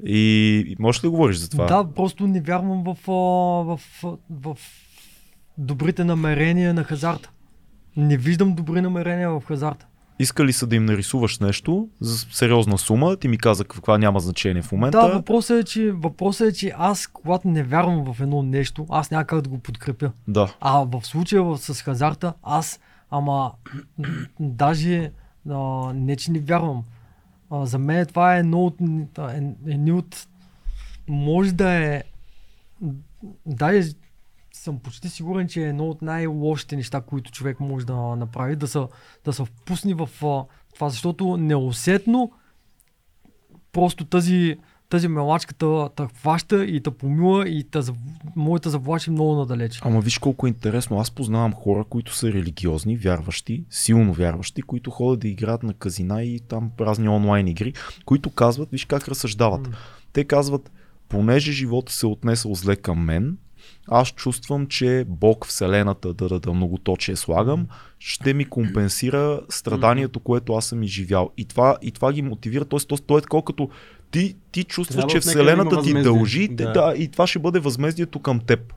[0.06, 1.66] И, можеш ли да говориш за това?
[1.66, 4.58] Да, просто не вярвам в, в, в, в
[5.58, 7.30] добрите намерения на хазарта.
[7.98, 9.86] Не виждам добри намерения в хазарта.
[10.20, 13.18] Иска ли са да им нарисуваш нещо за сериозна сума?
[13.18, 15.02] Ти ми каза каква няма значение в момента.
[15.02, 19.12] Да, въпросът е, че, въпросът е, че аз, когато не вярвам в едно нещо, аз
[19.12, 20.12] няма как да го подкрепя.
[20.28, 20.54] да.
[20.62, 22.80] А в случая с хазарта, аз,
[23.12, 23.52] ама,
[24.40, 25.12] даже
[25.50, 26.84] а, не, че не вярвам.
[27.50, 28.76] А, за мен това е едно от,
[29.20, 30.28] е, едни от,
[31.08, 32.04] може да е,
[33.46, 33.90] даже
[34.54, 38.68] съм почти сигурен, че е едно от най-лошите неща, които човек може да направи, да
[38.68, 38.80] се,
[39.26, 40.10] да се впусне в
[40.76, 42.32] това, защото неусетно
[43.72, 44.58] просто тази,
[44.90, 45.66] тази мелачка те,
[45.96, 47.98] те хваща и те помила и зав-
[48.36, 49.80] може да завлачи много надалеч.
[49.84, 51.00] Ама виж колко е интересно.
[51.00, 56.24] Аз познавам хора, които са религиозни, вярващи, силно вярващи, които ходят да играят на казина
[56.24, 57.74] и там разни онлайн игри,
[58.06, 59.68] които казват, виж как разсъждават.
[59.68, 59.74] М.
[60.14, 60.72] Те казват,
[61.10, 63.38] понеже живота се е отнесъл зле към мен,
[63.88, 67.68] аз чувствам, че Бог, Вселената, да, да, да многоточие слагам,
[68.00, 71.30] ще ми компенсира страданието, което аз съм изживял.
[71.38, 72.66] И това, и това ги мотивира.
[72.66, 73.70] Тоест, то, то е такова като
[74.12, 76.66] ти, ти чувстваш, Трябва че Вселената ти дължи да.
[76.66, 76.72] Да.
[76.72, 78.74] Да, и това ще бъде възмездието към теб.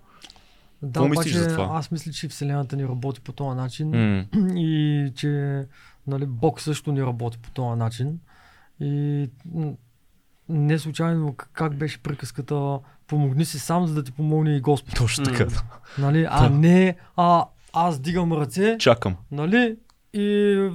[0.82, 1.68] Да, Какво мислиш за това?
[1.72, 4.24] аз мисля, че Вселената ни работи по този начин М.
[4.56, 5.64] и че
[6.06, 8.18] нали, Бог също ни работи по този начин.
[8.80, 9.28] И
[10.48, 14.94] не случайно как беше приказката помогни си сам, за да ти помогне и Господ.
[14.94, 15.46] Точно така.
[15.98, 16.26] Нали?
[16.30, 19.16] А не а, аз дигам ръце, Чакам.
[19.30, 19.76] нали?
[20.12, 20.70] И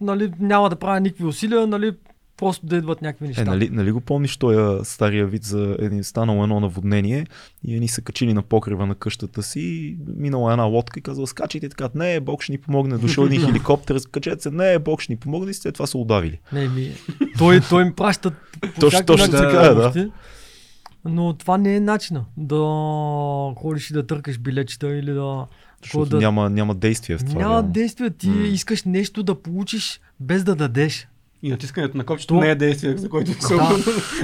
[0.00, 1.92] нали, няма да правя никакви усилия, нали?
[2.40, 3.42] Просто да идват някакви неща.
[3.42, 7.26] Е, нали, нали го помниш този стария вид за един станало едно наводнение
[7.64, 11.68] и едни са качили на покрива на къщата си, минала една лодка и казала скачайте
[11.68, 15.16] така, не, Бог ще ни помогне, дошъл един хеликоптер, качете се, не, Бог ще ни
[15.16, 16.38] помогне и след това са удавили.
[16.52, 16.92] Не, ми,
[17.38, 18.32] той, той им праща
[18.80, 20.10] Точно- точно така, да.
[21.04, 22.56] Но това не е начина да
[23.56, 25.46] ходиш и да търкаш билечета или да...
[25.82, 26.18] Защото да...
[26.18, 27.40] няма, няма действие в това.
[27.40, 27.72] Няма реално.
[27.72, 28.10] действие.
[28.10, 28.46] Ти М.
[28.46, 31.08] искаш нещо да получиш без да дадеш.
[31.42, 33.80] И натискането на копчето То- не е действие, за което се Да,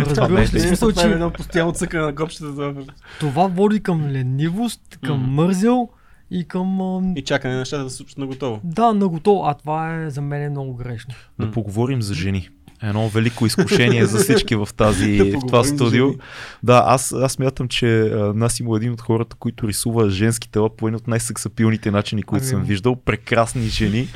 [0.07, 0.57] разбираш ли?
[0.57, 2.75] не е В смисъл, Това е че едно постоянно цъкане на копчетата
[3.21, 5.27] това води към ленивост, към М.
[5.27, 5.89] мързел
[6.31, 6.79] и към...
[7.17, 8.61] и чакане на нещата да се случат на готово.
[8.65, 9.45] Да, на готово.
[9.45, 11.15] А това е за мен е много грешно.
[11.39, 12.49] Да поговорим за жени.
[12.83, 16.07] Едно велико изкушение за всички в, тази, Да в това за студио.
[16.07, 16.19] жени.
[16.63, 20.77] Да, аз, аз мятам, че а, Насимо е един от хората, които рисува женски тела
[20.77, 22.97] по един от най-сексапилните начини, които Ами, съм виждал.
[22.97, 24.09] Прекрасни жени.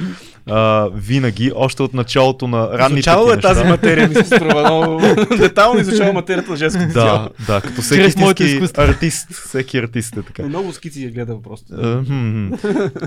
[0.46, 5.00] А, винаги, още от началото на ранните Изучавал е тази материя, ми се струва много.
[5.38, 7.28] Детално изучава материята на женското тяло.
[7.46, 9.32] Да, да, като всеки истински артист.
[9.32, 10.42] Всеки артист е така.
[10.42, 11.66] Много скици я гледа просто.
[12.06, 12.54] Хм.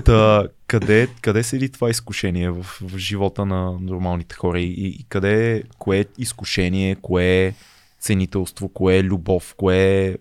[0.04, 5.06] Та, къде, къде седи това изкушение в, в живота на нормалните хора и, и, и
[5.08, 7.54] къде, кое е изкушение, кое е
[8.00, 10.16] ценителство, кое е любов, кое е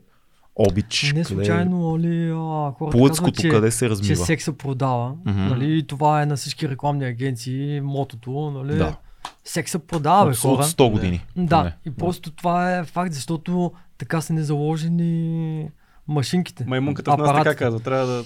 [0.56, 4.26] обич, Не къде случайно ли, а, хората казват, че, къде се че размива.
[4.26, 5.16] секса продава.
[5.26, 5.40] Мгм.
[5.40, 8.32] Нали, и това е на всички рекламни агенции, мотото.
[8.32, 8.96] Нали, Да.
[9.44, 10.62] Секса продава, бе, от, хора.
[10.62, 11.26] от 100 години.
[11.36, 11.76] Да, поне.
[11.86, 15.70] и просто това е факт, защото така са не заложени
[16.08, 16.66] машинките.
[16.68, 17.80] Маймунката в нас така казва.
[17.80, 18.24] Трябва да...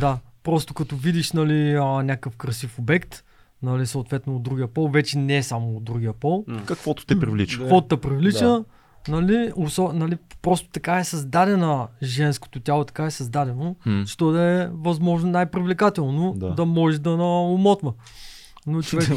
[0.00, 3.24] Да, просто като видиш нали, а, някакъв красив обект,
[3.62, 6.44] нали, съответно от другия пол, вече не е само от другия пол.
[6.66, 7.56] Каквото те привлича.
[7.58, 7.62] Да.
[7.64, 8.64] каквото те привлича, Да.
[9.08, 13.76] Нали, усо, нали, просто така е създадена женското тяло, така е създадено,
[14.06, 16.50] що да е възможно най-привлекателно, Да.
[16.50, 17.92] да, може да наумотва.
[18.66, 19.08] Но човек...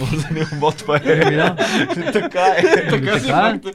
[0.78, 1.56] това Еми, да.
[2.14, 2.64] така е.
[2.96, 3.72] Еми, така е.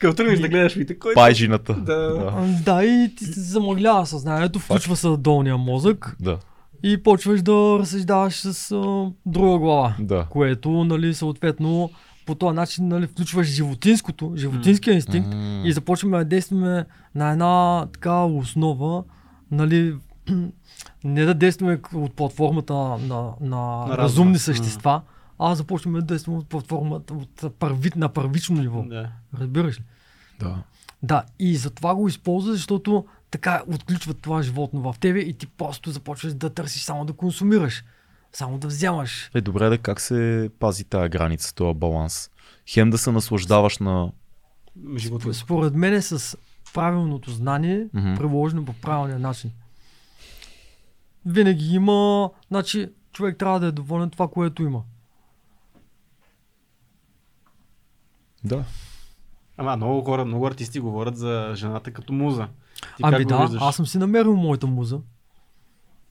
[0.00, 1.14] Като тръгнеш да гледаш вите, кой...
[1.14, 1.74] Пайжината.
[1.74, 2.32] Да.
[2.36, 6.38] А, Да, и ти се замъглява съзнанието, включва се долния мозък Да,
[6.82, 9.94] и почваш да разсъждаваш с а, друга глава.
[10.00, 10.26] да.
[10.30, 11.90] Което, нали, съответно,
[12.26, 15.62] по този начин, нали, включваш животинското, животинския инстинкт М.
[15.64, 16.84] и започваме да действаме
[17.14, 19.04] на една такава основа,
[19.50, 19.96] нали,
[21.04, 23.96] не да действаме от платформата на, на, на разума.
[23.96, 25.02] разумни същества,
[25.38, 28.82] а започваме да действаме от платформата от първи, на първично ниво.
[28.82, 29.08] Да.
[29.38, 29.84] Разбираш ли?
[30.40, 30.62] Да.
[31.02, 35.90] Да, и затова го използва, защото така отключва това животно в тебе и ти просто
[35.90, 37.84] започваш да търсиш само да консумираш,
[38.36, 39.30] само да вземаш.
[39.34, 42.30] Е, добре да как се пази тая граница, този баланс?
[42.68, 44.12] Хем да се наслаждаваш на
[44.96, 45.34] живота.
[45.34, 46.38] Според мен е с
[46.74, 48.14] правилното знание, Мгм.
[48.14, 49.50] приложено по правилния начин.
[51.26, 54.82] Винаги има, значи човек трябва да е доволен това, което има.
[58.44, 58.64] Да.
[59.56, 62.48] Ама много хора, много артисти говорят за жената като муза.
[62.96, 63.62] Ти ами да, виждаш?
[63.62, 65.00] аз съм си намерил моята муза.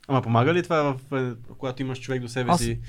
[0.07, 2.80] Ама помага ли това, в, е, когато имаш човек до себе Аз- си,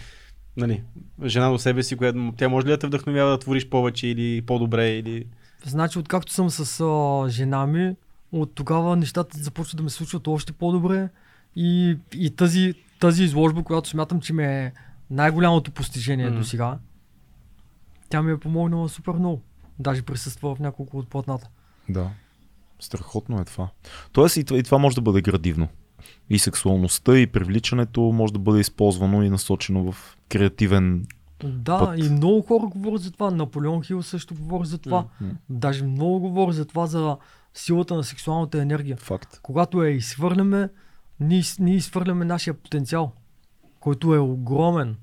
[0.56, 0.82] нали,
[1.24, 4.43] жена до себе си, която тя може ли да те вдъхновява да твориш повече или
[4.43, 5.26] по-добре или...
[5.64, 7.97] Значи, откакто съм с а, жена ми,
[8.32, 11.09] от тогава нещата започват да ме случват още по-добре.
[11.56, 14.72] И, и тази, тази изложба, която смятам, че ми е
[15.10, 16.38] най-голямото постижение Мгм.
[16.38, 16.78] до сега,
[18.09, 19.43] тя ми е помогнала супер много.
[19.78, 21.48] Даже присъства в няколко от платната.
[21.88, 22.10] Да.
[22.80, 23.68] Страхотно е това.
[24.12, 25.68] Тоест и това, и това може да бъде градивно.
[26.31, 31.07] И сексуалността, и привличането може да бъде използвано и насочено в креативен.
[31.45, 31.99] Да, Път.
[31.99, 33.31] и много хора говорят за това.
[33.31, 35.07] Наполеон Хил също говори за това.
[35.20, 35.31] М.
[35.49, 37.16] Даже много говори за това, за
[37.55, 38.97] силата на сексуалната енергия.
[38.97, 39.39] Факт.
[39.43, 40.69] Когато я изхвърляме,
[41.20, 43.12] ние, ние изхвърляме нашия потенциал,
[43.81, 44.97] който е огромен.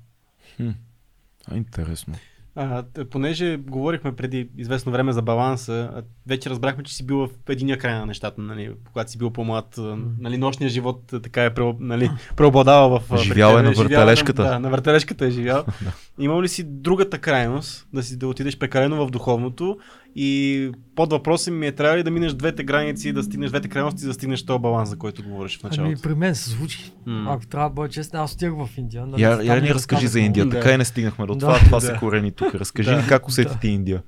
[1.46, 2.14] А, интересно.
[2.56, 7.78] А, понеже говорихме преди известно време за баланса, вече разбрахме, че си бил в единия
[7.78, 9.78] край на нещата, нали, когато си бил по-млад.
[10.20, 11.50] Нали, нощният живот така е
[11.80, 13.16] нали, преобладава в...
[13.22, 14.42] Живял е на въртележката.
[14.42, 15.64] Да, на въртележката е живял.
[16.18, 19.78] Имал ли си другата крайност, да, си, да отидеш прекалено в духовното
[20.16, 24.00] и под въпроса ми е трябва ли да минеш двете граници, да стигнеш двете крайности,
[24.00, 26.02] за да стигнеш този баланс, за който говориш в Ами началото?
[26.02, 26.92] при мен се случи.
[27.06, 27.26] М.
[27.28, 29.06] Ако трябва да бъда честен, аз отивах в Индия.
[29.06, 30.20] нали, Я, я ни разкажи за.
[30.20, 30.46] Индия.
[30.46, 30.50] Да.
[30.50, 31.38] Така и не стигнахме до Да.
[31.38, 31.58] това.
[31.58, 31.86] Това Да.
[31.86, 32.54] са корени тук.
[32.54, 32.96] Разкажи Да.
[32.96, 34.02] ни как усети ти Индия.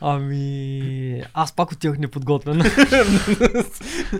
[0.00, 2.56] Ами, аз пак отивах неподготвен.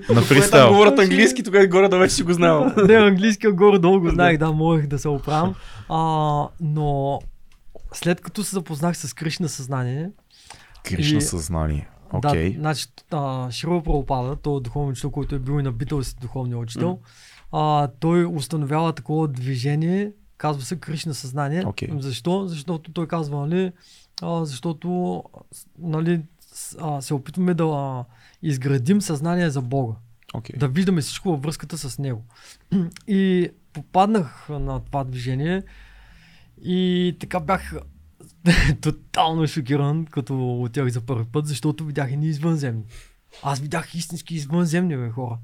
[0.09, 0.69] На фристайл.
[0.69, 2.73] говорят английски, тогава горе да вече си го знал.
[2.89, 5.55] не, английския горе-долу го знаех, да, можех да се оправям.
[5.89, 5.98] А,
[6.61, 7.20] но
[7.93, 10.11] след като се запознах с Кришна съзнание,
[10.85, 11.89] Кришна И- съзнание.
[12.12, 12.52] Окей.
[12.52, 16.15] Да, значи, а, Широва Прабхупада, той е духовен учител, който е бил и на Битълс
[16.15, 16.98] духовния учител,
[17.52, 21.66] а, той установява такова движение, казва се Кришна съзнание.
[21.66, 21.89] Окей.
[21.98, 22.48] Защо?
[22.48, 23.73] Защото той казва, нали,
[24.23, 25.23] а, защото
[25.78, 26.23] нали,
[26.81, 28.05] а, се опитваме да а,
[28.43, 29.94] изградим съзнание за Бога.
[30.35, 30.56] Окей.
[30.59, 32.24] Да виждаме всичко във връзката с Него.
[33.06, 35.62] И попаднах на това движение
[36.62, 37.74] и така бях
[38.81, 42.83] тотално шокиран, като отях за първи път, защото видях едни извънземни.
[43.43, 45.39] Аз видях истински извънземни бе, хора.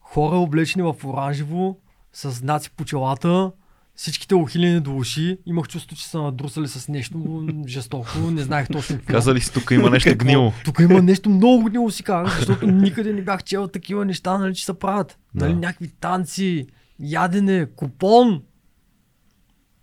[0.00, 1.78] Хора облечени в оранжево,
[2.12, 3.50] с знаци по челата,
[3.94, 5.38] всичките ухилени до уши.
[5.46, 9.12] Имах чувство, че са надрусали с нещо жестоко, не знаех точно какво.
[9.12, 10.52] Казали си, тук има нещо гнило.
[10.64, 14.54] Тук има нещо много гнило си казах, защото никъде не бях чел такива неща, нали,
[14.54, 15.18] че се правят.
[15.34, 15.44] Да.
[15.44, 16.66] Нали, някакви танци,
[17.00, 18.42] ядене, купон.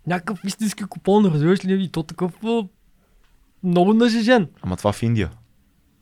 [0.06, 1.84] Някакъв истински купон, разбираш ли?
[1.84, 2.32] И то такъв
[3.62, 4.48] много нажежен.
[4.62, 5.30] Ама това в Индия.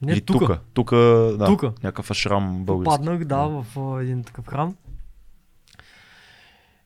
[0.02, 0.40] Не, Или тук.
[0.40, 0.60] тука.
[0.74, 0.96] Тука,
[1.38, 1.46] да.
[1.46, 1.72] Тука.
[1.82, 2.84] Някакъв ашрам български.
[2.84, 3.66] Попаднах, да, в
[4.02, 4.76] един такъв храм.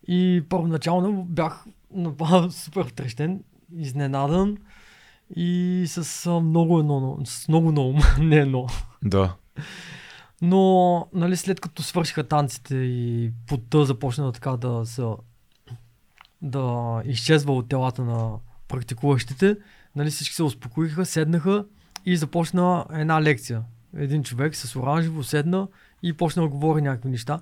[0.09, 1.65] И първоначално бях
[1.95, 3.43] направо супер втрещен,
[3.77, 4.57] изненадан
[5.37, 8.67] и с много едно, с много на ум, не едно.
[9.05, 9.35] Да.
[10.43, 15.05] Но, нали, след като свършиха танците и потта започна така да се
[16.43, 18.31] да изчезва от телата на
[18.69, 19.57] практикуващите,
[19.97, 21.65] нали, всички се успокоиха, седнаха
[22.07, 23.63] и започна една лекция.
[23.97, 25.69] Един човек с оранжево седна
[26.03, 27.41] и почна да говори някакви неща.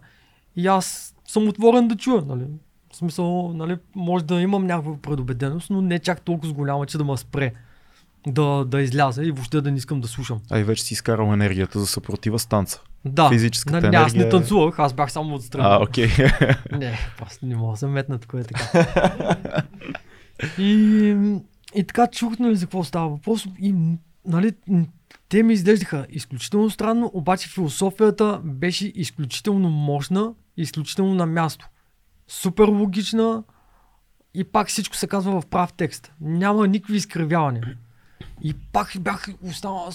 [0.57, 2.45] И аз съм отворен да чуя, нали.
[2.93, 6.99] В смисъл, нали, може да имам някаква предубеденост, но не чак толкова с голяма, че
[6.99, 7.53] да ме спре
[8.27, 10.41] да, да изляза и въобще да не искам да слушам.
[10.51, 12.81] А и вече си изкарал енергията за съпротива с танца.
[13.05, 15.67] Да, Физическата нали, аз не енергия е- танцувах, аз бях само отстрани.
[15.69, 16.09] А, окей.
[16.73, 18.87] Не, просто не мога да се метна тук е така.
[20.59, 21.17] и,
[21.75, 23.47] и така чух, нали, за какво става въпрос.
[23.59, 23.75] И,
[24.27, 24.53] нали,
[25.29, 31.69] те ми изглеждаха изключително странно, обаче философията беше изключително мощна, изключително на място.
[32.29, 33.43] Супер логична
[34.35, 36.13] и пак всичко се казва в прав текст.
[36.21, 37.77] Няма никакви изкривявания.
[38.43, 39.91] И пак бях останал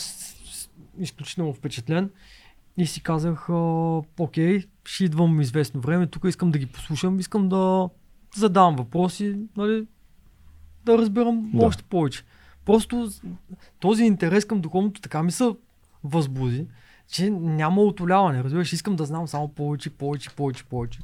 [0.99, 2.09] изключително впечатлен.
[2.79, 3.53] И си казах, а,
[4.19, 7.89] окей, ще идвам известно време, тук искам да ги послушам, искам да
[8.35, 9.87] задавам въпроси, нали,
[10.85, 11.65] да разбирам Да.
[11.65, 12.23] още повече.
[12.65, 13.09] Просто
[13.79, 15.49] този интерес към духовното така ми се
[16.03, 16.67] възбуди,
[17.07, 20.99] че няма отоляване, разбираш, искам да знам само повече, повече, повече, повече.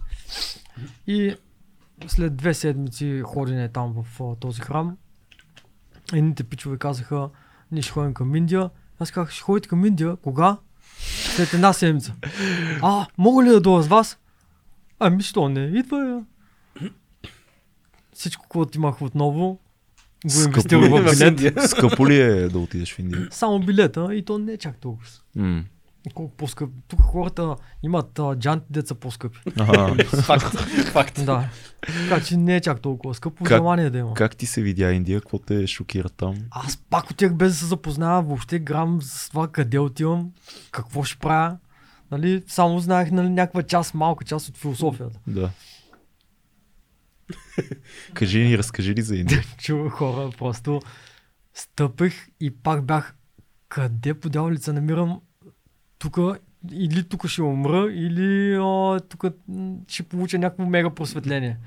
[1.08, 1.36] И
[2.08, 4.98] след две седмици ходене там в а, този храм,
[6.14, 7.30] едните пичове казаха,
[7.72, 8.70] ние ще ходим към Индия.
[9.00, 10.58] Аз казах, ще ходите към Индия, кога?
[11.36, 12.14] След една седмица.
[12.82, 14.18] А, мога ли да дойда с вас?
[14.99, 15.65] Ами, що не?
[15.65, 16.26] Идва я.
[18.14, 19.60] Всичко, което имах отново,
[20.26, 21.69] го Скъпо инвестира ли е в в билет.
[21.69, 23.27] Скъпо ли е да отидеш в Индия?
[23.32, 25.07] Само билета и то не е чак толкова.
[25.36, 25.64] М.
[26.14, 26.73] Колко по-скъпи.
[26.88, 29.40] Тук хората имат а, джанти, деца по-скъпи.
[29.60, 30.03] Ага.
[30.03, 30.60] Факт.
[30.91, 31.26] Факт.
[31.26, 31.49] да.
[31.82, 33.44] Така че не е чак толкова скъпо.
[33.44, 34.14] Как- Желание да има.
[34.14, 35.22] Как ти се видя Индия?
[35.22, 36.36] Какво те шокира там?
[36.52, 40.32] Аз пак отивах без да се запознава въобще грам с това къде отивам,
[40.72, 41.57] какво ще правя.
[42.11, 45.19] Нали, само знаех нали, някаква част, малка част от философията.
[45.27, 45.49] Да.
[48.14, 49.44] Кажи ни, разкажи ли за Индия?
[49.57, 50.82] Чува хора, просто
[51.53, 53.15] стъпих и пак бях
[53.69, 55.22] къде по дяволица намирам
[56.00, 56.18] тук
[56.72, 58.60] или тук ще умра, или
[59.10, 59.26] тук
[59.88, 61.58] ще получа някакво мега просветление.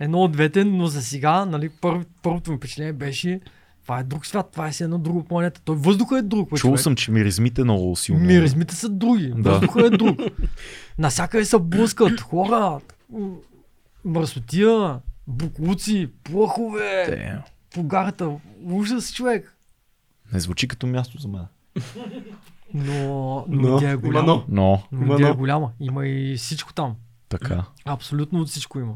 [0.00, 3.40] Едно от двете, но за сега, нали, първ, първото ми впечатление беше
[3.86, 5.60] това е друг свят, това е си едно друго планета.
[5.64, 6.48] Той въздуха е друг.
[6.48, 6.80] Чул човек.
[6.80, 8.20] съм, че миризмите много силно.
[8.20, 9.32] Миризмите са други.
[9.36, 9.50] Да.
[9.50, 10.20] Въздуха е друг.
[10.98, 12.80] Насякъде се блъскат хора,
[14.04, 17.38] мръсотия, буклуци, плъхове, Те,
[17.74, 18.30] по гарата.
[18.64, 19.56] Ужас, човек.
[20.32, 21.46] Не звучи като място за мен.
[22.74, 24.26] Но, но, Но, е има голяма.
[24.26, 24.44] но.
[24.48, 25.36] Но, Но Има Индия е но.
[25.36, 25.72] голяма.
[25.80, 26.94] Има и всичко там.
[27.28, 27.64] така.
[27.84, 28.94] Абсолютно от всичко има.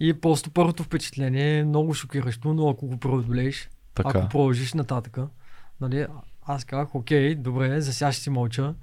[0.00, 4.18] И просто първото впечатление е много шокиращо, но ако го преодолееш, Така.
[4.18, 5.28] ако продължиш нататъка,
[5.80, 6.06] нали,
[6.46, 8.74] аз казах, окей, добре, за сега ще си мълча,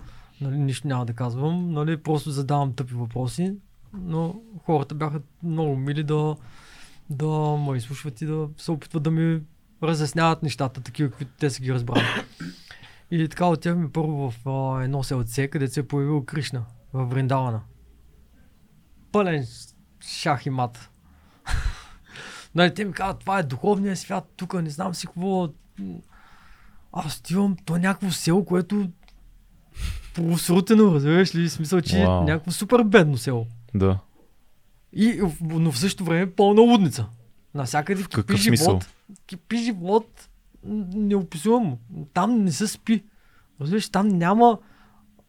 [0.41, 3.53] нали, нищо няма да казвам, нали, просто задавам тъпи въпроси,
[3.93, 4.35] но
[4.65, 6.35] хората бяха много мили да,
[7.09, 7.27] да
[7.57, 9.41] ме изслушват и да се опитват да ми
[9.83, 12.05] разясняват нещата, такива, каквито те са ги разбрали.
[13.11, 17.61] И така отиваме първо в а, едно селце, където се е появил Кришна, в Вриндавана.
[19.11, 19.45] Пълен
[20.07, 20.89] шах и мат.
[22.55, 25.49] нали, те ми казват, това е духовният свят, тук не знам си какво.
[26.93, 28.89] Аз отивам, е някакво село, което
[30.13, 31.49] полусрутено, разбираш ли?
[31.49, 32.21] В Смисъл, че Вау.
[32.21, 33.47] е някакво супер бедно село.
[33.75, 33.99] Да.
[34.93, 37.05] И, но в същото време пълна лудница.
[37.53, 38.89] Навсякъде кипи живот.
[39.25, 40.29] Кипи живот
[40.63, 41.79] неописуемо.
[42.13, 43.03] Там не се спи.
[43.61, 44.57] Разбираш, там няма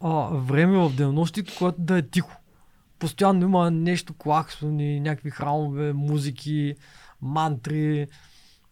[0.01, 2.41] а, време в денонощието, което да е тихо.
[2.99, 6.75] Постоянно има нещо клаксони, някакви храмове, музики,
[7.23, 8.07] мантри,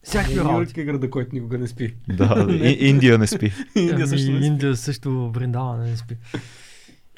[0.02, 0.80] всякакви Нью работи.
[0.80, 1.96] Е града, който никога не спи.
[2.08, 3.52] Да, и, Индия не спи.
[3.76, 4.46] Индия също не Ами, спи.
[4.46, 6.16] Индия също Бриндава не спи.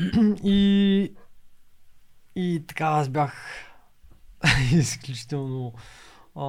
[0.44, 1.12] и,
[2.36, 3.35] и така аз бях
[4.73, 5.73] изключително
[6.36, 6.47] а,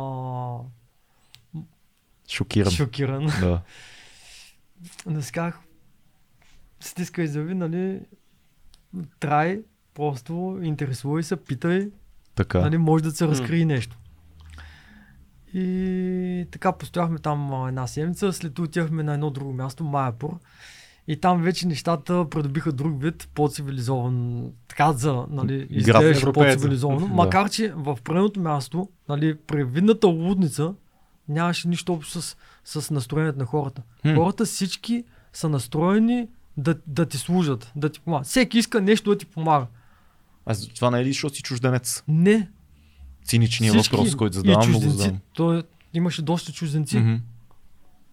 [2.34, 2.72] Шокиран.
[2.72, 3.26] шокиран.
[3.42, 3.62] Да.
[5.06, 5.60] Да си казах,
[6.80, 8.00] стискай зъби, нали,
[9.20, 9.62] трай,
[9.94, 11.90] просто интересувай се, питай,
[12.36, 12.62] Така.
[12.62, 13.98] нали, може да се разкрие нещо.
[15.54, 20.40] И така постояхме там а, една седмица, след отивахме на едно друго място, Майапур.
[21.08, 27.08] И там вече нещата придобиха друг вид, по-цивилизован, така за, нали, изглеждаше по-цивилизовано.
[27.08, 30.74] Макар, че в предното място, нали, при видната лудница,
[31.30, 33.82] нямаше нищо общо с, с настроението на хората.
[34.02, 34.16] Хм.
[34.16, 36.28] Хората всички са настроени
[36.58, 38.28] да, да ти служат, да ти помагат.
[38.28, 39.68] Всеки иска нещо да ти помага.
[40.46, 42.04] Аз това не е ли, защото си чужденец?
[42.08, 42.50] Не,
[43.26, 45.20] Циничният Всички въпрос, който задавам, много задавам.
[45.34, 45.64] То
[45.94, 47.00] имаше доста чужденци.
[47.00, 47.16] Мгм.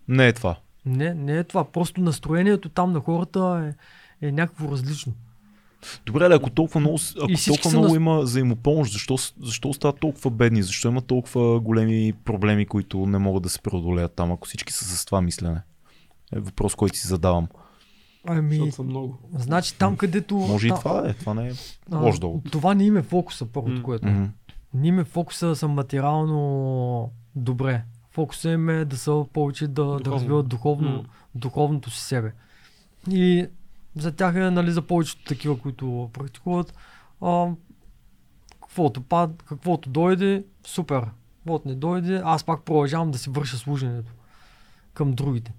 [0.09, 0.59] Не е това.
[0.87, 1.65] Не, не е това.
[1.65, 3.73] Просто настроението там на хората
[4.21, 5.13] е, е някакво различно.
[6.07, 10.31] Добре, да, ако толкова много, ако толкова много нас- има взаимопомощ, защо, защо остават толкова
[10.31, 10.63] бедни?
[10.63, 14.85] Защо има толкова големи проблеми, които не могат да се преодолеят там, ако всички са
[14.87, 15.61] с това мислене?
[16.33, 17.49] Е въпрос, който си задавам.
[18.27, 19.19] Ами, Защото са много.
[19.35, 20.35] значи там където...
[20.37, 21.15] Може и там, това да е.
[21.15, 21.53] Това не е
[21.93, 22.51] а, лош довод.
[22.53, 23.83] Това не им е фокуса, първото, М.
[23.83, 24.07] което.
[24.09, 24.25] Мгм.
[24.75, 27.85] Не им е фокуса са материално добре.
[28.11, 30.13] Фокуса им е да са повече да, да Духовно.
[30.13, 31.03] развиват духовно, М.
[31.35, 32.33] духовното си себе.
[33.11, 33.47] И
[33.97, 36.75] за тях е, нали, за повечето такива, които практикуват,
[37.21, 37.47] а,
[38.61, 41.07] каквото, пад, каквото дойде, супер.
[41.39, 44.13] Каквото не дойде, аз пак продължавам да си върша служенето
[44.95, 45.53] към другите.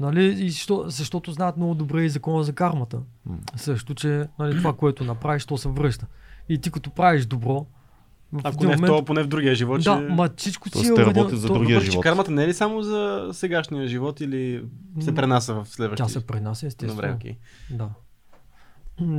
[0.00, 0.44] Нали?
[0.44, 3.00] И защо, защото знаят много добре и закона за кармата.
[3.56, 6.06] Също, че нали, това, което направиш, то се връща.
[6.48, 7.66] И ти като правиш добро,
[8.32, 8.86] в Ако не в момент...
[8.86, 9.76] това, поне в другия живот.
[9.76, 10.00] Да, ще...
[10.04, 12.02] ма всичко си те е работят уредено- за другия живот.
[12.02, 14.64] кармата не е ли само за сегашния живот или
[15.00, 16.06] се пренася в следващия?
[16.06, 16.94] Тя се пренася, естествено.
[16.94, 17.36] Добре, окей.
[17.70, 17.88] Да.
[19.00, 19.18] М,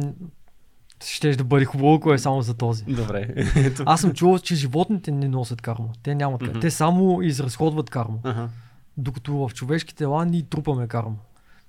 [1.05, 2.83] Щеш да бъде хубаво, ако е само за този.
[2.85, 3.45] Добре.
[3.85, 5.89] Аз съм чувал, че животните не носят карма.
[6.03, 6.41] Те нямат.
[6.41, 6.61] Mm-hmm.
[6.61, 8.49] Те само изразходват карма.
[8.97, 11.15] Докато в човешки тела ние трупаме карма.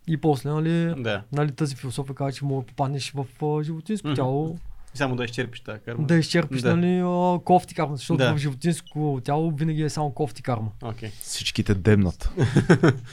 [0.06, 1.22] И после, нали, Да.
[1.32, 4.58] нали тази философия казва, че мога да попаднеш в а, животинско тяло,
[4.94, 6.06] И само да изчерпиш тази карма.
[6.06, 6.76] да изчерпиш Да.
[6.76, 8.34] нали, а, кофти карма, защото Да.
[8.34, 10.68] в животинско тяло винаги е само кофти карма.
[10.82, 11.10] Окей.
[11.12, 12.30] Всичките дебнат.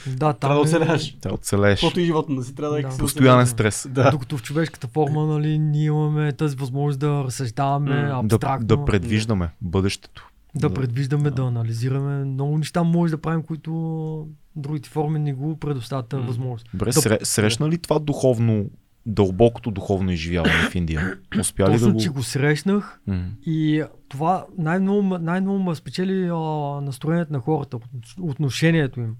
[0.07, 1.15] Да, там Трябва да е- оцеляваш.
[1.15, 1.80] Те оцелееш.
[1.80, 2.97] Каквото и животно да си трябва да е Да.
[2.97, 3.88] Постоянен стрес.
[3.89, 4.11] Да.
[4.11, 8.68] Докато в човешката форма, нали, ние имаме тази възможност да разсъждаваме Да, абстрактно.
[8.68, 10.30] да предвиждаме бъдещето.
[10.56, 10.73] Да, Да.
[10.76, 12.26] предвиждаме, да анализираме.
[12.26, 16.68] Много неща може да правим, които другите форми не го предоставят възможност.
[16.73, 16.93] Добре, Да.
[16.93, 18.65] сре, срещна ли това духовно,
[19.06, 21.18] дълбокото духовно изживяване в Индия?
[21.40, 21.99] Успя ли Точно, да го...
[21.99, 23.26] че го срещнах М.
[23.41, 26.36] и това най-много, най-много ме спечели а,
[26.82, 27.84] настроението на хората, от-
[28.22, 29.15] отношението им.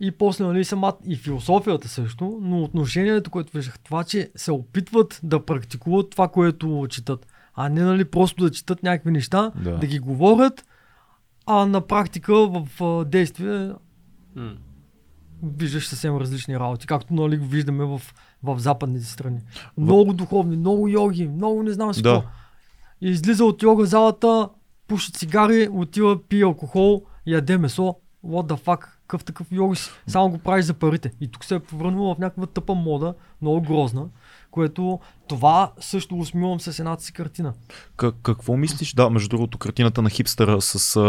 [0.00, 5.20] И после, нали, самат, и философията също, но отношението, което виждах, това, че се опитват
[5.22, 9.70] да практикуват това, което четат, а не нали, просто да четат някакви неща, Да.
[9.70, 10.64] да ги говорят,
[11.46, 13.70] а на практика в а, действие
[14.36, 14.52] М.
[15.42, 18.00] виждаш съвсем различни работи, както нали, виждаме в,
[18.42, 19.40] в западните страни.
[19.78, 22.14] Много духовни, много йоги, много не знам си Да.
[22.14, 22.28] какво.
[23.00, 24.48] И излиза от йога залата,
[24.88, 27.96] пуши цигари, отива, пие алкохол, яде месо.
[28.24, 28.88] What the fuck?
[29.00, 29.90] Какъв такъв йоги си?
[30.06, 31.12] Само го правиш за парите.
[31.20, 34.06] И тук се е превърнало в някаква тъпа мода, много грозна,
[34.54, 34.98] което
[35.28, 37.52] това също го смивам с едната си картина.
[37.96, 38.94] Как, какво мислиш?
[38.94, 41.02] Да, между другото, картината на хипстера с а,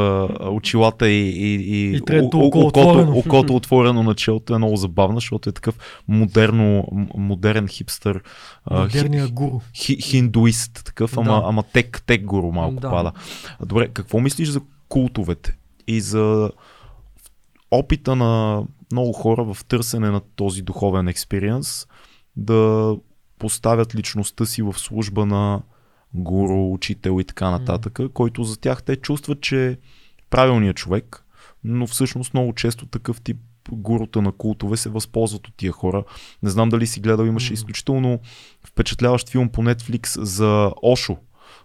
[0.50, 3.18] очилата и, и, и, И третото о- о- око окото, отворено.
[3.18, 5.76] окото отворено на челото е много забавно, защото е такъв
[6.08, 8.22] модерно, модерен хипстер.
[8.66, 9.60] а, Модерния гуру.
[9.76, 11.42] хи, хиндуист, такъв, ама, Да.
[11.46, 12.90] ама тек, тек гуру малко Да.
[12.90, 13.12] пада.
[13.66, 15.58] Добре, какво мислиш за култовете
[15.88, 16.52] и за
[17.72, 21.88] опита на много хора в търсене на този духовен експириенс
[22.36, 22.96] да
[23.40, 25.62] поставят личността си в служба на
[26.14, 29.78] гуру, учител и така нататък, който за тях те чувстват, че е
[30.30, 31.26] правилният човек,
[31.64, 33.38] но всъщност много често такъв тип
[33.72, 36.04] гурута на култове се възползват от тия хора.
[36.44, 37.54] Не знам дали си гледал, имаше М.
[37.54, 38.20] изключително
[38.64, 41.18] впечатляващ филм по Netflix за Ошо.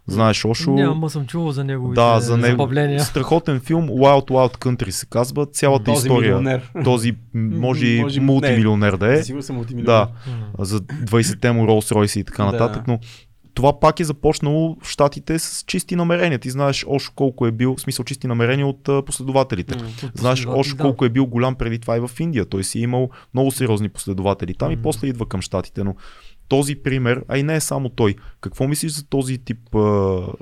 [0.07, 0.71] Знаеш Ошо?
[0.71, 2.47] Няма съм чувал за неговите да, за него.
[2.53, 3.01] забавления.
[3.01, 5.47] Страхотен филм Wild Wild Country се казва.
[5.47, 6.29] Цялата Този история.
[6.31, 6.71] милионер.
[6.85, 9.23] Този може и Може- мултимилионер да е.
[9.23, 9.87] Сигурно съм мултимилионер.
[9.87, 10.09] Да,
[10.59, 12.53] за 20-те му Rolls Royce и така Да.
[12.53, 12.99] нататък, но
[13.55, 16.39] това пак е започнало в Штатите с чисти намерения.
[16.39, 19.75] Ти знаеш Ошо колко е бил, в смисъл чисти намерения от а, последователите.
[20.05, 20.83] От Знаеш Ошо да.
[20.83, 22.45] колко е бил голям преди това и в Индия.
[22.45, 24.83] Той си е имал много сериозни последователи там и Мгм.
[24.83, 25.85] после идва към Штатите.
[25.85, 25.95] Но
[26.51, 28.15] този пример, а и не е само той.
[28.41, 29.79] Какво мислиш за този тип а,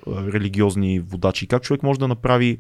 [0.09, 1.47] религиозни водачи?
[1.47, 2.59] Как човек може да направи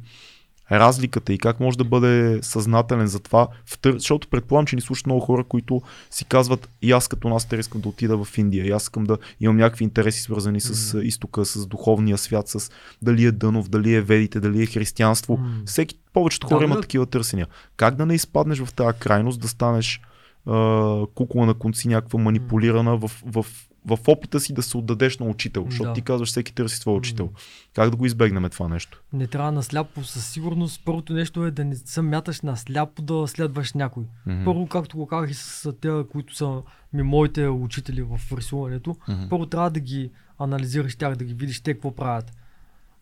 [0.73, 3.49] разликата и как може да бъде съзнателен за това,
[3.85, 7.81] защото предполагам, че ни слушат много хора, които си казват и аз като нас искам
[7.81, 11.07] да отида в Индия, и аз искам да имам някакви интереси свързани с Мгм.
[11.07, 12.71] изтока, с духовния свят, с
[13.03, 15.37] дали е Дънов, дали е ведите, дали е християнство.
[15.37, 15.49] М.
[15.67, 16.65] Всеки, повечето Да, хора да.
[16.65, 17.47] имат такива търсения.
[17.77, 20.01] Как да не изпаднеш в тази крайност, да станеш
[20.47, 23.47] а, кукла на конци, някаква манипулирана в, в,
[23.87, 25.95] в опита си да се отдадеш на учител, защото Да.
[25.95, 27.31] ти казваш всеки търси своя учител.
[27.75, 29.03] Как да го избегнем това нещо?
[29.13, 30.83] Не трябва насляпо със сигурност.
[30.85, 34.05] Първото нещо е да не се мяташ насляпо да следваш някой.
[34.27, 34.45] Мгм.
[34.45, 36.63] Първо, както го казах и с тези, които са
[36.93, 39.29] ми моите учители в рисуването, Мгм.
[39.31, 42.33] първо трябва да ги анализираш тях, да ги видиш те какво правят.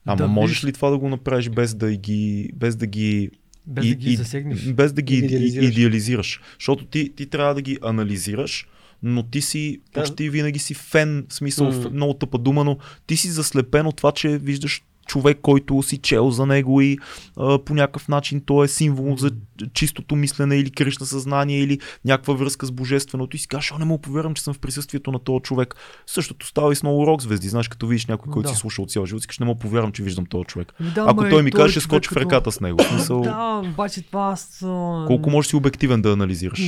[0.07, 3.31] Ама да можеш ли това да го направиш без да ги, без да ги
[3.67, 4.73] Без и- да ги и- засегнеш.
[4.73, 5.69] Без да ги идеализираш.
[5.69, 6.41] идеализираш.
[6.59, 8.67] Защото ти, ти трябва да ги анализираш,
[9.03, 10.01] но ти си Да.
[10.01, 11.91] почти винаги си фен, в смисъл mm.
[11.91, 16.31] много тъпа дума, но ти си заслепен от това, че виждаш човек, който си чел
[16.31, 16.99] за него и
[17.37, 19.31] а, по някакъв начин той е символ за
[19.73, 23.85] чистото мислене или кришна съзнание или някаква връзка с божественото и си кажеш, о, не
[23.85, 25.75] мога повярвам, че съм в присъствието на този човек.
[26.07, 27.49] Същото става и с много рок звезди.
[27.49, 28.55] Знаеш, като видиш някой, който Да.
[28.55, 30.73] си слушал цял живот, си кажеш, не мога повярвам, че виждам този човек.
[30.95, 32.79] Да, Ако ма той ми той каже, ще скочи в като- реката с него.
[32.83, 34.63] В смисъл, Да, обаче това аз...
[34.63, 36.61] а, колко можеш си обективен да анализираш?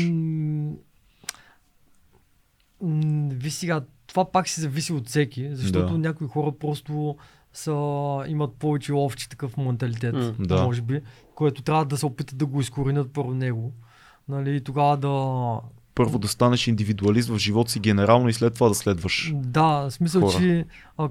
[3.32, 5.98] Ви сега, това пак си зависи от всеки, защото Да.
[5.98, 7.16] някои хора просто
[7.58, 10.34] са, имат повече овчи такъв менталитет, М.
[10.38, 10.64] Да.
[10.64, 11.00] може би,
[11.34, 13.72] което трябва да се опитат да го изкоренят първо него.
[14.28, 15.60] Нали, и тогава да...
[15.94, 19.32] Първо да станеш индивидуалист в живота си генерално и след това да следваш.
[19.34, 20.38] Да, в смисъл, Хора.
[20.38, 20.64] че
[20.98, 21.08] а,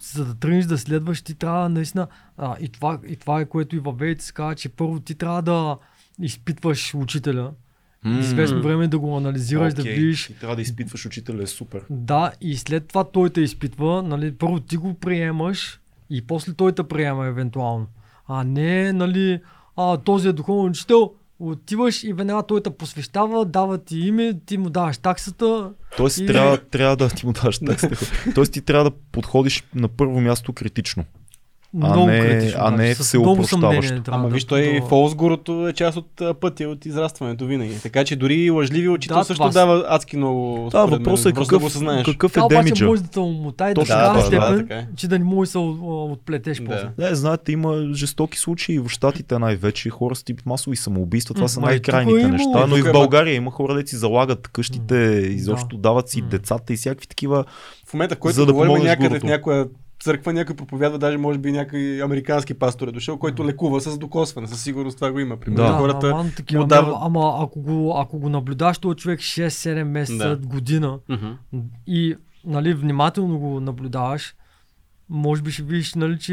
[0.00, 2.06] за да тръгнеш да следваш, ти трябва наистина...
[2.36, 5.42] А, и, това, и това е което и във се казва, че първо ти трябва
[5.42, 5.78] да
[6.20, 7.52] изпитваш учителя,
[8.04, 9.94] М, известно време да го анализираш, да окей.
[9.94, 11.84] видиш Ти трябва да изпитваш учителя, е супер.
[11.90, 15.80] Да, и след това той те изпитва, нали, първо ти го приемаш
[16.10, 17.86] и после той те приема евентуално.
[18.28, 19.40] А не, нали,
[19.76, 24.58] а, този е духовен учител, отиваш и веднага той те посвещава, дава ти име, ти
[24.58, 25.72] му даваш таксата.
[25.96, 27.90] Тоест И- трябва, трябва да ти му даш текста.
[28.34, 31.04] Тоест ти трябва да подходиш на първо място критично.
[31.74, 32.60] А Много не- критично.
[32.60, 33.56] а не с всеопрощаващо.
[33.58, 37.46] много съмнение трябва Ама да- виж, той да- фолсгурото е част от пътя от израстването
[37.46, 37.78] винаги.
[37.82, 40.68] Така че дори лъжливи учител Да, също това дава адски много.
[40.72, 42.04] Да, въпросът е Въпросът да го какъв, осъзнаеш.
[42.04, 42.86] какъв е Това обаче демиджа.
[42.86, 44.86] може да те омотае до така, да, степен, така е.
[44.96, 45.78] че да не можеш да се от-
[46.12, 46.64] отплетеш Да.
[46.66, 46.88] после.
[47.00, 51.60] Не, знаете, има жестоки случаи в Штатите най-вече, хора с тип масови самоубийства, това са
[51.60, 54.94] най-крайните е неща, но и в е, България има хора, де си залагат къщите,
[55.26, 57.44] изобщо дават си децата и всякакви такива.
[57.86, 59.66] В момента, в който За да говорим някъде в някоя
[60.04, 64.46] църква някой проповядва, даже може би някой американски пастор е дошъл, който лекува с докосване.
[64.48, 65.36] Със сигурност това го има.
[65.36, 65.72] Примерно Да.
[65.72, 66.96] хората ама, такива, му дават...
[67.00, 70.46] ама, ако, го, ако го наблюдаш този човек 6-7 месеца, Да.
[70.46, 71.60] година Мгм.
[71.86, 72.14] и
[72.44, 74.34] нали, внимателно го наблюдаваш,
[75.08, 76.32] може би ще видиш, нали, че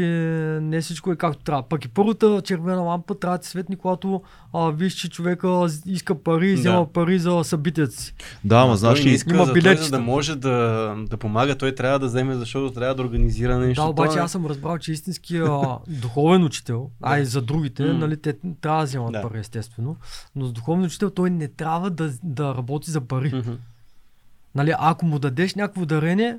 [0.62, 1.62] не всичко е както трябва.
[1.62, 4.22] Пък и първата червена лампа трябва да ти светни, когато
[4.52, 6.60] а, виж, че човека иска пари и Да.
[6.60, 8.14] взема пари за събитията си.
[8.44, 11.74] Да, ама знаеш ли, иска има за, той, за да може да, да помага, той
[11.74, 13.82] трябва да вземе, защото трябва да организира нещо.
[13.82, 15.46] да, обаче Това е- аз съм разбрал, че истинския
[15.88, 19.22] духовен учител, а и за другите, нали, те трябва да вземат Да.
[19.22, 19.96] пари, естествено,
[20.36, 23.42] но с духовен учител той не трябва да, да работи за пари.
[24.54, 26.38] Нали, ако му дадеш някакво дарение,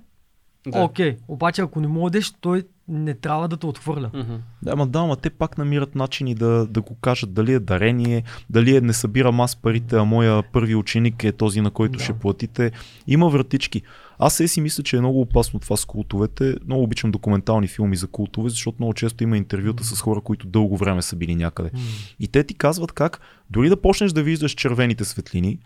[0.68, 0.80] Да.
[0.84, 4.10] окей, обаче ако не му дадеш, той не трябва да те отхвърля.
[4.14, 4.34] Мгм.
[4.61, 8.23] Да, ама да, ама те пак намират начини да, да го кажат дали е дарение,
[8.49, 12.03] дали е не събирам аз парите, а моя първи ученик е този, на който Да.
[12.03, 12.72] ще платите.
[13.07, 13.81] Има вратички.
[14.19, 16.56] Аз се си мисля, че е много опасно това с култовете.
[16.65, 20.77] Много обичам документални филми за култове, защото много често има интервюта с хора, които дълго
[20.77, 21.69] време са били някъде.
[21.73, 21.80] М.
[22.19, 23.19] И те ти казват как,
[23.49, 25.60] дори да почнеш да виждаш червените светлини,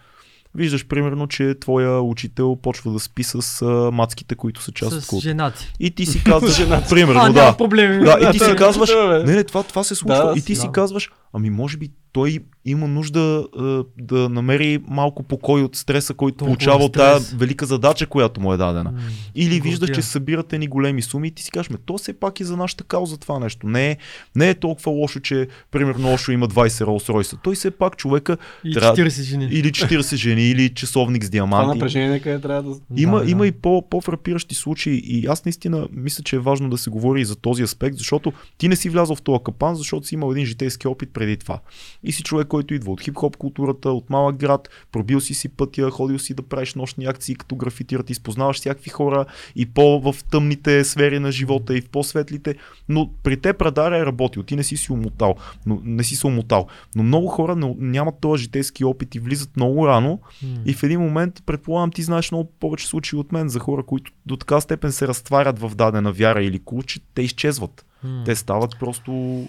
[0.57, 5.07] виждаш примерно, че твоя учител почва да спи с а, мацките, които са част от
[5.07, 5.23] култа.
[5.23, 5.73] женати.
[5.79, 6.57] И ти си казваш,
[6.89, 7.41] примерно, а, да.
[7.41, 8.05] няма проблеми.
[8.05, 8.89] Да, и ти си казваш,
[9.25, 10.33] не, не, това, това се случва.
[10.33, 13.19] Да, и ти си казваш, ами може би той има нужда
[13.57, 18.41] а, да намери малко покой от стреса, който Толкова получава от тази велика задача, която
[18.41, 18.91] му е дадена.
[18.91, 18.99] М.
[19.35, 19.95] Или виждаш, Гордия.
[19.95, 22.57] че събирате ни големи суми и ти си кажеш, ме, то все пак е за
[22.57, 23.67] нашата кауза това нещо.
[23.67, 23.97] Не е,
[24.35, 27.37] не е толкова лошо, че примерно Ошо има 20 Rolls Royce.
[27.43, 29.45] Той все пак човека И трябва- 40 жени.
[29.45, 31.67] или 40 жени, или часовник с Това диаманти.
[31.69, 32.79] напрежение къде трябва да...
[32.95, 33.31] Има, Да, да.
[33.31, 37.21] има и по, по-фрапиращи случаи и аз наистина мисля, че е важно да се говори
[37.21, 40.31] и за този аспект, защото ти не си влязъл в този капан, защото си имал
[40.31, 41.59] един житейски опит преди това.
[42.03, 45.91] И си човек, който идва от хип-хоп културата, от малък град, пробил си си пътя,
[45.91, 49.25] ходил си да правиш нощни акции като графитират, изпознаваш всякакви хора
[49.55, 52.55] и по в тъмните сфери на живота и в по-светлите,
[52.89, 55.35] но при те Прадара е работил, ти не си си умотал,
[55.65, 56.67] но, не си се умотал.
[56.95, 60.49] Но много хора не, нямат този житейски опит и влизат много рано М.
[60.65, 64.11] и в един момент, предполагам, ти знаеш много повече случаи от мен за хора, които
[64.25, 67.85] до така степен се разтварят в дадена вяра или култ, че те изчезват.
[68.03, 68.23] М.
[68.25, 69.43] Те стават просто...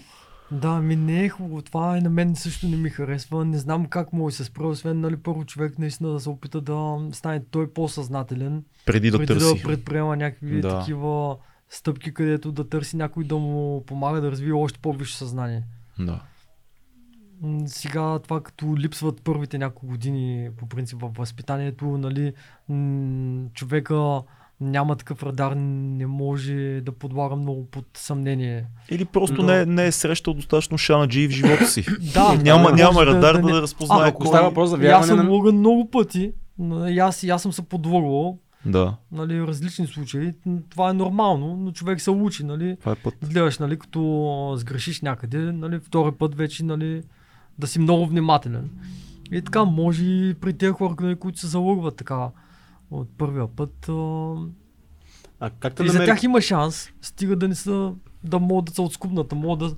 [0.51, 1.61] Да, ми не е хубаво.
[1.61, 3.45] Това и на мен също не ми харесва.
[3.45, 6.97] Не знам как му се спре, освен нали, първо човек наистина да се опита да
[7.11, 9.55] стане той по-съзнателен, преди да преди търси.
[9.55, 10.79] да предприема някакви Да.
[10.79, 11.37] такива
[11.69, 15.63] стъпки, където да търси някой да му помага да развие още по-висше съзнание.
[15.99, 16.21] Да.
[17.65, 22.33] Сега това като липсват първите няколко години по принцип в възпитанието, нали,
[22.69, 24.21] м, човека
[24.61, 28.65] няма такъв радар, не може да подлага много под съмнение.
[28.89, 31.85] Или просто Но- не, не е срещал достатъчно шанаджи в живота си.
[32.13, 34.27] Да, няма, да, няма радар да, не- да, разпознае А, кой.
[34.27, 35.31] Става въпрос за И аз вярване съм на...
[35.31, 36.31] логан много пъти.
[36.87, 40.33] И аз, и аз съм се подлагал, Да, нали, различни случаи.
[40.69, 42.77] Това е нормално, но човек се учи, нали.
[42.79, 43.13] това е път.
[43.31, 47.01] Гледаш, нали, като сгрешиш някъде, нали, втори път вече, нали,
[47.59, 48.69] да си много внимателен.
[49.31, 52.29] И така, може и при тези хора, нали, които се залъгват така
[52.91, 53.89] от първия път.
[53.89, 54.35] А...
[55.39, 56.11] А как те И за намери...
[56.11, 57.93] тях има шанс, стига да не са,
[58.23, 59.75] да могат да се отскубнат, да могат да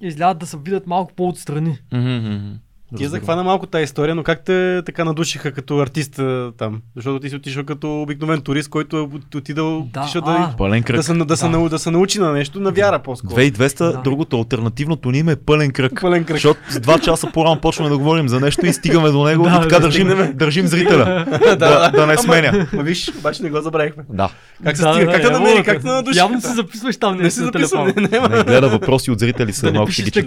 [0.00, 1.78] излязат да се видят малко по-отстрани.
[1.92, 2.58] Мгм,
[2.96, 6.20] Ти я захвана малко тази история, но как те така надушиха като артист
[6.58, 6.80] там?
[6.96, 10.32] Защото ти си отишъл като обикновен турист, който е от- отидал Да, отишъл а.
[10.32, 10.96] да, Пълен кръг.
[10.96, 11.50] да, се, да, се, Да.
[11.50, 13.30] нау- да се научи на нещо, на вяра по-скоро.
[13.32, 14.00] 2200, Да.
[14.00, 16.00] другото альтернативното ни име е пълен кръг.
[16.00, 16.36] Пълен кръг.
[16.36, 19.50] Защото с два часа по-рано почваме да говорим за нещо и стигаме до него Да,
[19.50, 21.26] и така да държим, държим зрителя.
[21.58, 22.66] да, да, не сменя.
[22.72, 24.04] Ма виж, обаче не го забравихме.
[24.08, 24.28] Да.
[24.64, 25.06] Как се стига?
[25.06, 25.56] Как те явно, намери?
[25.56, 26.18] да, Как те надуши?
[26.18, 27.86] Явно си записваш там Не на записвам.
[27.86, 30.26] Не, не, Не, гледа въпроси от зрители са Да не малко ще ги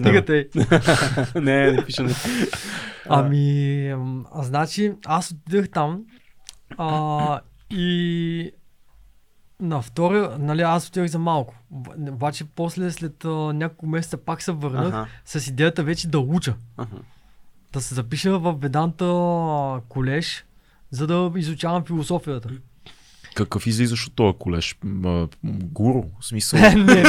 [1.35, 2.03] не, не пише.
[3.09, 6.03] Ами, ам, а, значи, аз отидах там
[6.77, 8.51] а, и
[9.59, 11.55] на втория, нали, аз отидах за малко.
[12.09, 15.07] Обаче после, след а, няколко месеца пак се върнах Аха.
[15.25, 16.55] с идеята вече да уча.
[16.77, 16.95] Аха.
[17.73, 19.05] Да се запиша в Веданта
[19.89, 20.45] колеж,
[20.91, 22.49] за да изучавам философията.
[23.35, 24.75] Какъв излизаш от този колеж?
[25.43, 26.59] Гуру, в смисъл.
[26.75, 27.03] не, не,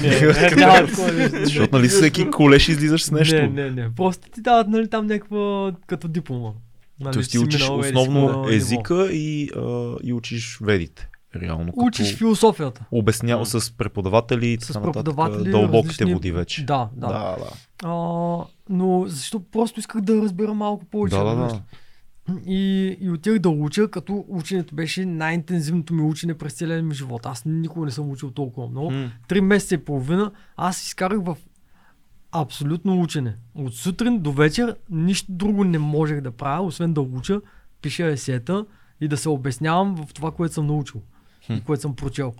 [0.00, 1.44] не.
[1.44, 3.36] Защото нали всеки колеж излизаш с нещо.
[3.36, 3.94] Не, не, не.
[3.94, 6.52] Просто ти дават нали, там някаква като диплома.
[7.00, 11.08] Нали, Тоест ти учиш основно езика и, а, и учиш ведите.
[11.36, 11.72] Реално.
[11.76, 12.84] Учиш философията.
[12.90, 15.50] Обяснява с преподаватели С преподаватели.
[15.50, 16.64] Дълбоките различни- води вече.
[16.64, 17.06] Да, да.
[17.06, 17.36] да.
[17.38, 17.50] да.
[17.84, 21.16] А, но защо просто исках да разбера малко повече.
[21.16, 21.60] Да, да, да.
[22.46, 27.26] И, и отидах да уча, като ученето беше най-интензивното ми учене през целия ми живот.
[27.26, 28.92] Аз никога не съм учил толкова много.
[29.28, 31.36] Три месеца и половина аз изкарах в
[32.32, 33.36] абсолютно учене.
[33.54, 37.40] От сутрин до вечер нищо друго не можех да правя, освен да уча,
[37.82, 38.66] пиша есета
[39.00, 41.02] и да се обяснявам в това, което съм научил
[41.50, 42.34] и което съм прочел.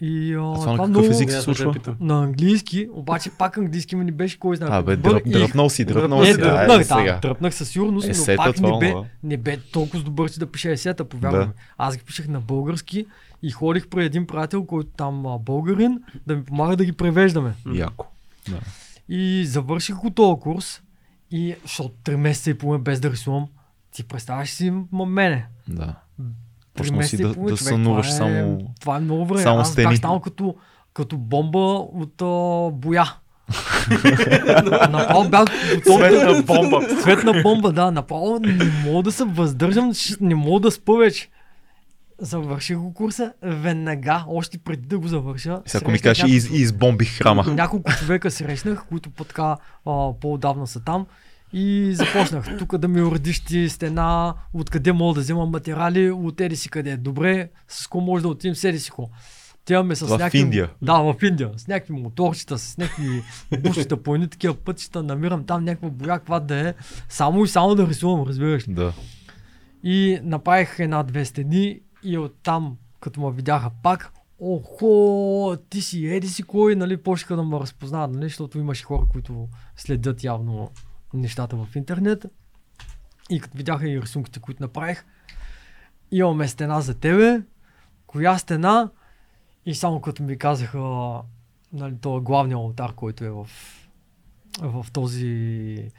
[0.00, 1.06] И А това това много...
[1.06, 1.74] език се случва?
[2.00, 4.68] На английски, обаче пак английски ми не беше кой знае.
[4.72, 5.22] А, бе, колко добър.
[5.22, 6.32] дръп, дръпнал си, дръпнал си.
[6.32, 7.18] дръпнах, Айде да, сега.
[7.22, 10.46] дръпнах със сигурност, Есета, но пак това, не бе, не бе толкова добър, че да
[10.46, 11.40] пише есета, повярвам.
[11.40, 11.52] Да.
[11.78, 13.06] Аз ги пишех на български
[13.42, 17.52] и ходих при един приятел, който там а, българин, да ми помага да ги превеждаме.
[17.74, 18.06] Яко.
[18.48, 18.60] Да.
[19.08, 20.82] И завърших го този курс
[21.30, 23.46] и защото 3 месеца и половина без да рисувам,
[23.92, 25.46] ти представяш си м- мене.
[25.68, 25.94] да.
[26.84, 28.58] Месеца си да, да сънуваш това е, само...
[28.80, 29.42] Това е много време.
[29.42, 29.88] само Аз стени.
[29.88, 30.54] бях станал като,
[30.94, 33.14] като бомба от а, боя.
[34.90, 35.44] Направо бях
[35.74, 35.94] готов.
[35.96, 36.80] Светна бомба.
[37.02, 37.90] Светна бомба, да.
[37.90, 41.28] Направо не мога да се въздържам, не мога да спа вече.
[42.18, 45.60] Завърших го курса веднага, още преди да го завърша.
[45.66, 47.44] Сега ако ми кажеш, из, няколко- избомбих храма.
[47.46, 49.56] няколко човека срещнах, които по така а,
[50.20, 51.06] по-отдавна са там.
[51.52, 56.56] И започнах тук да ми уредиш ти стена, откъде мога да взема материали, от еди
[56.56, 56.96] си къде.
[56.96, 59.10] Добре, с кого може да отидем, седи си ко.
[59.62, 60.38] Отиваме с В някакви...
[60.38, 60.70] Индия.
[60.82, 61.50] Да, в Индия.
[61.56, 63.22] С някакви моторчета, с някакви
[63.60, 65.02] бушчета по едни такива пътчета.
[65.02, 66.74] Намирам там някаква боя, каква да е.
[67.08, 68.64] Само и само да рисувам, разбираш.
[68.68, 68.92] Да.
[69.84, 76.42] И направих една-две стени и оттам, като ме видяха пак, охо, ти си еди си
[76.42, 80.70] кой, нали, почнаха да ме разпознават, нали, защото имаше хора, които следят явно
[81.16, 82.26] нещата в интернет.
[83.30, 85.04] И като видяха и рисунките, които направих,
[86.10, 87.42] имаме стена за тебе,
[88.06, 88.90] коя стена,
[89.66, 90.78] и само като ми казаха,
[91.72, 93.48] нали, то главният алтар, който е в,
[94.60, 95.90] в този...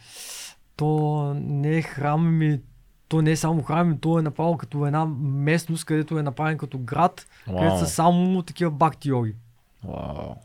[0.75, 2.61] То не е храм, ми,
[3.07, 6.79] то не е само храм, то е направо като една местност, където е направен като
[6.79, 7.79] град, където Вау.
[7.79, 9.35] са само такива бакти йоги.
[9.83, 10.35] Вау.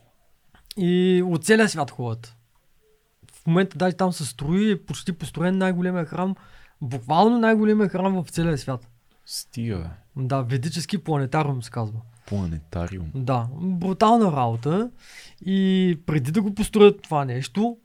[0.76, 2.36] И от целия свят ходят.
[3.42, 6.34] В момента даже там се строи, е почти построен най-големия храм,
[6.80, 8.88] буквално най-големия храм в целия свят.
[9.26, 9.88] Стига, бе.
[10.16, 12.00] Да, ведически планетариум се казва.
[12.26, 13.10] Планетариум.
[13.14, 14.90] Да, брутална работа.
[15.44, 17.76] И преди да го построят това нещо,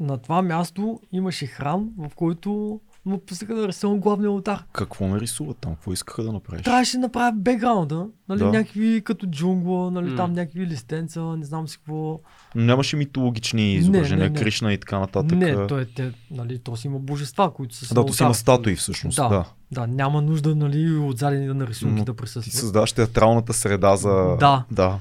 [0.00, 4.64] на това място имаше храм, в който му пуснаха да рисувам главния алтар.
[4.72, 5.74] Какво ме рисуват там?
[5.74, 6.64] Какво искаха да направиш?
[6.64, 8.44] Трябваше да направя бекграунда, нали, Да.
[8.44, 10.16] някакви като джунгла, нали, М.
[10.16, 12.20] там някакви листенца, не знам си какво.
[12.54, 14.40] Нямаше митологични изображения, не, не.
[14.40, 15.38] Кришна и така нататък.
[15.38, 18.34] Не, то, е, те, нали, то си има божества, които са Да, то си има
[18.34, 19.16] статуи всъщност.
[19.16, 19.28] Да.
[19.28, 19.44] Да.
[19.72, 22.54] Да, няма нужда, нали, отзади на рисунки Но да Ти присъстват.
[22.54, 24.36] създаваш театралната среда за...
[24.40, 24.64] Да.
[24.70, 25.00] да.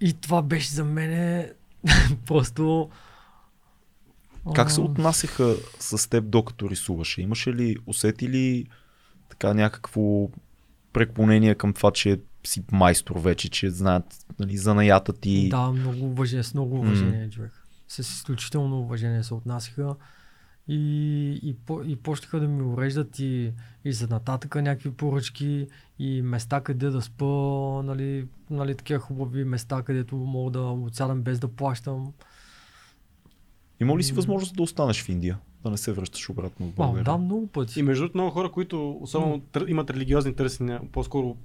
[0.00, 1.46] И това беше за мен
[2.26, 2.88] просто...
[4.54, 7.22] Как се отнасяха с теб докато рисуваше?
[7.22, 8.66] Имаше ли, усети ли
[9.28, 10.28] така някакво
[10.92, 15.48] преклонение към това, че си майстор вече, че знаят нали, занаята ти?
[15.48, 17.52] Да, много уважение, с много уважение, човек.
[17.88, 19.94] С изключително уважение се отнасяха
[20.68, 23.52] и, и, по, и почнаха да ми уреждат и,
[23.84, 25.68] и за нататъка някакви поръчки
[25.98, 27.24] и места къде да спа,
[27.82, 32.12] нали, нали такива хубави места, където мога да отсядам без да плащам.
[33.80, 35.38] Има ли си възможност да останеш в Индия?
[35.64, 37.04] Да не се връщаш обратно в България?
[37.04, 37.80] да, много пъти.
[37.80, 41.36] И между другото много хора, които особено тър, имат религиозни търсения, по-скоро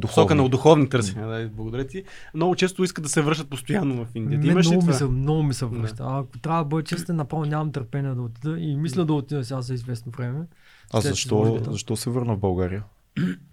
[0.00, 2.04] посока на духовни търсения, да, благодаря ти,
[2.34, 4.40] много често искат да се връщат постоянно в Индия.
[4.40, 5.70] Ти имаш ли много, ми се, много ми се Да.
[5.70, 6.02] връща.
[6.02, 9.44] А ако трябва да бъда честен, направо нямам търпение да отида и мисля да отида
[9.44, 10.46] сега за известно време.
[10.92, 12.84] А след защо, защо се върна в България?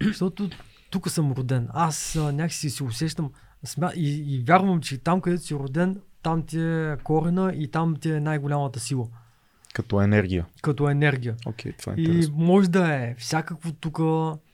[0.04, 0.50] Защото
[0.90, 1.68] тук съм роден.
[1.74, 3.32] Аз а, някакси се усещам
[3.64, 3.92] смя...
[3.96, 8.12] и, и вярвам, че там, където си роден, там ти е корена и там ти
[8.12, 9.08] е най-голямата сила.
[9.74, 10.46] Като енергия.
[10.62, 11.36] Като енергия.
[11.46, 14.00] Окей, това е И може да е всякакво тук,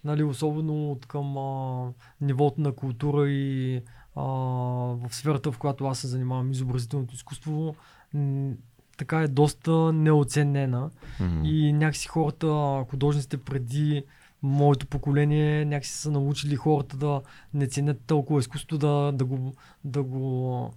[0.03, 1.87] нали, особено от към а,
[2.21, 3.81] нивото на култура и
[4.15, 7.75] а, в сферата, в която аз се занимавам, изобразителното изкуство,
[8.13, 8.53] м-
[8.97, 10.89] така е доста неоценена.
[11.19, 11.41] Мгм.
[11.43, 14.03] И някакси хората, художниците преди
[14.43, 17.21] моето поколение, някакси са научили хората да
[17.53, 19.53] не ценят толкова изкуството, да, да, го,
[19.83, 20.73] да го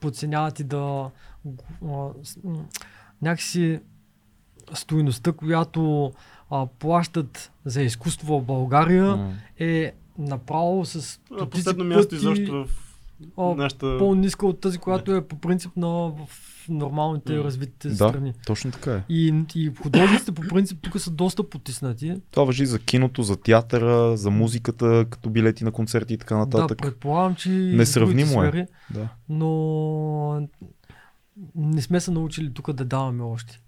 [0.00, 1.10] подценяват и да
[1.88, 2.08] а,
[3.22, 3.80] някакси
[4.74, 6.12] стоиността, която
[6.50, 9.34] а, плащат за изкуство в България М.
[9.58, 12.87] е направо с стотици последно място пъти, изобщо в
[13.36, 13.96] а, нашата...
[13.98, 16.14] по-ниска от тази, която е по принцип на в
[16.68, 17.44] нормалните М.
[17.44, 18.32] развитите Да, страни.
[18.46, 19.02] точно така е.
[19.08, 22.14] И, и художниците по принцип тук са доста потиснати.
[22.30, 26.38] Това въжи за киното, за театъра, за музиката, като билети на концерти и така Да,
[26.38, 26.78] нататък.
[26.78, 28.48] предполагам, че Несравнимо е.
[28.48, 29.08] сфери, Да.
[29.28, 30.48] но
[31.54, 33.60] не сме се научили тук да даваме още.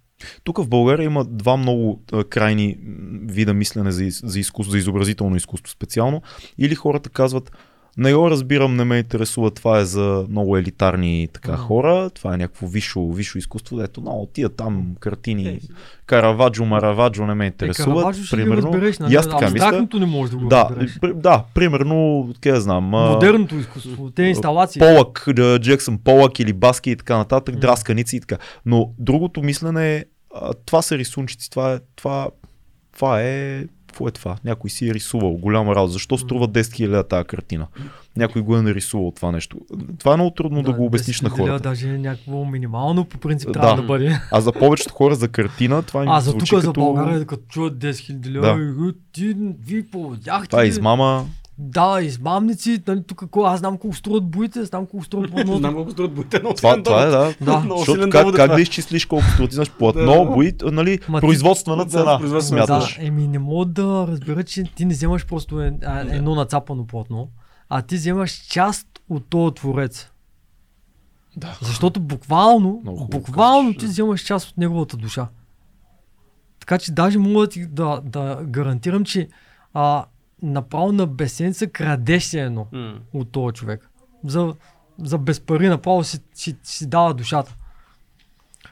[0.44, 2.77] Тук в България има два много а, крайни
[3.22, 6.22] вида мислене за, из- за, изкуство, за изобразително изкуство специално.
[6.59, 7.52] Или хората казват,
[7.97, 9.51] Не го разбирам, не ме интересува.
[9.51, 12.11] Това е за много елитарни така хора.
[12.11, 15.61] Това е някакво висшо, висшо изкуство, дето много тия там картини.
[16.07, 18.17] Караваджо, Мараваджо не ме Е, интересуват.
[18.17, 18.62] Ще ги примерно.
[18.65, 19.15] разбереш, нали?
[19.15, 19.89] Аз така мисля.
[19.95, 20.99] Не можеш да го Да, разбереш.
[21.01, 22.85] при- да, примерно, къде знам.
[22.85, 24.81] Модерното изкуство, те инсталации.
[24.81, 25.27] Полък,
[25.59, 27.61] Джексън Полък или Баски и така нататък, М.
[27.61, 28.37] драсканици и така.
[28.67, 30.05] Но другото мислене е,
[30.67, 32.29] това са рисунчици, това е, това,
[32.93, 33.65] това е,
[34.01, 34.36] какво е това?
[34.44, 35.93] Някой си е рисувал, голяма работа.
[35.93, 37.66] Защо струва 10 000 тази картина?
[38.16, 39.56] Някой го е нарисувал това нещо.
[39.98, 41.68] Това е много трудно да, го обясниш на 10 000 хората.
[41.68, 43.52] Даже някакво минимално по принцип Да.
[43.52, 44.20] трябва да бъде.
[44.32, 46.81] А за повечето хора за картина това им А за тук, за като...
[46.81, 48.31] България, като чуят 10 000 Да.
[48.31, 49.36] лева, и ти,
[49.66, 50.48] вие поводяхте.
[50.48, 51.27] Това е измама.
[51.62, 55.59] Да, измамници, нали, тук какво, аз знам колко струват боите, знам колко струват платното.
[55.59, 57.35] Знам колко струват боите, но Това, това е, да.
[57.41, 57.65] Да.
[57.78, 59.49] Защото как, е как да изчислиш колко струва?
[59.49, 60.24] Ти знаеш, платно, Да.
[60.24, 62.19] бои, нали, производствена Да, цена.
[62.19, 62.97] производствена смяташ.
[62.97, 66.87] Да, еми не мога да разбера, че ти не вземаш просто е, а, едно нацапано
[66.87, 67.28] платно,
[67.69, 70.11] а ти вземаш част от този творец.
[71.37, 71.59] Да.
[71.62, 73.87] Защото буквално, Много буквално ти да.
[73.87, 75.28] вземаш част от неговата душа.
[76.61, 79.28] Така че даже мога да, да, да гарантирам, че
[79.74, 80.05] а,
[80.43, 82.95] направо на бесенца крадеш се едно М.
[83.12, 83.91] от този човек.
[84.25, 84.55] За,
[84.99, 87.57] за без пари направо си, си, си дава душата.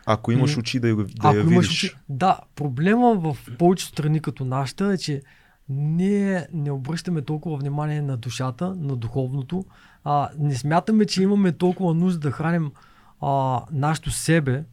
[0.07, 0.61] Ако имаш М.
[0.61, 1.85] очи да, да Ако я имаш видиш.
[1.85, 5.23] очи- Да, проблема в повечето страни като нашата е, че
[5.69, 9.65] ние не обръщаме толкова внимание на душата, на духовното.
[10.05, 12.73] А, не смятаме, че имаме толкова нужда да храним
[13.21, 14.65] а, нашето себе,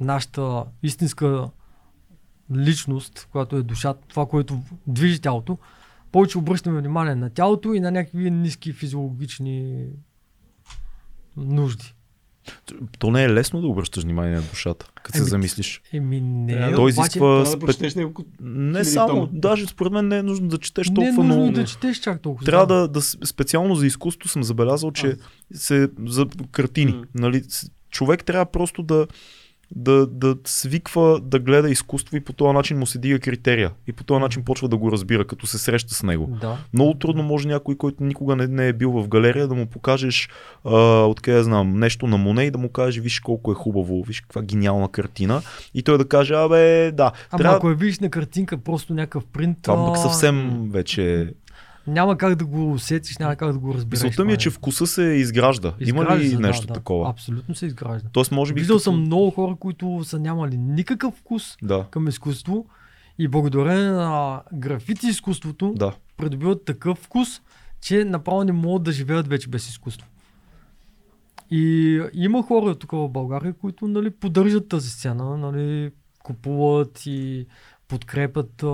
[0.00, 1.48] нашата истинска
[2.54, 5.58] личност, която е душата, това, което движи тялото.
[6.14, 9.86] Повече обръщаме внимание на тялото и на някакви ниски физиологични
[11.36, 11.94] нужди.
[12.98, 15.82] То не е лесно да обръщаш внимание на душата, като се замислиш.
[15.92, 17.58] Еми не, да- Той обаче, изисква да спе...
[17.58, 18.24] прочетеш няколко...
[18.40, 19.28] Не само, тома.
[19.32, 21.54] даже според мен не е нужно да четеш не е толкова нужно много.
[21.56, 22.46] да четеш чак толкова.
[22.46, 25.16] Трябва да, да, специално за изкуство съм забелязал, че
[25.54, 27.04] се, за картини, М.
[27.14, 27.42] нали,
[27.90, 29.06] човек трябва просто да,
[29.76, 33.70] да, да свиква да гледа изкуство и по този начин му се дига критерия.
[33.86, 36.38] И по този начин почва да го разбира, като се среща с него.
[36.40, 36.56] Да.
[36.72, 40.28] Много трудно може някой, който никога не, не е бил в галерия, да му покажеш,
[40.64, 44.20] а, откъде знам, нещо на Моне и да му кажеш, виж колко е хубаво, виж
[44.20, 45.42] каква гениална картина.
[45.74, 47.12] И той да каже, абе, да.
[47.30, 47.56] Ама трябва...
[47.56, 51.34] ако я видиш на картинка, просто някакъв принт, Това пък съвсем вече...
[51.86, 54.02] няма как да го усетиш, няма как да го разбереш.
[54.02, 55.68] Мисълта ми е, че вкуса се изгражда.
[55.80, 56.74] Има Изгражда ли се, нещо да, да.
[56.74, 57.10] такова?
[57.10, 58.08] Абсолютно се изгражда.
[58.12, 58.60] Тоест, може би.
[58.60, 62.66] Виждал като- съм много хора, които са нямали никакъв вкус Да, към изкуство
[63.18, 65.92] и благодарение на графити изкуството да.
[66.16, 67.28] придобиват такъв вкус,
[67.80, 70.08] че направо не могат да живеят вече без изкуство.
[71.50, 75.90] И има хора тук в България, които нали, поддържат тази сцена, нали,
[76.22, 77.46] купуват и
[77.88, 78.66] подкрепят а,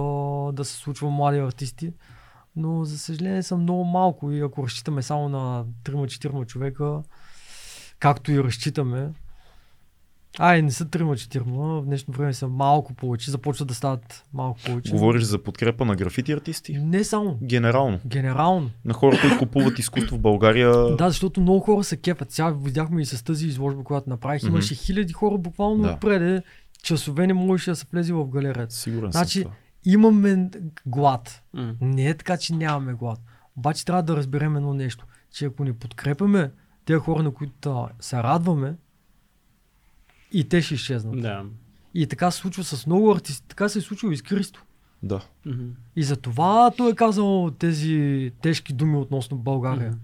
[0.53, 1.93] да се случва млади артисти.
[2.61, 7.03] Но за съжаление са много малко и ако разчитаме само на 3-4 човека,
[7.99, 9.11] както и разчитаме,
[10.39, 14.93] Ай, не са 3-4, в днешно време са малко повече, започват да стават малко повече.
[14.93, 16.73] Говориш за подкрепа на графити артисти?
[16.75, 17.99] Не само, Генерално.
[18.07, 18.71] генерално.
[18.85, 20.97] На хора, които купуват изкуство в България.
[20.97, 22.31] Да, защото много хора се кефят.
[22.33, 24.43] Сега видяхме и с тази изложба, която направих.
[24.43, 25.91] Имаше хиляди хора буквално Да.
[25.91, 26.43] отпреде.
[26.83, 28.75] Часове не можеше да се влезе в галерията.
[28.75, 29.43] Сигурен Значи, съм.
[29.43, 29.55] това.
[29.85, 30.51] Имаме
[30.87, 31.43] глад.
[31.53, 31.75] М.
[31.81, 33.21] Не е така, че нямаме глад.
[33.57, 35.07] Обаче трябва да разберем едно нещо.
[35.33, 36.51] Че ако ни подкрепяме
[36.85, 38.77] тези хора, на които а, се радваме,
[40.33, 41.21] и те ще изчезнат.
[41.21, 41.45] Да.
[41.95, 43.49] И така се случва с много артисти.
[43.49, 44.65] Така се е случило и с Кристо.
[45.03, 45.21] Да.
[45.47, 45.69] Мгм.
[45.97, 49.91] И за това той е казал тези тежки думи относно България.
[49.91, 49.99] Мгм.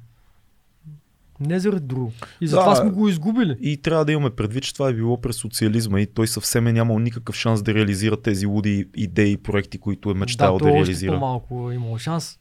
[1.40, 2.12] Не заради друго.
[2.40, 2.50] И Да.
[2.50, 3.56] затова сме го изгубили.
[3.60, 6.72] И трябва да имаме предвид, че това е било през социализма и той съвсем е
[6.72, 10.70] нямал никакъв шанс да реализира тези луди идеи и проекти, които е мечтал да, да
[10.70, 11.12] още реализира.
[11.12, 12.38] по-малко е имал шанс.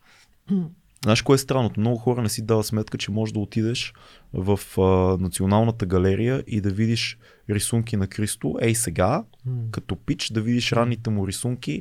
[1.03, 1.79] Знаеш кое е странното?
[1.79, 3.93] Много хора не си дават сметка, че можеш да отидеш
[4.33, 4.81] в а,
[5.21, 7.17] Националната галерия и да видиш
[7.49, 9.51] рисунки на Кристо, ей сега, М.
[9.71, 11.71] като пич, да видиш ранните му рисунки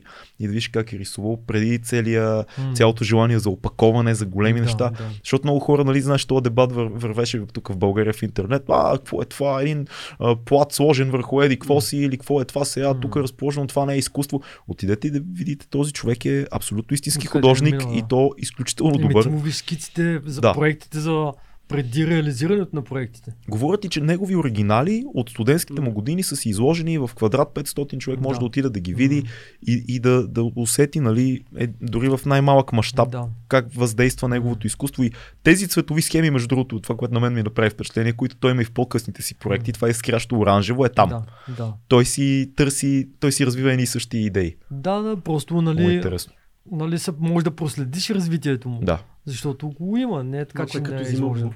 [0.40, 2.72] и да видиш как е рисувал преди целия, М.
[2.74, 4.90] цялото желание за опаковане, за големи Да, неща.
[4.90, 5.10] да.
[5.18, 8.62] Защото много хора, нали, знаеш, този дебат вър, вървеше тук в България в интернет.
[8.68, 9.62] А, какво е това?
[9.62, 9.86] Един
[10.18, 12.88] а, плат сложен върху еди, какво си или какво е това сега?
[12.88, 13.00] М.
[13.00, 14.42] Тук е разположено, това не е изкуство.
[14.68, 17.94] Отидете и да видите, този човек е абсолютно истински Откъде е художник да.
[17.94, 19.22] и то изключително Еми, добър.
[19.22, 20.52] ти му скиците за Да.
[20.52, 21.32] проектите за
[21.68, 23.32] преди реализирането на проектите.
[23.48, 27.98] Говорят и, че негови оригинали от студентските му години са си изложени в квадрат 500
[27.98, 28.40] човек може Да.
[28.40, 29.28] да, отиде да ги види М.
[29.68, 33.26] и, и да, да усети, нали, е, дори в най-малък мащаб Да.
[33.48, 35.02] как въздейства неговото изкуство.
[35.02, 35.10] И
[35.42, 38.62] тези цветови схеми, между другото, това, което на мен ми направи впечатление, които той има
[38.62, 41.08] и в по-късните си проекти, това е изкрящо оранжево, е там.
[41.08, 41.22] Да,
[41.56, 41.72] да.
[41.88, 44.56] Той си търси, той си развива едни и същи идеи.
[44.70, 46.02] Да, да, просто нали,
[46.72, 48.80] нали са, може да проследиш развитието му.
[48.82, 49.02] Да.
[49.26, 51.52] Защото го има, не е така, Малко че е не като е зима изложен.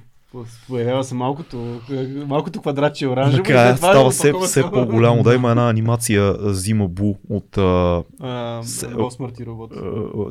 [0.68, 1.80] Появява се малкото,
[2.26, 3.42] малкото квадратче оранжево.
[3.42, 5.22] това става е все, все по-голямо.
[5.22, 7.58] Да, има една анимация Зима Бу от...
[7.58, 9.70] А, А, Се- Любов, смърт и робот.
[9.76, 9.80] а,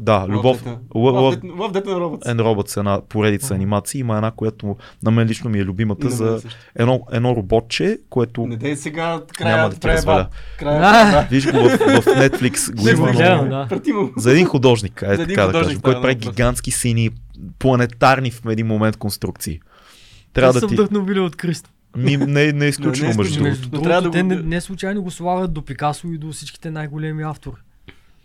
[0.01, 0.63] да, Любов...
[1.71, 2.25] Дете на робот.
[2.25, 3.99] and Robots, една поредица анимации.
[3.99, 6.41] Има една, която на мен лично ми е любимата за
[6.75, 8.47] едно, едно роботче, което...
[8.47, 10.27] Не дей сега края Няма да ти края разваля.
[10.61, 13.67] ба- Виж го в, в Netflix, го има.
[14.17, 17.09] За един художник, е За един така да художник кажем, който прави гигантски сини,
[17.59, 19.59] планетарни в един момент конструкции.
[20.37, 20.73] Трябва да да са ти...
[20.73, 21.69] вдъхновили от Кристо.
[21.97, 23.61] Ми, не, не е изключено, Не, не е между другото.
[23.61, 26.71] Другото, трябва да те го- не, не случайно го слагат до Пикасо и до всичките
[26.71, 27.55] най-големи автори.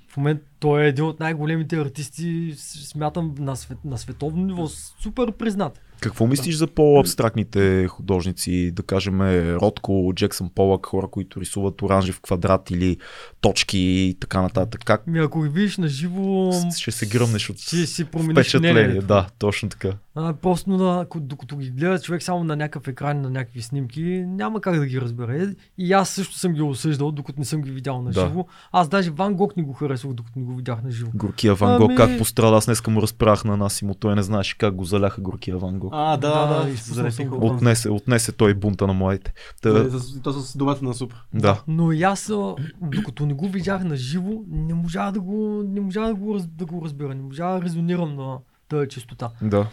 [0.08, 4.68] В момента той е един от най-големите артисти, смятам, на, свет, на световно ниво,
[5.02, 5.80] супер признат.
[6.02, 9.20] Какво мислиш за по-абстрактните художници, да кажем
[9.56, 12.96] Ротко, Джексън Полък, хора, които рисуват оранжев квадрат или
[13.40, 14.80] точки и така нататък?
[14.84, 18.72] Как Ми ако ги видиш на живо, ще се гръмнеш от ще си впечатление?
[18.72, 19.06] мнението.
[19.06, 19.92] Да, точно така.
[20.14, 24.60] А, просто на, докато ги гледа човек само на някакъв екран, на някакви снимки, няма
[24.60, 25.48] как да ги разбере.
[25.78, 28.20] И аз също съм ги осъждал, докато не съм ги видял на Да.
[28.20, 28.46] живо.
[28.72, 31.10] Аз даже Ван Гог не го харесвах, докато не го видях на живо.
[31.14, 34.58] Горкия Ван Гог, Ами- как пострада, аз днеска му разправях на Насимо, той не знаеше
[34.58, 35.91] как го заляха Горкия Ван Гог.
[35.94, 36.46] А, да, Да,
[36.94, 37.36] да, да.
[37.46, 39.32] Отнесе, отнесе той бунта на младите.
[39.62, 41.14] Та, Да, То с думата на суп.
[41.34, 41.62] да.
[41.68, 42.32] Но и аз,
[42.80, 46.66] докато не го видях на живо, не можах да го, не можах да го, да
[46.66, 48.38] го разбера, не можах да резонирам на
[48.68, 49.30] тази чистота.
[49.42, 49.68] Да.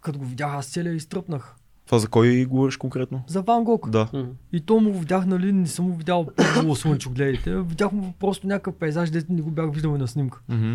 [0.00, 1.56] Като го видях, аз целия изтръпнах.
[1.86, 3.24] Това за кой говориш конкретно?
[3.26, 3.90] За Ван Гог.
[3.90, 4.08] Да.
[4.52, 6.26] И то му видях, нали, не съм му видял
[6.62, 7.62] по слънчогледите.
[7.62, 10.40] Видях му просто някакъв пейзаж, дето не го бях виждал и на снимка.
[10.48, 10.74] Мгм.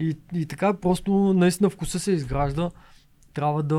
[0.00, 2.70] И, и така просто наистина вкуса се изгражда.
[3.36, 3.76] Трябва да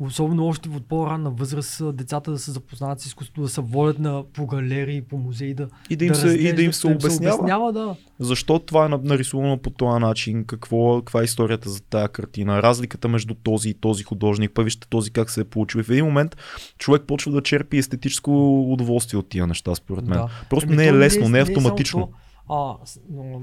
[0.00, 4.24] особено още от по-ранна възраст децата да се запознават с изкуството, да се водят на,
[4.24, 7.34] по галерии, по музеи, да, И да им, се, и да им се разглеждат, обяснява.
[7.34, 7.96] обяснява да.
[8.20, 10.44] Защо това е на- нарисувано по този начин?
[10.44, 12.62] Какво, каква е историята за тая картина?
[12.62, 14.50] Разликата между този и този художник.
[14.54, 15.78] Па вижте този как се е получил.
[15.78, 16.36] И в един момент
[16.78, 18.32] човек почва да черпи естетическо
[18.62, 20.18] удоволствие от тия неща, според мен.
[20.18, 20.28] Да.
[20.50, 22.00] Просто Ами не е лесно, не е само автоматично.
[22.00, 22.12] то,
[22.52, 23.40] а, с- м,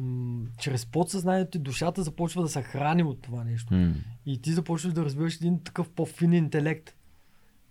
[0.60, 3.74] чрез подсъзнанието и душата започва да се храни от това нещо.
[3.74, 3.94] М.
[4.26, 6.94] И ти започваш да развиваш един такъв по-фин интелект.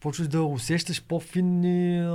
[0.01, 2.13] Почваш да усещаш по-финни, а,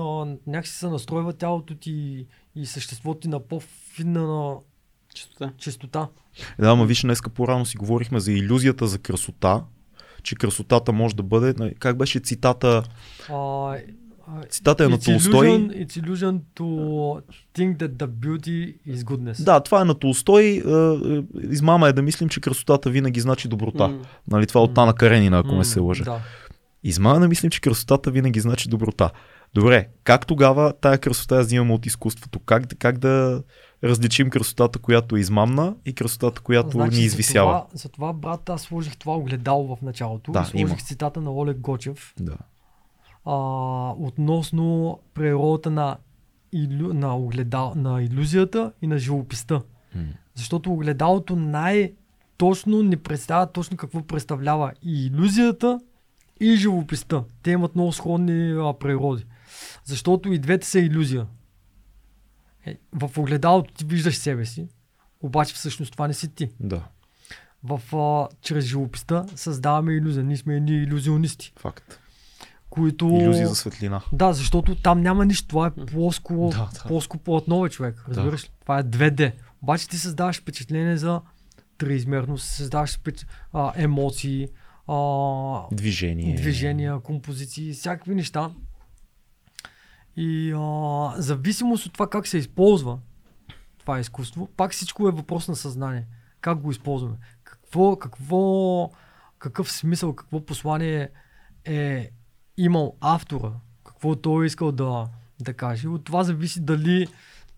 [0.48, 2.26] някакси се настройва тялото ти
[2.56, 4.56] и съществото ти на по-финна
[5.14, 5.54] Чистота.
[5.58, 6.08] чистота.
[6.60, 9.64] Да, ама виж, днеска по-рано си говорихме за иллюзията за красота,
[10.24, 12.84] че красотата може да бъде, нали, как беше цитата,
[13.30, 13.78] а,
[14.50, 15.48] цитата е на Толстой.
[15.48, 16.64] illusion, it's illusion to
[17.56, 19.44] think that the beauty is goodness.
[19.44, 20.44] Да, това е на Толстой.
[20.44, 23.88] Е, е, Измама е да мислим, че красотата винаги значи доброта.
[23.88, 24.00] М.
[24.28, 26.04] Нали, това е от Ана Каренина, ако М, не се лъжа.
[26.04, 26.20] Да.
[26.84, 29.10] Измама да мислим, че красотата винаги значи доброта.
[29.54, 32.40] Добре, как тогава тая красота я взимаме от изкуството?
[32.40, 33.44] Как, да- как да
[33.84, 37.52] различим красотата, която е измамна и красотата, която ни извисява?
[37.52, 40.32] За това, за това, брат, аз сложих това огледало в началото.
[40.32, 40.76] Да, и сложих има.
[40.78, 42.38] цитата на Олег Гочев Да.
[43.26, 43.36] А,
[43.92, 45.98] относно природата на,
[46.52, 49.62] илю, на, огледал, на иллюзията и на живописта.
[49.96, 50.04] М.
[50.36, 55.80] Защото огледалото най-точно ни представя точно какво представлява и иллюзията,
[56.40, 57.24] и живописта.
[57.44, 59.26] Те имат много сходни а, природи.
[59.86, 61.28] Защото и двете са иллюзия.
[62.66, 64.68] Е, в огледалото ти виждаш себе си,
[65.22, 66.50] обаче всъщност това не си ти.
[66.60, 66.84] Да,
[67.64, 70.24] В, а, чрез живописта създаваме иллюзия.
[70.24, 72.00] Ние сме едни иллюзионисти, факт.
[72.74, 73.06] Които...
[73.06, 74.02] Иллюзия за светлина.
[74.14, 75.48] Да, защото там няма нищо.
[75.48, 76.88] Това е плоско, Да, да.
[76.88, 78.06] плоско платно, човек.
[78.10, 78.50] Разбираш ли?
[78.62, 79.32] Това е 2D.
[79.62, 81.22] Обаче ти създаваш впечатление за
[81.78, 83.00] триизмерност, създаваш
[83.54, 84.48] а, емоции,
[84.88, 86.36] а, Движение.
[86.36, 88.52] движения, композиции, всякакви неща.
[90.16, 93.00] И а, зависимост от това как се използва
[93.80, 96.08] това изкуство, пак всичко е въпрос на съзнание.
[96.42, 97.16] Как го използваме?
[97.44, 98.92] Какво, какво,
[99.40, 101.10] какъв смисъл, какво послание
[101.66, 102.10] е
[102.58, 103.52] имал автора?
[103.84, 105.08] Какво той е искал да,
[105.42, 105.88] да каже?
[105.88, 107.08] От това зависи дали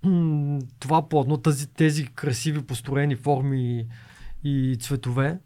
[0.03, 3.87] м, това платно, тази, тези красиви построени форми
[4.43, 5.39] и, и цветове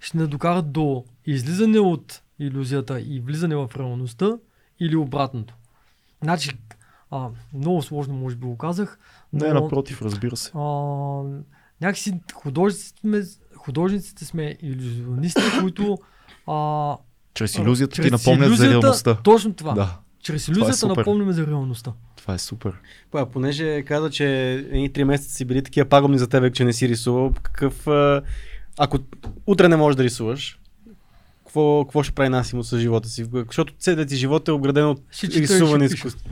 [0.00, 4.38] ще не докарат до излизане от иллюзията и влизане в реалността
[4.80, 5.54] или обратното.
[6.22, 6.50] Значи,
[7.10, 8.98] а, много сложно може би го казах,
[9.32, 10.50] но Не, напротив, разбира се.
[10.54, 10.60] а,
[11.80, 13.22] някакси художниците сме,
[13.56, 15.98] художниците сме иллюзионисти, които
[16.46, 16.96] а,
[17.38, 19.14] Чрез иллюзията ти чрез напомнят за иллюзията- реалността.
[19.14, 19.72] Точно това.
[19.72, 20.96] Да, Чрез Това е иллюзията супер.
[20.96, 21.92] напомняме за реалността.
[22.16, 22.72] това е супер.
[23.10, 26.72] Па, понеже каза, че едни три месеца си били такива пагубни за тебе, че не
[26.72, 27.86] си рисувал, какъв...
[28.78, 28.98] Ако
[29.46, 30.58] утре не можеш да рисуваш,
[31.44, 33.26] какво, какво ще прави Насимо с живота си?
[33.46, 36.28] Защото целият ти живот е обграден от Ще чета и рисуване изкуство.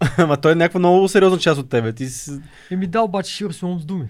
[0.18, 1.92] Ама той е някаква много сериозна част от тебе.
[1.92, 2.30] Ти си...
[2.70, 4.08] Еми да, обаче ще рисувам с думи.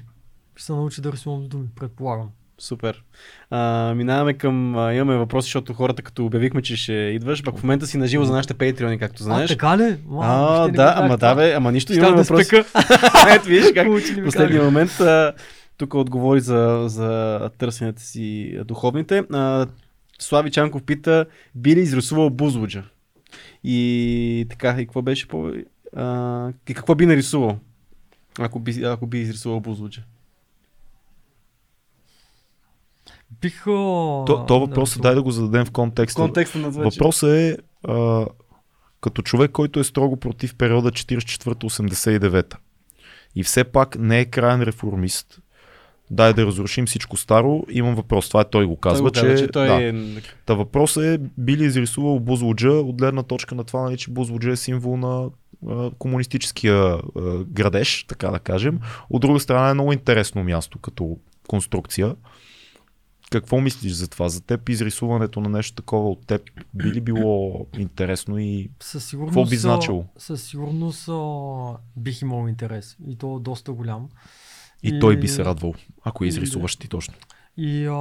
[0.56, 2.28] Ще се научи да рисувам с думи, предполагам.
[2.59, 3.03] Супер.
[3.51, 4.77] А, минаваме към...
[4.77, 8.24] А, имаме въпроси, защото хората като обявихме, че ще идваш, пък в момента си наживо
[8.24, 9.51] за нашите патреони, както знаеш.
[9.51, 9.97] А, така ли?
[10.07, 12.45] Ма, А, да, ама да бе, ама нищо имаме да въпроси.
[12.45, 12.65] спека.
[13.35, 13.89] Ето виж как
[14.24, 15.33] последния момент а,
[15.77, 19.23] тук отговори за, за търсенията си духовните.
[19.33, 19.66] А,
[20.19, 22.83] Слави Чанков пита, би ли изрисувал Бузлуджа?
[23.65, 25.53] И така, и какво беше по...
[25.97, 27.59] А, и какво би нарисувал?
[28.39, 30.03] Ако би, ако би изрисувал Бузлуджа.
[33.40, 33.65] Бих...
[33.65, 36.23] То, то въпрос е, дай да го зададем в В контекста.
[36.23, 36.70] контекста на.
[36.70, 37.57] Въпросът е,
[37.89, 38.27] а,
[39.01, 42.55] като човек, който е строго против периода 44-89
[43.36, 45.40] и все пак не е крайен реформист,
[46.11, 48.28] дай да разрушим всичко старо, имам въпрос.
[48.28, 49.82] Това е той го казва, той го казва, че, че той да.
[49.82, 49.93] е...
[50.47, 54.51] Та въпросът е, би ли изрисувал Бузлуджа от гледна точка на това, нали, че Бузлуджа
[54.51, 55.31] е символ на
[55.69, 57.01] а, комунистическия а,
[57.44, 58.81] градеж, така да кажем.
[59.11, 61.16] От друга страна е много интересно място като
[61.48, 62.15] конструкция.
[63.31, 64.28] Какво мислиш за това?
[64.28, 66.43] За теб изрисуването на нещо такова от теб
[66.74, 70.05] би ли било интересно и Със сигурност, Какво би значило?
[70.19, 71.09] Със сигурност
[71.97, 72.97] бих имал интерес.
[73.01, 74.09] И то доста голям.
[74.82, 77.15] и, И- той би се радвал, ако и- изрисуваш ти точно?
[77.57, 77.94] И а,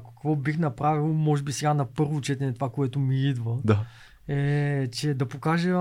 [0.00, 3.84] какво бих направил, може би сега на първо четене, това, което ми идва, Да.
[4.28, 5.78] е, че да покажа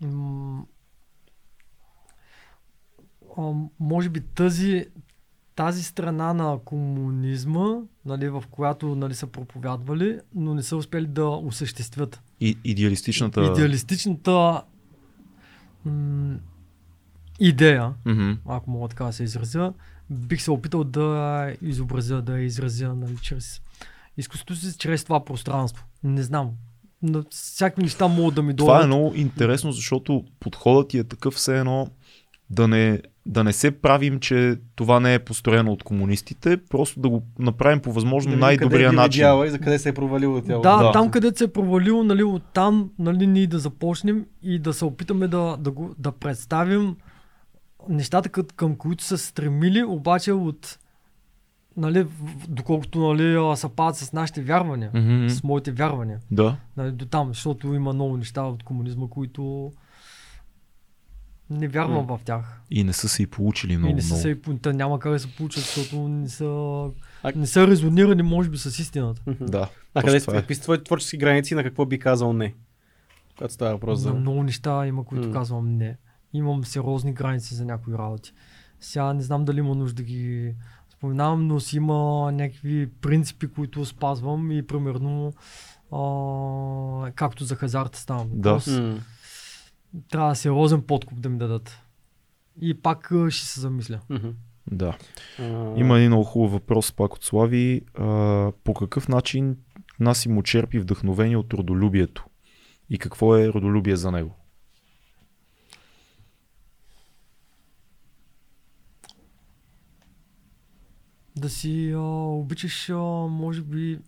[0.00, 0.62] м,
[3.80, 4.86] може би тази,
[5.60, 11.24] тази страна на комунизма, нали, в която нали, са проповядвали, но не са успели да
[11.24, 12.20] осъществят.
[12.40, 13.44] И, идеалистичната...
[13.44, 14.62] Идеалистичната
[15.84, 16.36] м,
[17.40, 18.32] идея, Мгм.
[18.46, 19.72] ако мога така да се изразя,
[20.10, 23.60] бих се опитал да изобразя, да изразя нали, чрез
[24.16, 25.84] изкуството си, чрез това пространство.
[26.04, 26.50] Не знам.
[27.02, 28.74] На всякакви неща могат да ми дойдат.
[28.74, 31.88] Това е много интересно, защото подходът ти е такъв все едно
[32.50, 37.08] да не, да не се правим, че това не е построено от комунистите, просто да
[37.08, 39.18] го направим по възможно Да къде най-добрия е начин.
[39.18, 40.62] видяла И за къде се е провалило тяло.
[40.62, 40.92] Да, Да.
[40.92, 45.28] там където се е провалило, нали, оттам нали, ние да започнем и да се опитаме
[45.28, 46.96] да, да, го, да представим
[47.88, 50.78] нещата, кът, към които са стремили, обаче от
[51.76, 52.06] нали,
[52.48, 55.28] доколкото нали, а, съвпадат с нашите вярвания, Мгм.
[55.28, 56.18] с моите вярвания.
[56.30, 56.56] Да.
[56.76, 59.72] Нали, до там, защото има много неща от комунизма, които
[61.50, 62.60] не вярвам в тях.
[62.70, 63.90] И не са се и получили много.
[63.90, 64.22] и не са много.
[64.22, 66.44] се, и няма как да се получат, защото не са,
[67.22, 69.22] А- не са резонирани, може би, с истината.
[69.40, 69.68] Да.
[69.94, 72.54] А къде са, какви са твоите творчески граници на какво би казал не?
[73.36, 75.34] Когато става въпрос За много неща има, които М.
[75.34, 75.96] казвам не.
[76.32, 78.32] Имам сериозни граници за някои работи.
[78.80, 80.54] Сега не знам дали има нужда да ги
[80.90, 81.94] споменавам, но си има
[82.32, 85.32] някакви принципи, които спазвам и примерно
[85.92, 85.98] а,
[87.10, 88.50] както за хазарта става Да.
[88.50, 88.98] въпрос, М.
[90.10, 91.82] трябва сериозен подкуп да ми дадат.
[92.60, 94.00] И пак ще се замисля.
[94.70, 94.96] Да.
[95.76, 97.82] Има един много хубав въпрос пак от Слави.
[97.94, 98.04] А,
[98.64, 99.56] по какъв начин
[100.00, 102.26] Насимо черпи вдъхновение от родолюбието?
[102.90, 104.36] И какво е родолюбие за него?
[111.36, 112.96] Да си а, обичаш, а,
[113.30, 113.98] може би,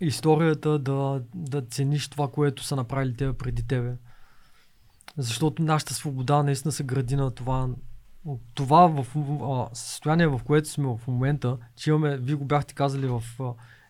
[0.00, 3.96] историята, да, да цениш това, което са направили те преди тебе.
[5.16, 7.68] Защото нашата свобода наистина се гради на това.
[8.54, 9.06] Това в
[9.42, 13.44] а, състояние, в което сме в момента, че имаме, вие го бяхте казали в а,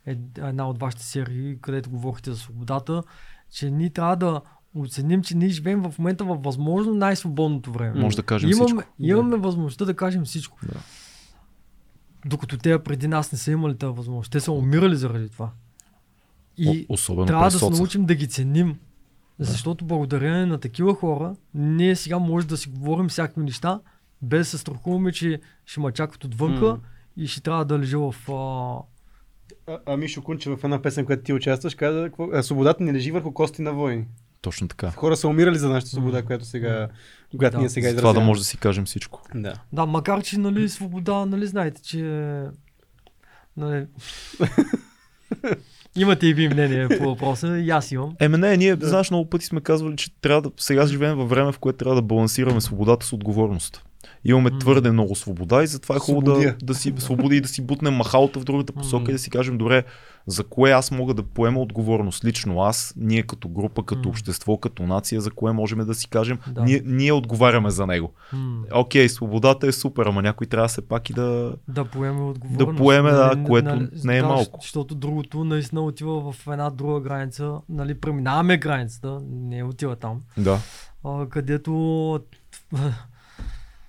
[0.07, 3.03] ед- една от вашите серии, където говорихте за свободата,
[3.51, 4.41] че ние трябва да
[4.75, 8.01] оценим, че ние живеем в момента във възможно най-свободното време.
[8.01, 8.83] Може да кажем имаме, всичко.
[8.99, 10.59] Имаме възможността да кажем всичко.
[10.63, 10.81] Да.
[12.27, 14.33] Докато те преди нас не са имали тази възможност.
[14.33, 15.51] Те са умирали заради това.
[16.57, 18.79] И О, особено трябва да се научим да ги ценим.
[19.39, 23.81] Защото благодарение на такива хора, ние сега може да си говорим всякакви неща,
[24.23, 26.79] без да се страхуваме, че ще ма чакат отвънка М.
[27.17, 28.15] и ще трябва да лежа в...
[28.33, 28.79] А...
[29.73, 32.11] А, а Мишо Кунче в една песен, която ти участваш, каза,
[32.43, 34.07] свободата не лежи върху кости на войни.
[34.41, 34.91] Точно така.
[34.91, 36.25] Хора са умирали за нашата свобода, М.
[36.25, 36.89] която сега,
[37.39, 37.61] която Да.
[37.61, 38.27] ние сега За това да изразяваме.
[38.27, 39.23] може да си кажем всичко.
[39.35, 39.55] Да.
[39.73, 42.01] Да, макар че, нали, свобода, нали, знаете, че...
[43.57, 43.87] Нали...
[45.97, 48.13] Имате и ви мнение по въпроса, и аз имам.
[48.21, 48.89] Еме не, ние, Да.
[48.89, 51.95] знаеш, много пъти сме казвали, че трябва да, сега живеем във време, в което трябва
[51.95, 53.83] да балансираме свободата с отговорност.
[54.27, 54.59] Имаме М.
[54.59, 57.95] твърде много свобода и затова е хубаво да, да си свободи и да си бутнем
[57.95, 59.11] махалата в другата посока М.
[59.11, 59.85] и да си кажем, добре,
[60.27, 64.09] за кое аз мога да поема отговорност лично аз, ние като група, като М.
[64.09, 66.63] общество, като нация, за кое можем да си кажем, Да.
[66.63, 68.13] ние, ние отговаряме за него.
[68.75, 71.55] Окей, свободата е супер, ама някой трябва все пак и да...
[71.69, 72.77] Да поеме отговорност.
[72.77, 74.59] Да поеме, да, Нали, което нали, не е да, малко.
[74.63, 77.53] Защото другото наистина отива в една друга граница.
[77.69, 80.21] Нали, преминаваме границата, не отива там.
[80.39, 80.59] Да.
[81.05, 82.21] А, където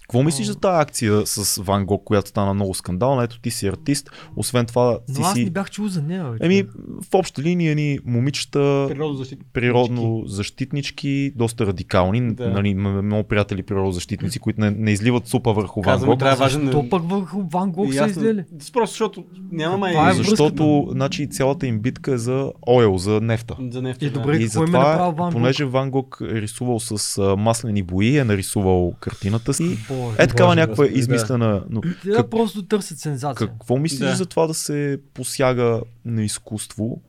[0.08, 3.24] Какво мислиш за тази акция с Ван Гог, която стана много скандална?
[3.24, 5.44] Ето ти си артист, освен това ти Но аз си...
[5.44, 6.32] не бях чул за нея.
[6.32, 6.64] бе, Еми,
[7.12, 9.46] в обща линия ни момичета, Природозащитни.
[9.54, 12.34] природно защитнички, доста радикални.
[12.34, 12.50] Да.
[12.50, 16.20] Нали, имаме много приятели природозащитници, които не, не изливат супа върху Ван Казваме, Гог.
[16.20, 16.70] трябва важен...
[16.72, 18.12] То пък върху Ван Гог са Ясно.
[18.22, 18.44] излели.
[18.74, 19.92] Просто защото няма май...
[19.94, 20.30] Това е връзката.
[20.30, 23.56] Защото значи, цялата им битка е за ойл, за нефта.
[23.72, 24.20] За нефта, И да.
[24.20, 28.24] добре, и е затова, направил Ван понеже Ван Гог е рисувал с маслени бои, е
[28.24, 29.78] нарисувал картината си.
[30.18, 31.00] Е такава някаква Господи, да.
[31.00, 31.64] измислена.
[31.70, 33.48] Но Те как, просто търсят сензация.
[33.48, 34.16] какво мислиш Да.
[34.16, 37.02] за това да се посяга на изкуство,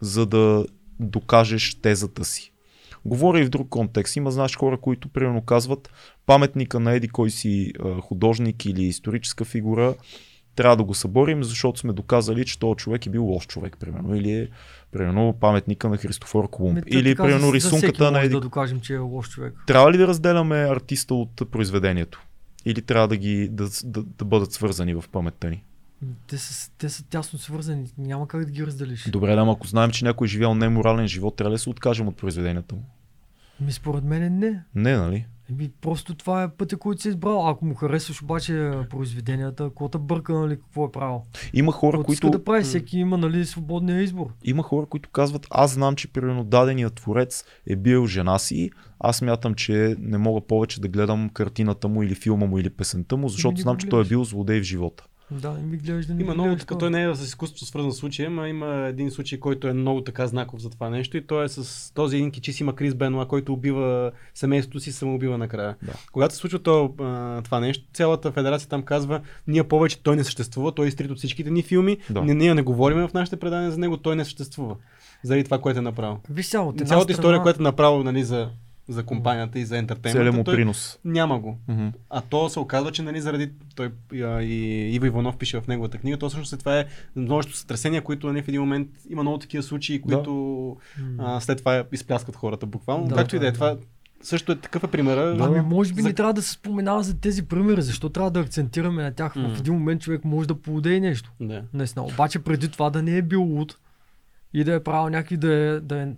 [0.00, 0.66] за да
[1.00, 2.52] докажеш тезата си?
[3.04, 4.16] Говоря и в друг контекст.
[4.16, 5.90] Има, знаеш, хора, които примерно казват
[6.26, 9.94] паметника на еди кой си художник или историческа фигура
[10.56, 14.14] трябва да го съборим, защото сме доказали, че този човек е бил лош човек, примерно.
[14.14, 14.48] Или е,
[14.92, 16.78] примерно, паметника на Христофор Колумб.
[16.82, 19.54] Ами, те Или, така, примерно, рисунката на еди да докажем, че е лош човек.
[19.66, 22.25] трябва ли да разделяме артиста от произведението?
[22.66, 25.64] Или трябва да ги да, да, да бъдат свързани в паметта ни?
[26.26, 27.90] Те са, те са тясно свързани.
[27.98, 29.10] Няма как да ги разделиш.
[29.10, 32.08] Добре, да, ако знаем, че някой е живял неморален живот, трябва ли да се откажем
[32.08, 32.82] от произведенията му?
[33.60, 34.62] Ми според мен не.
[34.74, 35.26] Не, нали?
[35.50, 37.48] Еми, просто това е пътя, който си е избрал.
[37.48, 41.22] Ако му харесваш обаче произведенията, те бърка, нали, какво е правил?
[41.52, 44.26] Има хора, иска които, да прави, всеки има, нали, свободния избор.
[44.44, 48.70] има хора, които казват, аз знам, че примерно даденият творец е бил жена си,
[49.00, 53.16] аз мятам, че не мога повече да гледам картината му или филма му или песента
[53.16, 55.06] му, защото знам, че той е бил злодей в живота.
[55.30, 57.66] Да, не ми гледаш да не Има много гледаш така, той не е с изкуството
[57.66, 61.26] свързан случай, ама има един случай, който е много така знаков за това нещо и
[61.26, 65.76] той е с този един кичис има Крис Бенуа, който убива семейството си, самоубива накрая.
[65.82, 65.92] Да.
[66.12, 66.94] Когато се случва то,
[67.44, 71.18] това нещо, цялата федерация там казва, ние повече той не съществува, той е изтрит от
[71.18, 72.22] всичките ни филми, Да.
[72.22, 74.76] не, ние не говорим в нашите предания за него, той не съществува.
[75.22, 76.18] Заради това, което е направил.
[76.30, 78.50] Виж от Цялата страна, история, която е направил нали, за,
[78.88, 80.98] за компанията и за Целият ентертеймента, му той принос.
[81.04, 81.58] няма го.
[81.68, 81.88] Мгм.
[82.10, 84.54] А то се оказва, че нали, заради той а, и
[84.94, 86.84] Ива Иванов пише в неговата книга, то всъщност е това е
[87.16, 90.30] множество сътресения, които нали, в един момент има много такива случаи, които
[90.98, 91.06] М.
[91.18, 93.06] а, след това изпляскват хората буквално.
[93.06, 93.76] Да, Както и да е, да, това
[94.22, 95.36] също е такъв е примера.
[95.40, 98.40] Ами може би За- не трябва да се споменава за тези примери, защо трябва да
[98.40, 99.36] акцентираме на тях.
[99.36, 99.48] М.
[99.48, 101.32] В един момент човек може да поудее нещо.
[101.40, 101.62] Да.
[101.72, 102.04] Наистина.
[102.04, 103.78] Обаче преди това да не е бил луд
[104.54, 106.08] и да е правил някакви, да е, да е,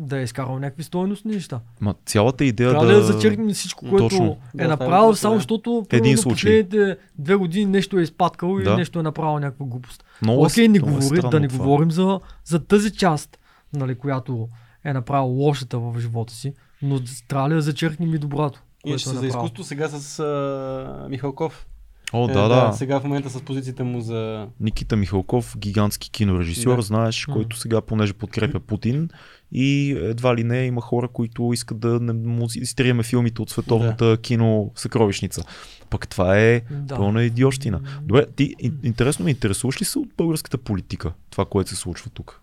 [0.00, 1.60] да е изкарал някакви стойностни неща.
[1.80, 2.94] Ма цялата идея Трябва да...
[2.94, 4.24] да, зачеркнем всичко, което Точно.
[4.24, 5.38] е Да, е направил, въпросът, само да.
[5.38, 6.62] защото Един примерно, случай.
[6.62, 8.76] последните две години нещо е изпаткал и Да.
[8.76, 10.04] нещо е направил някаква глупост.
[10.22, 11.58] Много е- Окей, не много е говори, странно да не това.
[11.58, 13.38] говорим за, за тази част,
[13.72, 14.48] нали, която
[14.84, 16.52] е направил лошата в живота си,
[16.82, 16.98] но
[17.28, 18.62] трябва ли да зачеркнем и доброто?
[18.86, 21.66] Иначе което е за изкуство сега с а, Михалков.
[22.12, 22.72] О, Е, да, да.
[22.72, 24.46] Сега в момента с позицията му за...
[24.60, 26.82] Никита Михалков, гигантски кинорежисьор, Да.
[26.82, 29.08] знаеш, който сега, понеже подкрепя Путин
[29.52, 34.16] и едва ли не има хора, които искат да не му изтриеме филмите от световната
[34.16, 35.42] кино съкровищница.
[35.90, 36.96] Пък това е Да.
[36.96, 37.80] пълна идиощина.
[38.02, 42.10] Добре, ти ин- интересно ме интересуваш ли се от българската политика, това, което се случва
[42.10, 42.40] тук?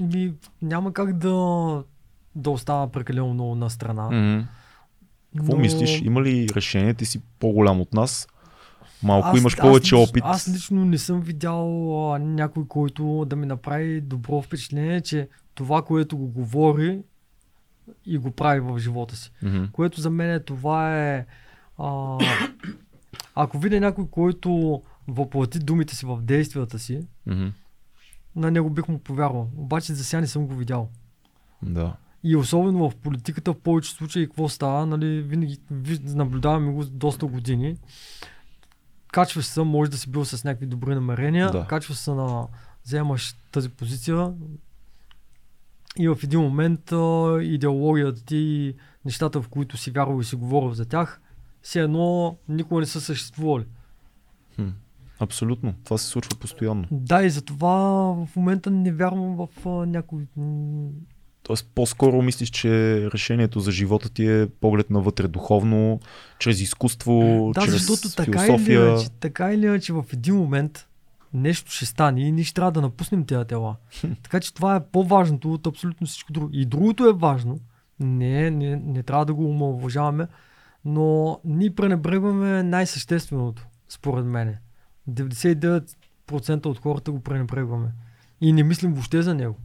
[0.00, 0.32] Ми,
[0.62, 1.28] няма как да,
[2.34, 4.10] да остава прекалено много на страна.
[4.10, 4.46] М.
[5.36, 5.58] Какво но...
[5.58, 6.00] мислиш?
[6.00, 6.94] Има ли решение?
[6.94, 8.28] Ти си по-голям от нас.
[9.02, 10.22] Малко Аз- имаш аз повече лично- опит.
[10.26, 11.68] Аз лично не съм видял
[12.06, 17.02] а, някой, който да ми направи добро впечатление, че това, което го говори
[18.06, 19.32] и го прави в живота си.
[19.42, 19.64] Мгм.
[19.72, 21.26] Което за мен е, това е...
[21.78, 22.18] А,
[23.34, 27.46] ако видя някой, който въплати думите си в действията си, Мгм.
[28.36, 29.50] на него бих му повярвал.
[29.56, 30.88] Обаче за сега не съм го видял.
[31.62, 31.96] Да.
[32.24, 37.26] И особено в политиката в повече случаи какво става, нали, винаги ви- наблюдаваме го доста
[37.26, 37.76] години.
[39.08, 41.66] Качваш се, може да си бил с някакви добри намерения, Да.
[41.66, 42.46] качваш се на,
[42.84, 44.32] вземаш тази позиция
[45.98, 50.36] и в един момент а, идеологията ти и нещата, в които си вярвал и си
[50.36, 51.20] говорил за тях,
[51.62, 53.64] все едно никога не са съществували.
[54.56, 54.68] Хм.
[55.20, 55.74] Абсолютно.
[55.84, 56.84] Това се случва постоянно.
[56.90, 57.70] Да, и затова
[58.26, 60.26] в момента не вярвам в а, някой...
[61.42, 62.70] Тоест, по-скоро мислиш, че
[63.10, 66.00] решението за живота ти е поглед навътре духовно,
[66.38, 68.80] чрез изкуство, Да, чрез защото така философия.
[68.80, 70.88] или, иначе, така или иначе в един момент
[71.34, 73.76] нещо ще стане и ние ще трябва да напуснем тези тела.
[74.22, 76.50] така че това е по-важното от абсолютно всичко друго.
[76.52, 77.58] И другото е важно.
[78.00, 80.28] Не, не, не трябва да го омалуважаваме,
[80.84, 84.56] но ние пренебрегваме най-същественото, според мен.
[85.10, 87.92] 99% от хората го пренебрегваме.
[88.40, 89.58] И не мислим въобще за него.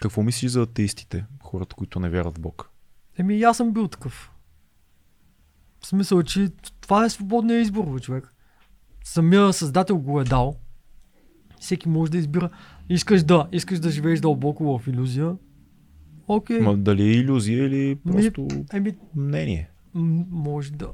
[0.00, 2.70] Какво мислиш за атеистите, хората, които не вярват в Бог?
[3.18, 4.32] Еми, аз съм бил такъв.
[5.80, 6.48] В смисъл, че
[6.80, 8.34] това е свободният избор, бе, човек.
[9.08, 10.56] Самия създател го е дал.
[11.60, 12.50] Всеки може да избира.
[12.88, 15.36] Искаш да, искаш да живееш дълбоко в иллюзия.
[16.28, 16.60] Окей.
[16.60, 19.70] Ма, дали е иллюзия или Ми- просто Еми, мнение?
[19.94, 20.88] м- може да.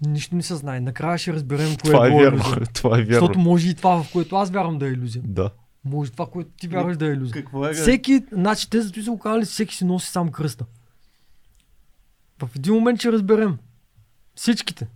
[0.00, 0.80] Нищо не се знае.
[0.80, 2.38] Накрая ще разберем кое Това е било вярно.
[2.38, 2.66] илюзия.
[2.74, 3.12] Това е вярно.
[3.12, 5.22] Защото може и това, в което аз вярвам да е иллюзия.
[5.26, 5.50] Да.
[5.84, 7.34] Може това, което ти вярваш да е иллюзия.
[7.34, 7.72] Какво е?
[7.74, 10.64] Всеки, значи те зато са го казали, всеки си носи сам кръста.
[12.38, 13.58] В един момент ще разберем.
[14.34, 14.86] Всичките.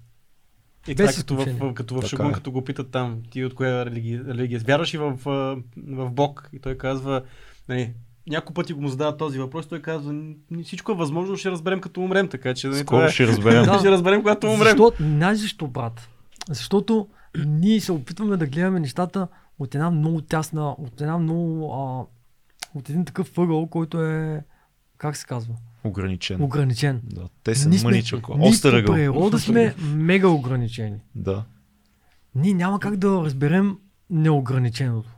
[0.88, 1.74] И това е без като в, изключение.
[1.74, 2.32] като в Шагун, е.
[2.32, 4.60] като го питат там, ти от коя религия, религия?
[4.60, 5.56] Вярваш и в, а,
[5.94, 6.50] в Бог?
[6.52, 7.22] И той казва,
[7.68, 7.92] нали,
[8.28, 11.80] няколко пъти го му задават този въпрос, той казва, «Н- всичко е възможно, ще разберем
[11.80, 12.66] като умрем, така че...
[12.68, 13.64] нали, това Скоро е- ще разберем.
[13.72, 13.78] Да.
[13.78, 14.58] ще разберем, когато умрем.
[14.68, 16.08] Защо, знаеш защо, брат?
[16.48, 17.08] Защото
[17.46, 19.28] ние се опитваме да гледаме нещата
[19.58, 22.06] от една много тясна, от една много, а,
[22.78, 24.42] от един такъв въгъл, който е,
[24.98, 25.54] как се казва,
[25.84, 26.42] Ограничен.
[26.42, 27.00] ограничен.
[27.04, 27.28] Да.
[27.44, 28.28] Те са мъничък.
[28.28, 28.94] Ние Остър по ъгъл.
[28.94, 30.98] природа сме мега ограничени.
[31.14, 31.44] Да.
[32.34, 33.78] Ние няма как да разберем
[34.10, 35.10] неограниченото.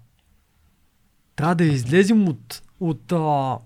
[1.36, 3.58] Трябва да излезем от, от, а,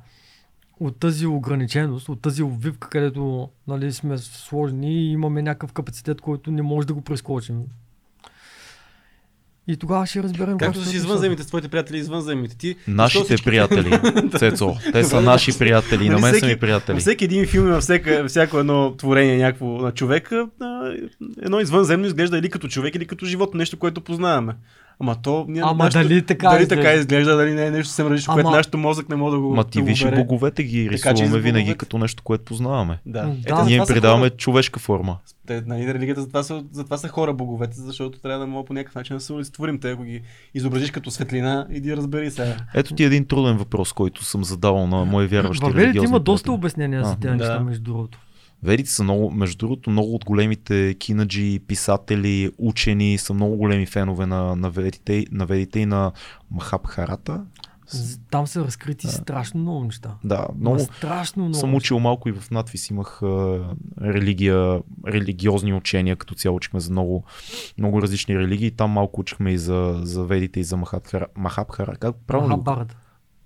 [0.81, 6.51] от тази ограниченост, от тази обвивка, където нали, сме сложени и имаме някакъв капацитет, който
[6.51, 7.63] не може да го прескочим.
[9.69, 12.57] И тогава ще разберем Както как с стоят извънземите, с твоите приятели извънземните.
[12.57, 14.01] Ти, Нашите всички- приятели,
[14.39, 16.95] Цецо, те са наши приятели, на мен са ми приятели.
[16.95, 20.49] Във всеки един филм във всяка, всяко едно творение някакво на човека,
[21.43, 24.55] едно извънземно изглежда или като човек, или като животно, нещо, което познаваме.
[25.01, 25.45] Ама то...
[25.49, 26.83] Ние, Ама нашето- дали така дали изглежда?
[26.85, 29.55] така изглежда, дали не е нещо съвсем различно, което нашето мозък не може да го
[29.55, 31.79] Ма ти да виж и боговете ги Така и рисуваме винаги боговете.
[31.79, 32.99] като нещо, което познаваме.
[33.07, 33.23] Да.
[33.23, 33.65] М, Ето, да.
[33.65, 34.37] Ние им придаваме хора.
[34.37, 35.17] човешка форма.
[35.47, 38.95] Те, нали, религията затова са, затова са хора боговете, защото трябва да мога по някакъв
[38.95, 39.79] начин да се олицетворим.
[39.81, 40.23] Те, ако ги
[40.55, 42.57] изобразиш като светлина, иди разбери сега.
[42.75, 46.53] Ето ти един труден въпрос, който съм задавал на мои вярващи Във религиозни има доста
[46.53, 48.19] обяснения за тези неща, между другото.
[48.67, 54.27] Ведите са много, между другото, много от големите кинаджи, писатели, учени са много големи фенове
[54.27, 56.13] на, на, ведите, на ведите и на
[56.51, 57.45] Махабхарата.
[58.31, 60.15] Там са разкрити страшно много неща.
[60.25, 61.61] Да, Ма много, страшно много.
[61.61, 63.61] Съм учил малко и в надвис имах а,
[64.03, 67.25] религия, религиозни учения, като цяло учихме за много,
[67.79, 68.71] много различни религии.
[68.71, 71.27] Там малко учихме и за, за ведите и за Махабхара.
[71.37, 71.97] Махабхара.
[71.97, 72.49] Как правилно?
[72.49, 72.97] Махабарата.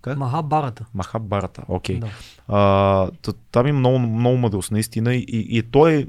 [0.03, 0.19] Как?
[0.19, 0.87] Махабарата.
[0.95, 2.01] Махабарата, окей.
[2.01, 2.09] Да.
[2.49, 5.15] А, т- там има много, много мъдрост, наистина.
[5.15, 6.07] И, и, и той е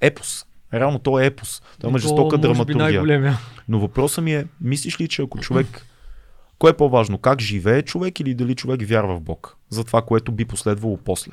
[0.00, 0.46] епос.
[0.74, 1.62] Реално той е епос.
[1.80, 3.38] Той има жестока драматургия.
[3.68, 5.86] Но въпросът ми е, мислиш ли, че ако човек...
[6.58, 7.18] Кое е по-важно?
[7.18, 9.56] Как живее човек или дали човек вярва в Бог?
[9.68, 11.32] За това, което би последвало после.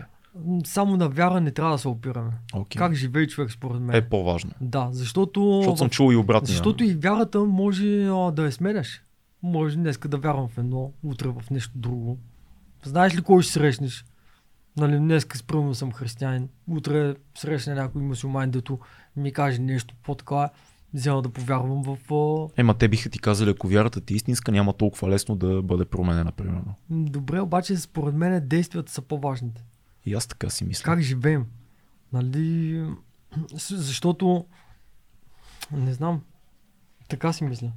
[0.65, 2.31] Само на вяра не трябва да се опираме.
[2.53, 2.77] Okay.
[2.77, 3.95] Как живее човек според мен?
[3.95, 4.51] Е по-важно.
[4.61, 6.47] Да, защото, Защото съм чул и обратно.
[6.47, 9.01] защото и вярата може а, да я сменяш.
[9.43, 12.17] Може днеска да вярвам в едно, утре в нещо друго.
[12.83, 14.05] Знаеш ли кой ще срещнеш?
[14.77, 18.79] Нали, днеска спрямо съм християнин, утре срещна някой мусулман, дето
[19.15, 20.49] ми каже нещо по-така,
[20.93, 21.97] взема да повярвам в...
[22.57, 25.85] Ема те биха ти казали, ако вярата ти е истинска, няма толкова лесно да бъде
[25.85, 26.75] променена, примерно.
[26.89, 29.63] Добре, обаче според мен действията са по-важните.
[30.05, 30.83] И аз така си мисля.
[30.83, 31.45] Как живеем?
[32.13, 32.85] Нали,
[33.71, 34.45] защото
[35.71, 36.21] не знам,
[37.09, 37.71] така си мисля.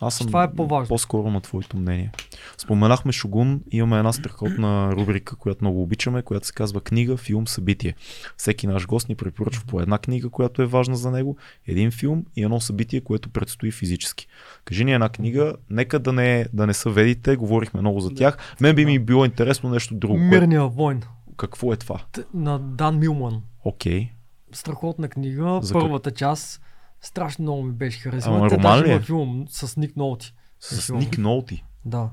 [0.00, 0.88] Аз съм това е по-важно.
[0.88, 2.12] по-скоро на твоето мнение.
[2.58, 7.94] Споменахме Шогун, имаме една страхотна рубрика, която много обичаме, която се казва книга, филм, събитие.
[8.36, 11.36] Всеки наш гост ни препоръчва по една книга, която е важна за него,
[11.66, 14.26] един филм и едно събитие, което предстои физически.
[14.64, 18.56] Кажи ни една книга, нека да не, да не са ведите, говорихме много за тях.
[18.60, 20.18] Мен би ми било интересно нещо друго.
[20.18, 21.02] Мирния войн
[21.36, 22.00] какво е това?
[22.34, 23.42] На Дан Милман.
[23.64, 24.10] Окей.
[24.52, 26.62] Страхотна книга, За първата част.
[27.00, 28.48] Страшно много ми беше Ама харесала.
[28.48, 29.00] Те роман ли е?
[29.00, 30.34] филм с Ник Нолти.
[30.60, 30.98] С филм.
[30.98, 31.64] Ник Нолти.
[31.84, 32.10] Да.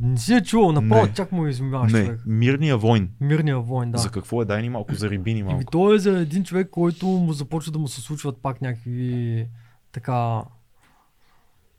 [0.00, 1.12] Не си е чувал, направо Не.
[1.12, 2.20] чак му изумяваш Не, човек.
[2.26, 3.10] Мирния войн.
[3.20, 3.98] Мирния войн, да.
[3.98, 4.44] За какво е?
[4.44, 5.64] Дай ни малко за рибини малко.
[5.70, 9.46] той е за един човек, който му започва да му се случват пак някакви
[9.92, 10.42] така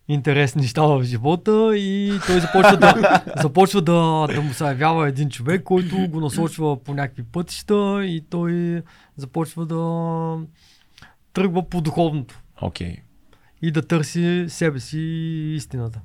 [0.07, 5.29] интересни неща в живота и той започва да, започва да, да му се явява един
[5.29, 8.81] човек, който го насочва по някакви пътища и той
[9.17, 9.75] започва да
[11.39, 12.95] тръгва по духовното Окей.
[13.61, 14.99] и да търси себе си
[15.55, 16.01] истината.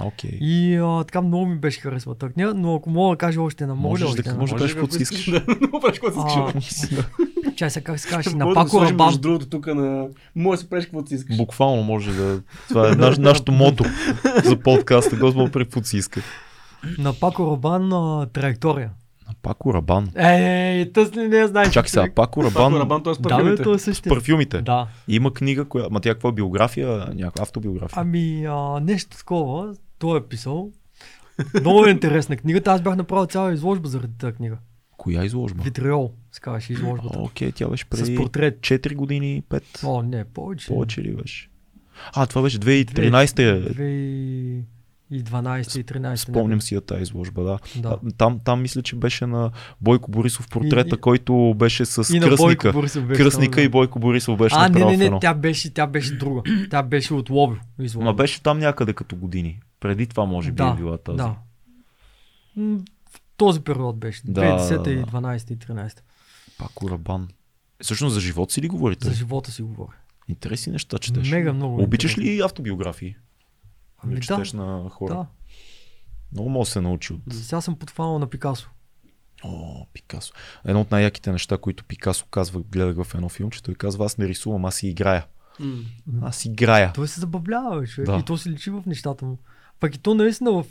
[0.00, 0.38] Окей.
[0.40, 3.74] И а, така много ми беше харесва книга, но ако мога да кажа още една,
[3.74, 4.34] мога да, една?
[4.34, 5.30] може да кажеш Може, каквото си искаш.
[5.30, 5.44] Да,
[5.80, 7.04] правиш каквото си искаш.
[7.56, 9.20] Чай сега как се казваш, на да Пако сложим, Рабан.
[9.20, 10.08] Другото, тук на...
[10.36, 11.36] Може да си правиш каквото си искаш.
[11.36, 12.42] Буквално може да.
[12.68, 13.84] Това е наш, нашото мото
[14.44, 15.16] за подкаста.
[15.16, 16.20] Господ прави каквото си иска.
[16.98, 17.90] На Пако Рабан
[18.32, 18.90] траектория.
[19.28, 20.08] На Пако Рабан.
[20.16, 21.72] Ей, тъс ли не я знаеш?
[21.72, 22.02] Чакай сега?
[22.02, 22.74] Пако Пако Рабан.
[22.74, 23.12] Рабан, т.е.
[23.12, 23.62] Да, бе, парфюмите.
[23.62, 24.10] той е същия.
[24.10, 24.62] Парфюмите.
[24.62, 24.86] Да.
[25.08, 25.92] Има книга, която.
[25.92, 26.88] Ма тя какво е биография?
[27.14, 28.00] Някаква автобиография.
[28.00, 30.70] Ами, а, нещо такова, той е писал.
[31.60, 32.72] Много е интересна книгата.
[32.72, 34.56] Аз бях направил цяла изложба заради тази книга.
[34.96, 35.62] Коя изложба?
[35.62, 37.18] Витриол, се казваше изложбата.
[37.18, 38.58] Окей, тя беше С преди портрет.
[38.60, 39.62] 4 години, 5.
[39.84, 40.66] О, не, повече.
[40.66, 41.50] Повече ли беше?
[42.14, 43.72] А, това беше 2013.
[43.72, 44.62] Две-
[45.10, 46.16] И 12 и 13.
[46.16, 47.58] Спомням си я тази изложба, да.
[47.76, 47.98] Да.
[48.18, 49.50] Там, там мисля, че беше на
[49.80, 52.36] Бойко Борисов портрета, И- и- който беше с И кръсника.
[52.36, 53.22] Бойко Борисов беше.
[53.22, 53.70] Кръсника там, и да.
[53.70, 56.42] Бойко Борисов беше А, не, не, не, тя беше, тя беше друга.
[56.70, 57.60] Тя беше от Лови.
[57.94, 59.60] Ма беше там някъде като години.
[59.80, 61.16] Преди това може би да, е била тази.
[61.16, 61.36] Да.
[63.10, 64.22] В този период беше.
[64.24, 65.02] Да, 2010 да, и да.
[65.02, 66.00] 12 и 13.
[66.58, 67.22] Пак Урабан.
[67.22, 69.08] Е, Всъщност за живот си ли говорите?
[69.08, 69.96] За живота си говоря.
[70.28, 71.30] Интересни неща четеш.
[71.30, 71.82] Мега много.
[71.82, 72.36] Обичаш интересно.
[72.36, 73.16] ли автобиографии?
[73.98, 75.14] Ами Или да, четеш на хора?
[75.14, 75.26] да.
[76.32, 77.20] Много мога да се научи от...
[77.32, 78.70] Сега съм подфанал на Пикасо.
[79.44, 80.32] О, Пикасо.
[80.64, 84.18] Едно от най-яките неща, които Пикасо казва, гледах в едно филм, че той казва, аз
[84.18, 85.26] не рисувам, аз си играя.
[85.60, 85.82] М.
[86.22, 86.92] Аз играя.
[86.92, 88.10] Той се забавлява, човек.
[88.10, 88.16] Да.
[88.16, 89.38] И то се личи в нещата му.
[89.80, 90.64] Пък и то наистина в,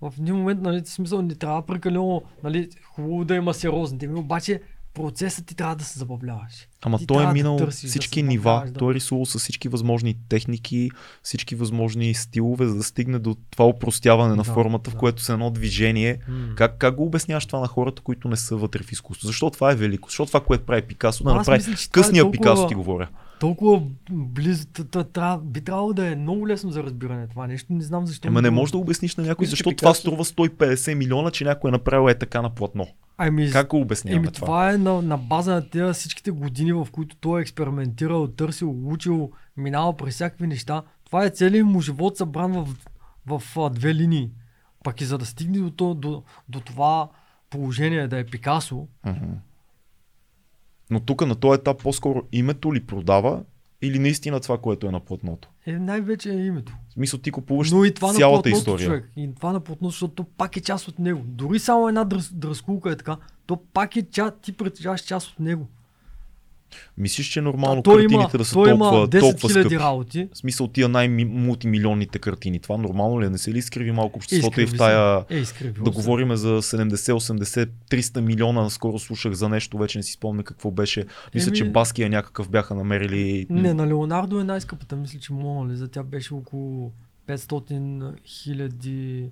[0.00, 4.62] в един момент, нали, смисъл не трябва прекалено, нали, хубаво да има сериозни теми, обаче
[4.96, 6.52] процесът ти трябва да се забавляваш.
[6.82, 8.72] Ама Ти той е да минал търсиш, да всички се нива, да.
[8.72, 10.90] той е рисувал с всички възможни техники,
[11.22, 14.98] всички възможни стилове, за да стигне до това упростяване на Да, формата, в да.
[14.98, 16.18] което с едно движение.
[16.28, 16.54] М.
[16.54, 19.26] Как, как го обясняваш това на хората, които не са вътре в изкуство?
[19.26, 20.08] Защо това е велико?
[20.08, 23.08] Защо това, което прави Пикасо, да направи мисля, е късния толкова- Пикасо, ти говоря.
[23.40, 24.66] Толкова близо,
[25.42, 27.72] би трябвало да е много лесно за разбиране това нещо.
[27.72, 28.28] Не знам защо.
[28.28, 31.72] Ема не можеш да обясниш на някой, защо това струва 150 милиона, че някой е
[31.72, 32.86] направил е така на платно.
[33.18, 34.46] Ами, Как го обясняваме Еми, това?
[34.46, 38.88] това е на, на база на тези всичките години, в които той е експериментирал, търсил,
[38.88, 40.82] учил, минал през всякакви неща.
[41.04, 42.68] Това е целият му живот събран в,
[43.26, 44.30] в, а, две линии.
[44.84, 47.08] Пак и за да стигне до, до, до това
[47.50, 49.32] положение да е Пикасо, Мгм.
[50.90, 53.42] Но тук на този етап по-скоро името ли продава
[53.82, 55.48] или наистина това, което е на платното?
[55.66, 56.72] е най-вече е името.
[56.88, 58.86] В смисъл ти купуваш Но и това на цялата платното, история.
[58.86, 59.12] човек.
[59.16, 61.22] И това на платното, защото то пак е част от него.
[61.24, 65.40] Дори само една дръз, дръскулка е така, то пак е част, ти притежаваш част от
[65.40, 65.68] него.
[66.98, 69.60] Мислиш, че е нормално той картините има, да са той има толкова, 10 толкова 000
[69.60, 69.78] скъпи?
[69.78, 70.28] работи.
[70.32, 72.58] В смисъл тия най-мултимилионните картини.
[72.58, 73.30] Това нормално ли е?
[73.30, 75.24] Не се ли изкриви малко обществото и Изкриви в тая...
[75.30, 78.70] Е, изкривил Да говорим за 70, 80, 300 милиона.
[78.70, 81.04] Скоро слушах за нещо, вече не си спомня какво беше.
[81.34, 83.46] Мисля, Еми- че Баския някакъв бяха намерили.
[83.50, 84.96] Не, на Леонардо е най-скъпата.
[84.96, 86.92] Мисля, че мога ли за тя беше около
[87.28, 89.30] 500 хиляди,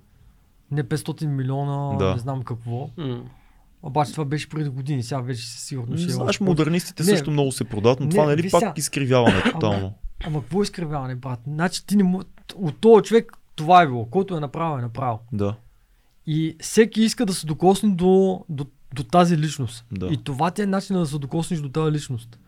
[0.70, 2.12] не 500 милиона, Да.
[2.12, 2.90] не знам какво.
[2.96, 3.22] М.
[3.86, 7.08] Обаче това беше преди години, сега вече със сигурност ще е Знаеш, модернистите Не.
[7.08, 8.72] също много се продават, но Не, това нали виж пак сега.
[8.76, 9.94] изкривяване тотално.
[10.26, 11.40] Ама какво е изкривяване, брат?
[11.46, 12.22] Значи ти не му...
[12.56, 14.06] От този човек това е било.
[14.06, 15.18] Който е направил, е направил.
[15.32, 15.54] Да.
[16.26, 19.84] И всеки иска да се докосне до, до, до тази личност.
[19.92, 20.06] Да.
[20.06, 22.38] И това ти е начин да се докоснеш до тази личност.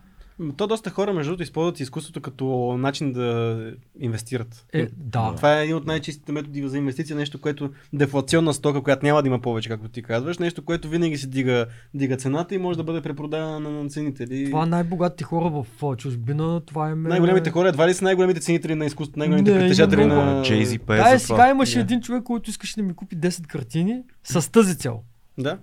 [0.57, 3.59] То доста хора, между другото, използват изкуството като начин да
[4.01, 4.67] инвестират.
[4.73, 5.35] Е, да.
[5.37, 9.29] Това е един от най-чистите методи за инвестиция, нещо, което дефлационна стока, която няма да
[9.29, 12.85] има повече, както ти казваш, нещо, което винаги си дига, дига цената и може да
[12.85, 14.45] бъде препродадена на, на ценители.
[14.45, 16.95] Това най-богатите хора в чужбина, това е...
[16.95, 20.25] Най-големите хора едва ли са най-големите ценители на изкуството, най-големите Не, притежатели има на...
[20.25, 20.47] много.
[20.47, 24.03] Jay-Z пее Да, е, сега имаше един човек, който искаше да ми купи 10 картини
[24.25, 25.01] с тази цел.
[25.39, 25.59] Да,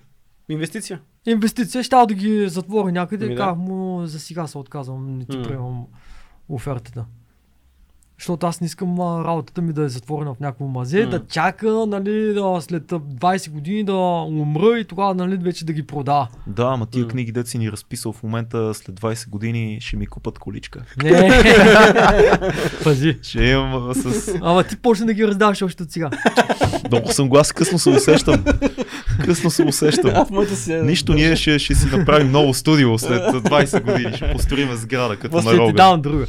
[0.49, 1.01] инвестиция.
[1.25, 3.25] Инвестиция, ще да ги затвори някъде.
[3.25, 3.41] Ами да.
[3.41, 5.43] Казах му, за сега се отказвам, не ти М.
[5.43, 5.85] приемам
[6.49, 7.05] офертата.
[8.19, 11.09] Защото аз не искам а, работата ми да е затворена в някакво мазе, М.
[11.09, 13.93] да чака нали, да, след а, 20 години да
[14.27, 16.27] умра и тогава нали, вече да ги продава.
[16.47, 17.07] Да, ама тия М.
[17.09, 20.85] книги, дет си ни разписал в момента, след 20 години ще ми купат количка.
[21.03, 21.41] Не,
[22.83, 23.19] пази.
[23.21, 24.35] Ще имам с...
[24.41, 26.09] Ама ти почна да ги раздаваш още от сега.
[26.87, 28.45] Много съм глас, късно се усещам.
[29.25, 30.11] Късно се усещам.
[30.69, 34.15] Е- Нищо, ние ще, ще си направим ново студио след 20 години.
[34.15, 35.75] Ще построим сграда като на ти Роган.
[35.75, 36.25] давам друга.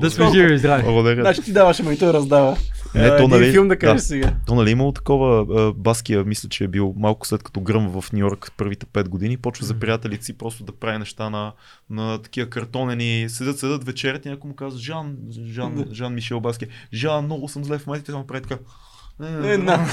[0.00, 0.82] Да сме живи и здрави.
[0.82, 1.22] Благодаря.
[1.22, 2.56] Значи ти даваш, ама и той раздава.
[2.94, 4.32] Не, Е, то, нали- филм да кажеш сега.
[4.46, 8.20] То нали имало такова, Баския мисля, че е бил малко след като гръмва в Нью
[8.20, 11.52] Йорк първите 5 години, почва за приятелите си просто да прави неща на,
[11.90, 15.16] на такива картонени, седят, седят вечерят и някой му казва, Жан,
[15.52, 15.84] Жан.
[15.92, 18.56] Жан Мишел Баския, Жан, много съм зле в момента, и той му прави така.
[19.20, 19.86] Е, на.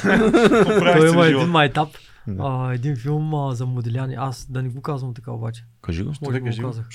[0.64, 1.90] Поправи Той има един майтап,
[2.28, 2.44] Да.
[2.44, 4.16] а, един филм а, за моделяни.
[4.16, 5.66] Аз да не го казвам така обаче.
[5.82, 6.14] Кажи го.
[6.22, 6.90] Може би кажи го казах.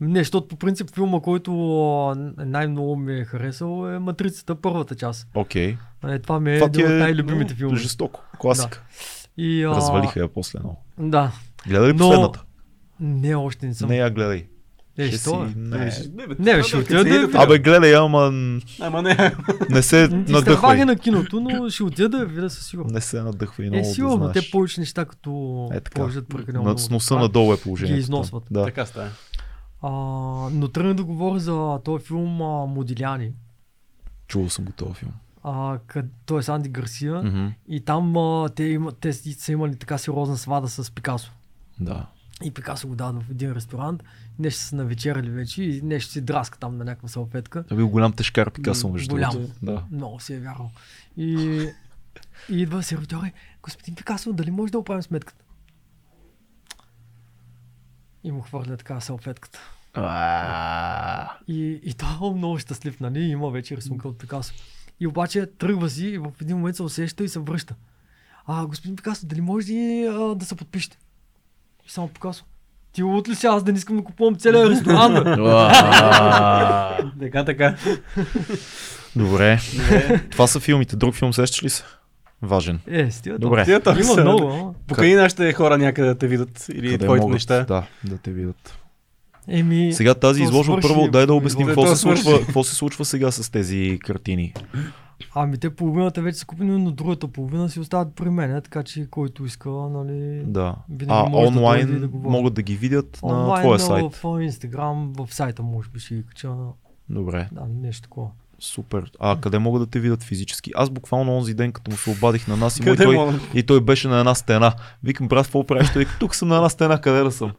[0.00, 1.52] Не, защото по принцип филма, който
[2.38, 5.28] най-много ми е харесал е Матрицата, първата част.
[5.34, 5.76] Окей.
[6.04, 7.76] Е, това ми е Това един от е най-любимите филми.
[7.76, 8.20] Жестоко.
[8.38, 8.82] Класика.
[9.36, 10.84] И, а, Развалиха я после много.
[10.98, 11.32] Да.
[11.66, 12.44] Гледай ли Но- последната?
[13.00, 13.88] Не, още не съм.
[13.88, 14.46] Не я гледай.
[14.98, 15.38] Е, Ще що?
[15.38, 15.52] бе?
[15.56, 17.44] Не, Не, бе, Не, бе, това ще да, отида да цените я трябва.
[17.46, 18.32] Абе, гледай, ама
[18.80, 19.32] Ама не.
[19.70, 20.80] не се надъхвай.
[20.80, 22.94] е на киното, но ще отида да я видя със сигурност.
[22.94, 25.30] Не се надъхвай Е, много сигурно, да те повече неща, като
[25.72, 25.94] Е така.
[25.94, 27.94] положат прекалено На, много с носа надолу е положението.
[27.94, 28.44] ги износват.
[28.50, 28.64] Да.
[28.64, 29.08] Така става.
[29.82, 29.90] А,
[30.50, 33.30] но тръгна да говоря за този филм а, Модиляни.
[34.28, 35.12] Чувал съм го този филм.
[35.42, 37.14] А, къд, той е с Анди Гарсия.
[37.14, 37.46] Мгм.
[37.68, 41.32] И там а, те, има, те си- са имали така сериозна свада с Пикасо.
[41.80, 42.06] Да.
[42.44, 44.02] И Пикасо го дадат в един ресторант,
[44.38, 47.62] нещо са навечерали вече и нещо си драска там на някаква салфетка.
[47.62, 49.30] Това бил голям тежкар Пикасо, между голям.
[49.32, 49.52] другото.
[49.62, 49.84] Да.
[49.90, 50.70] Много си е вярвал.
[51.16, 51.32] И,
[52.48, 53.32] и идва сервитьор и,
[53.62, 55.44] господин Пикасо, дали може да оправим сметката?
[58.24, 59.60] И му хвърля така салфетката.
[61.48, 63.20] И, и той е много щастлив, нали?
[63.20, 64.54] Има вече рисунка от Пикасо.
[65.00, 67.74] И обаче тръгва си и в един момент се усеща и се връща.
[68.46, 70.98] А, господин Пикасо, дали може ли а, да се подпишете?
[71.86, 72.44] И само Пикасо.
[72.92, 75.24] Ти лут ли си аз да не искам да купувам целия ресторант?
[75.24, 77.10] бе?» а.
[77.20, 77.74] Така, така.
[79.16, 79.60] Добре.
[80.30, 80.96] Това са филмите.
[80.96, 81.84] Друг филм сещаш ли се?
[82.42, 82.80] Важен.
[82.86, 83.38] Е, стига.
[83.38, 83.64] Добре.
[83.64, 84.20] Тия толкова Има са.
[84.20, 84.74] много, ама.
[84.86, 87.64] Покани нашите хора някъде да те видят или Къде твоите могат, неща.
[87.64, 88.78] Да, да те видят.
[89.48, 93.04] Еми, Сега тази изложба, свърши, първо дай да обясним какво се, случва, какво се случва
[93.04, 94.54] сега с тези картини.
[95.34, 99.06] Ами те половината вече са купени, но другата половина си остават при мен, така че
[99.10, 100.42] който иска, нали...
[100.46, 100.74] Да.
[100.90, 102.32] Винаги А да онлайн и да говори.
[102.32, 104.14] могат да ги видят на Онлайн, твоя да, сайт.
[104.14, 106.52] в Инстаграм, в сайта може би ще ги кача.
[107.10, 108.28] Добре, Да, нещо такова.
[108.58, 109.10] супер.
[109.20, 110.70] А къде могат да те видят физически?
[110.74, 113.62] Аз буквално онзи ден, като му се обадих на нас и, и, Къде той, и
[113.62, 114.72] той беше на една стена.
[115.04, 115.92] Викам, брат, какво правиш?
[115.92, 117.52] Той тук съм на една стена, къде да съм?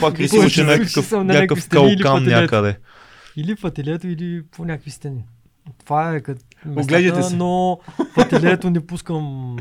[0.00, 2.78] Пак рисуваше че някакъв, на някакъв калкан някъде.
[3.36, 5.24] Или в ателието, или по някакви стени.
[5.78, 7.36] Това е като Оглеждайте местата, се.
[7.36, 7.78] но
[8.14, 9.56] в ателието не пускам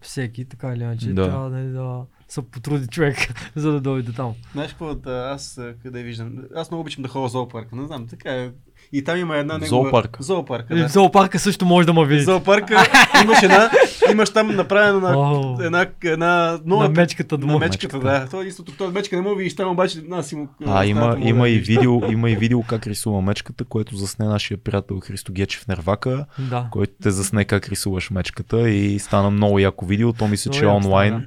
[0.00, 1.12] всеки, така или иначе.
[1.12, 1.24] Да.
[1.24, 3.16] Трябва да, да се потруди човек,
[3.56, 4.34] за да дойде там.
[4.52, 6.38] Знаеш какво, аз къде виждам?
[6.54, 8.50] Аз много обичам да ходя в зоопарка, не знам, така е.
[8.92, 9.68] И там има една негова...
[9.68, 10.22] Зоопарка?
[10.22, 10.88] Зоопарка, И да.
[10.88, 12.24] в зоопарка също може да ме видите.
[12.24, 12.74] Зоопарка
[13.24, 13.70] имаш една,
[14.12, 15.56] имаш там направена на О.
[15.62, 17.52] една, една много на мечката дома.
[17.52, 18.26] на мечката, да.
[18.30, 20.48] Той истото, той мечка не мога да видиш там, обаче нас му.
[20.66, 24.58] А, има, има, да и видео, има и видео как рисува мечката, което засне нашия
[24.58, 26.66] приятел Христо Гечев Нервака, Да.
[26.70, 30.12] който те засне как рисуваш мечката и стана много яко видео.
[30.12, 31.10] То мисля, че е онлайн.
[31.10, 31.24] стана,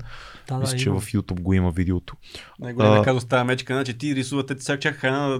[0.51, 0.99] Да, Мисля, да, че има.
[0.99, 2.15] в YouTube го има видеото.
[2.59, 5.39] Най-големия казус тази мечка, значи ти рисувате, сега чакаха една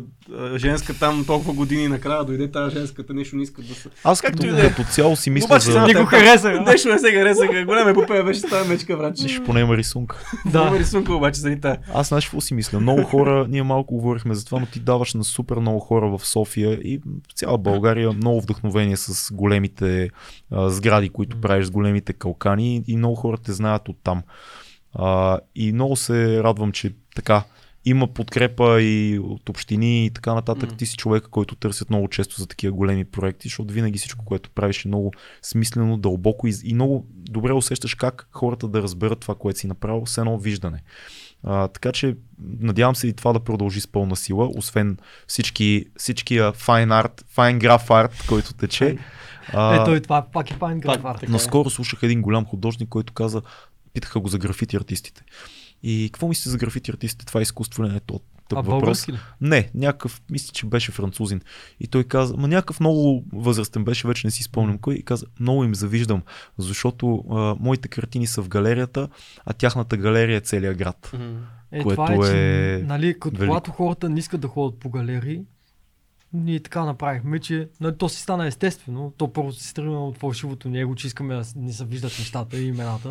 [0.57, 3.89] женска там толкова години и накрая дойде тази женската, нещо не искат да се...
[4.03, 4.69] Аз Както и да е.
[4.69, 5.81] като цяло си мисля Обаче за...
[5.81, 6.61] Не го там- хареса?
[6.61, 9.27] Нещо не се хареса, голям епопея беше тази мечка, враче.
[9.27, 10.17] Ще поне има рисунка.
[10.45, 10.67] Да.
[10.67, 11.79] Има рисунка обаче за тази.
[11.93, 12.79] Аз знаеш какво си мисля?
[12.79, 16.27] Много хора, ние малко говорихме за това, но ти даваш на супер много хора в
[16.27, 16.97] София и
[17.29, 20.09] в цяла България много вдъхновение с големите
[20.51, 24.21] а, сгради, които правиш с големите калкани и много хора те знаят оттам.
[24.93, 27.43] А, и много се радвам, че така
[27.85, 30.71] има подкрепа и от общини и така нататък.
[30.71, 30.77] М.
[30.77, 34.49] Ти си човека, който търсят много често за такива големи проекти, защото винаги всичко, което
[34.49, 39.35] правиш е много смислено, дълбоко и, и много добре усещаш как хората да разберат това,
[39.35, 40.83] което си направил с едно виждане.
[41.43, 42.15] А, така че
[42.59, 44.97] надявам се и това да продължи с пълна сила, освен
[45.27, 48.97] всички, всичкия файн арт, файн граф арт, който тече.
[49.53, 51.15] А, Е, той това пак е пайн графар.
[51.15, 51.31] така е.
[51.31, 53.41] Наскоро слушах един голям художник, който каза,
[53.93, 55.23] питаха го за графити артистите.
[55.83, 57.25] И какво мислите за графити артистите?
[57.25, 58.19] Това е изкуство не е то?
[58.49, 59.09] Тъп А въпрос.
[59.09, 59.17] ли?
[59.41, 61.41] Не, някакъв, мисля, че беше французин.
[61.79, 65.25] И той каза, ма някакъв много възрастен беше, вече не си спомням кой, и каза,
[65.39, 66.21] много им завиждам,
[66.57, 69.09] защото а, моите картини са в галерията,
[69.45, 71.11] а тяхната галерия е целият град.
[71.71, 74.89] Е, което това е, че, е нали, като когато хората не искат да ходят по
[74.89, 75.41] галерии,
[76.33, 79.13] ние така направихме, че нали, то си стана естествено.
[79.17, 82.67] То първо си тръгна от фалшивото него, че искаме да не се виждат нещата и
[82.67, 83.09] имената.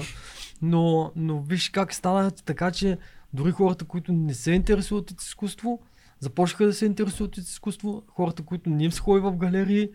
[0.62, 2.98] Но, но виж как стана така, че
[3.32, 5.80] дори хората, които не се интересуват от изкуство,
[6.20, 8.02] започнаха да се интересуват от изкуство.
[8.08, 9.88] Хората, които не им се ходи в галерии,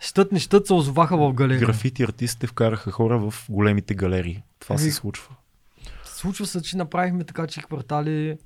[0.00, 1.60] щът не щът се озоваха в галерии.
[1.60, 4.42] Графити артистите вкараха хора в големите галерии.
[4.60, 5.34] Това Ами, се случва.
[6.04, 8.38] Случва се, че направихме така, че квартали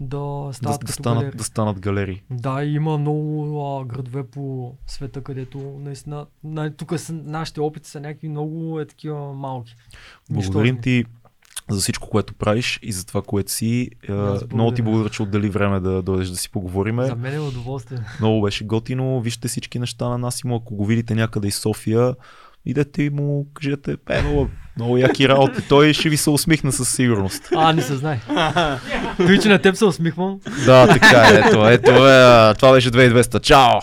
[0.00, 0.16] да
[0.46, 1.38] Да, стават да, като станат, галерии.
[1.38, 2.22] да станат галерии.
[2.30, 8.00] Да, има много а, градове по света, където наистина, на, тук са, нашите опити са
[8.00, 9.74] някакви много е такива малки.
[10.30, 11.04] Благодарим ти
[11.70, 13.90] за всичко, което правиш и за това, което си.
[14.08, 14.12] Е,
[14.52, 15.10] Много ти благодаря.
[15.10, 17.06] че отдели време да дойдеш да си поговориме.
[17.06, 17.98] За мен е удоволствие.
[18.20, 19.20] Много беше готино.
[19.20, 20.56] Вижте всички неща на Насимо.
[20.56, 22.14] Ако го видите някъде из София,
[22.66, 25.62] идете и му кажете, е, много, много яки работи.
[25.68, 27.48] Той ще ви се усмихне със сигурност.
[27.56, 28.20] А, не се знае.
[29.16, 30.40] Той, че на теб се усмихвам.
[30.66, 31.42] Да, така е.
[31.46, 33.40] Ето, ето, е, това беше 2200.
[33.40, 33.80] Чао!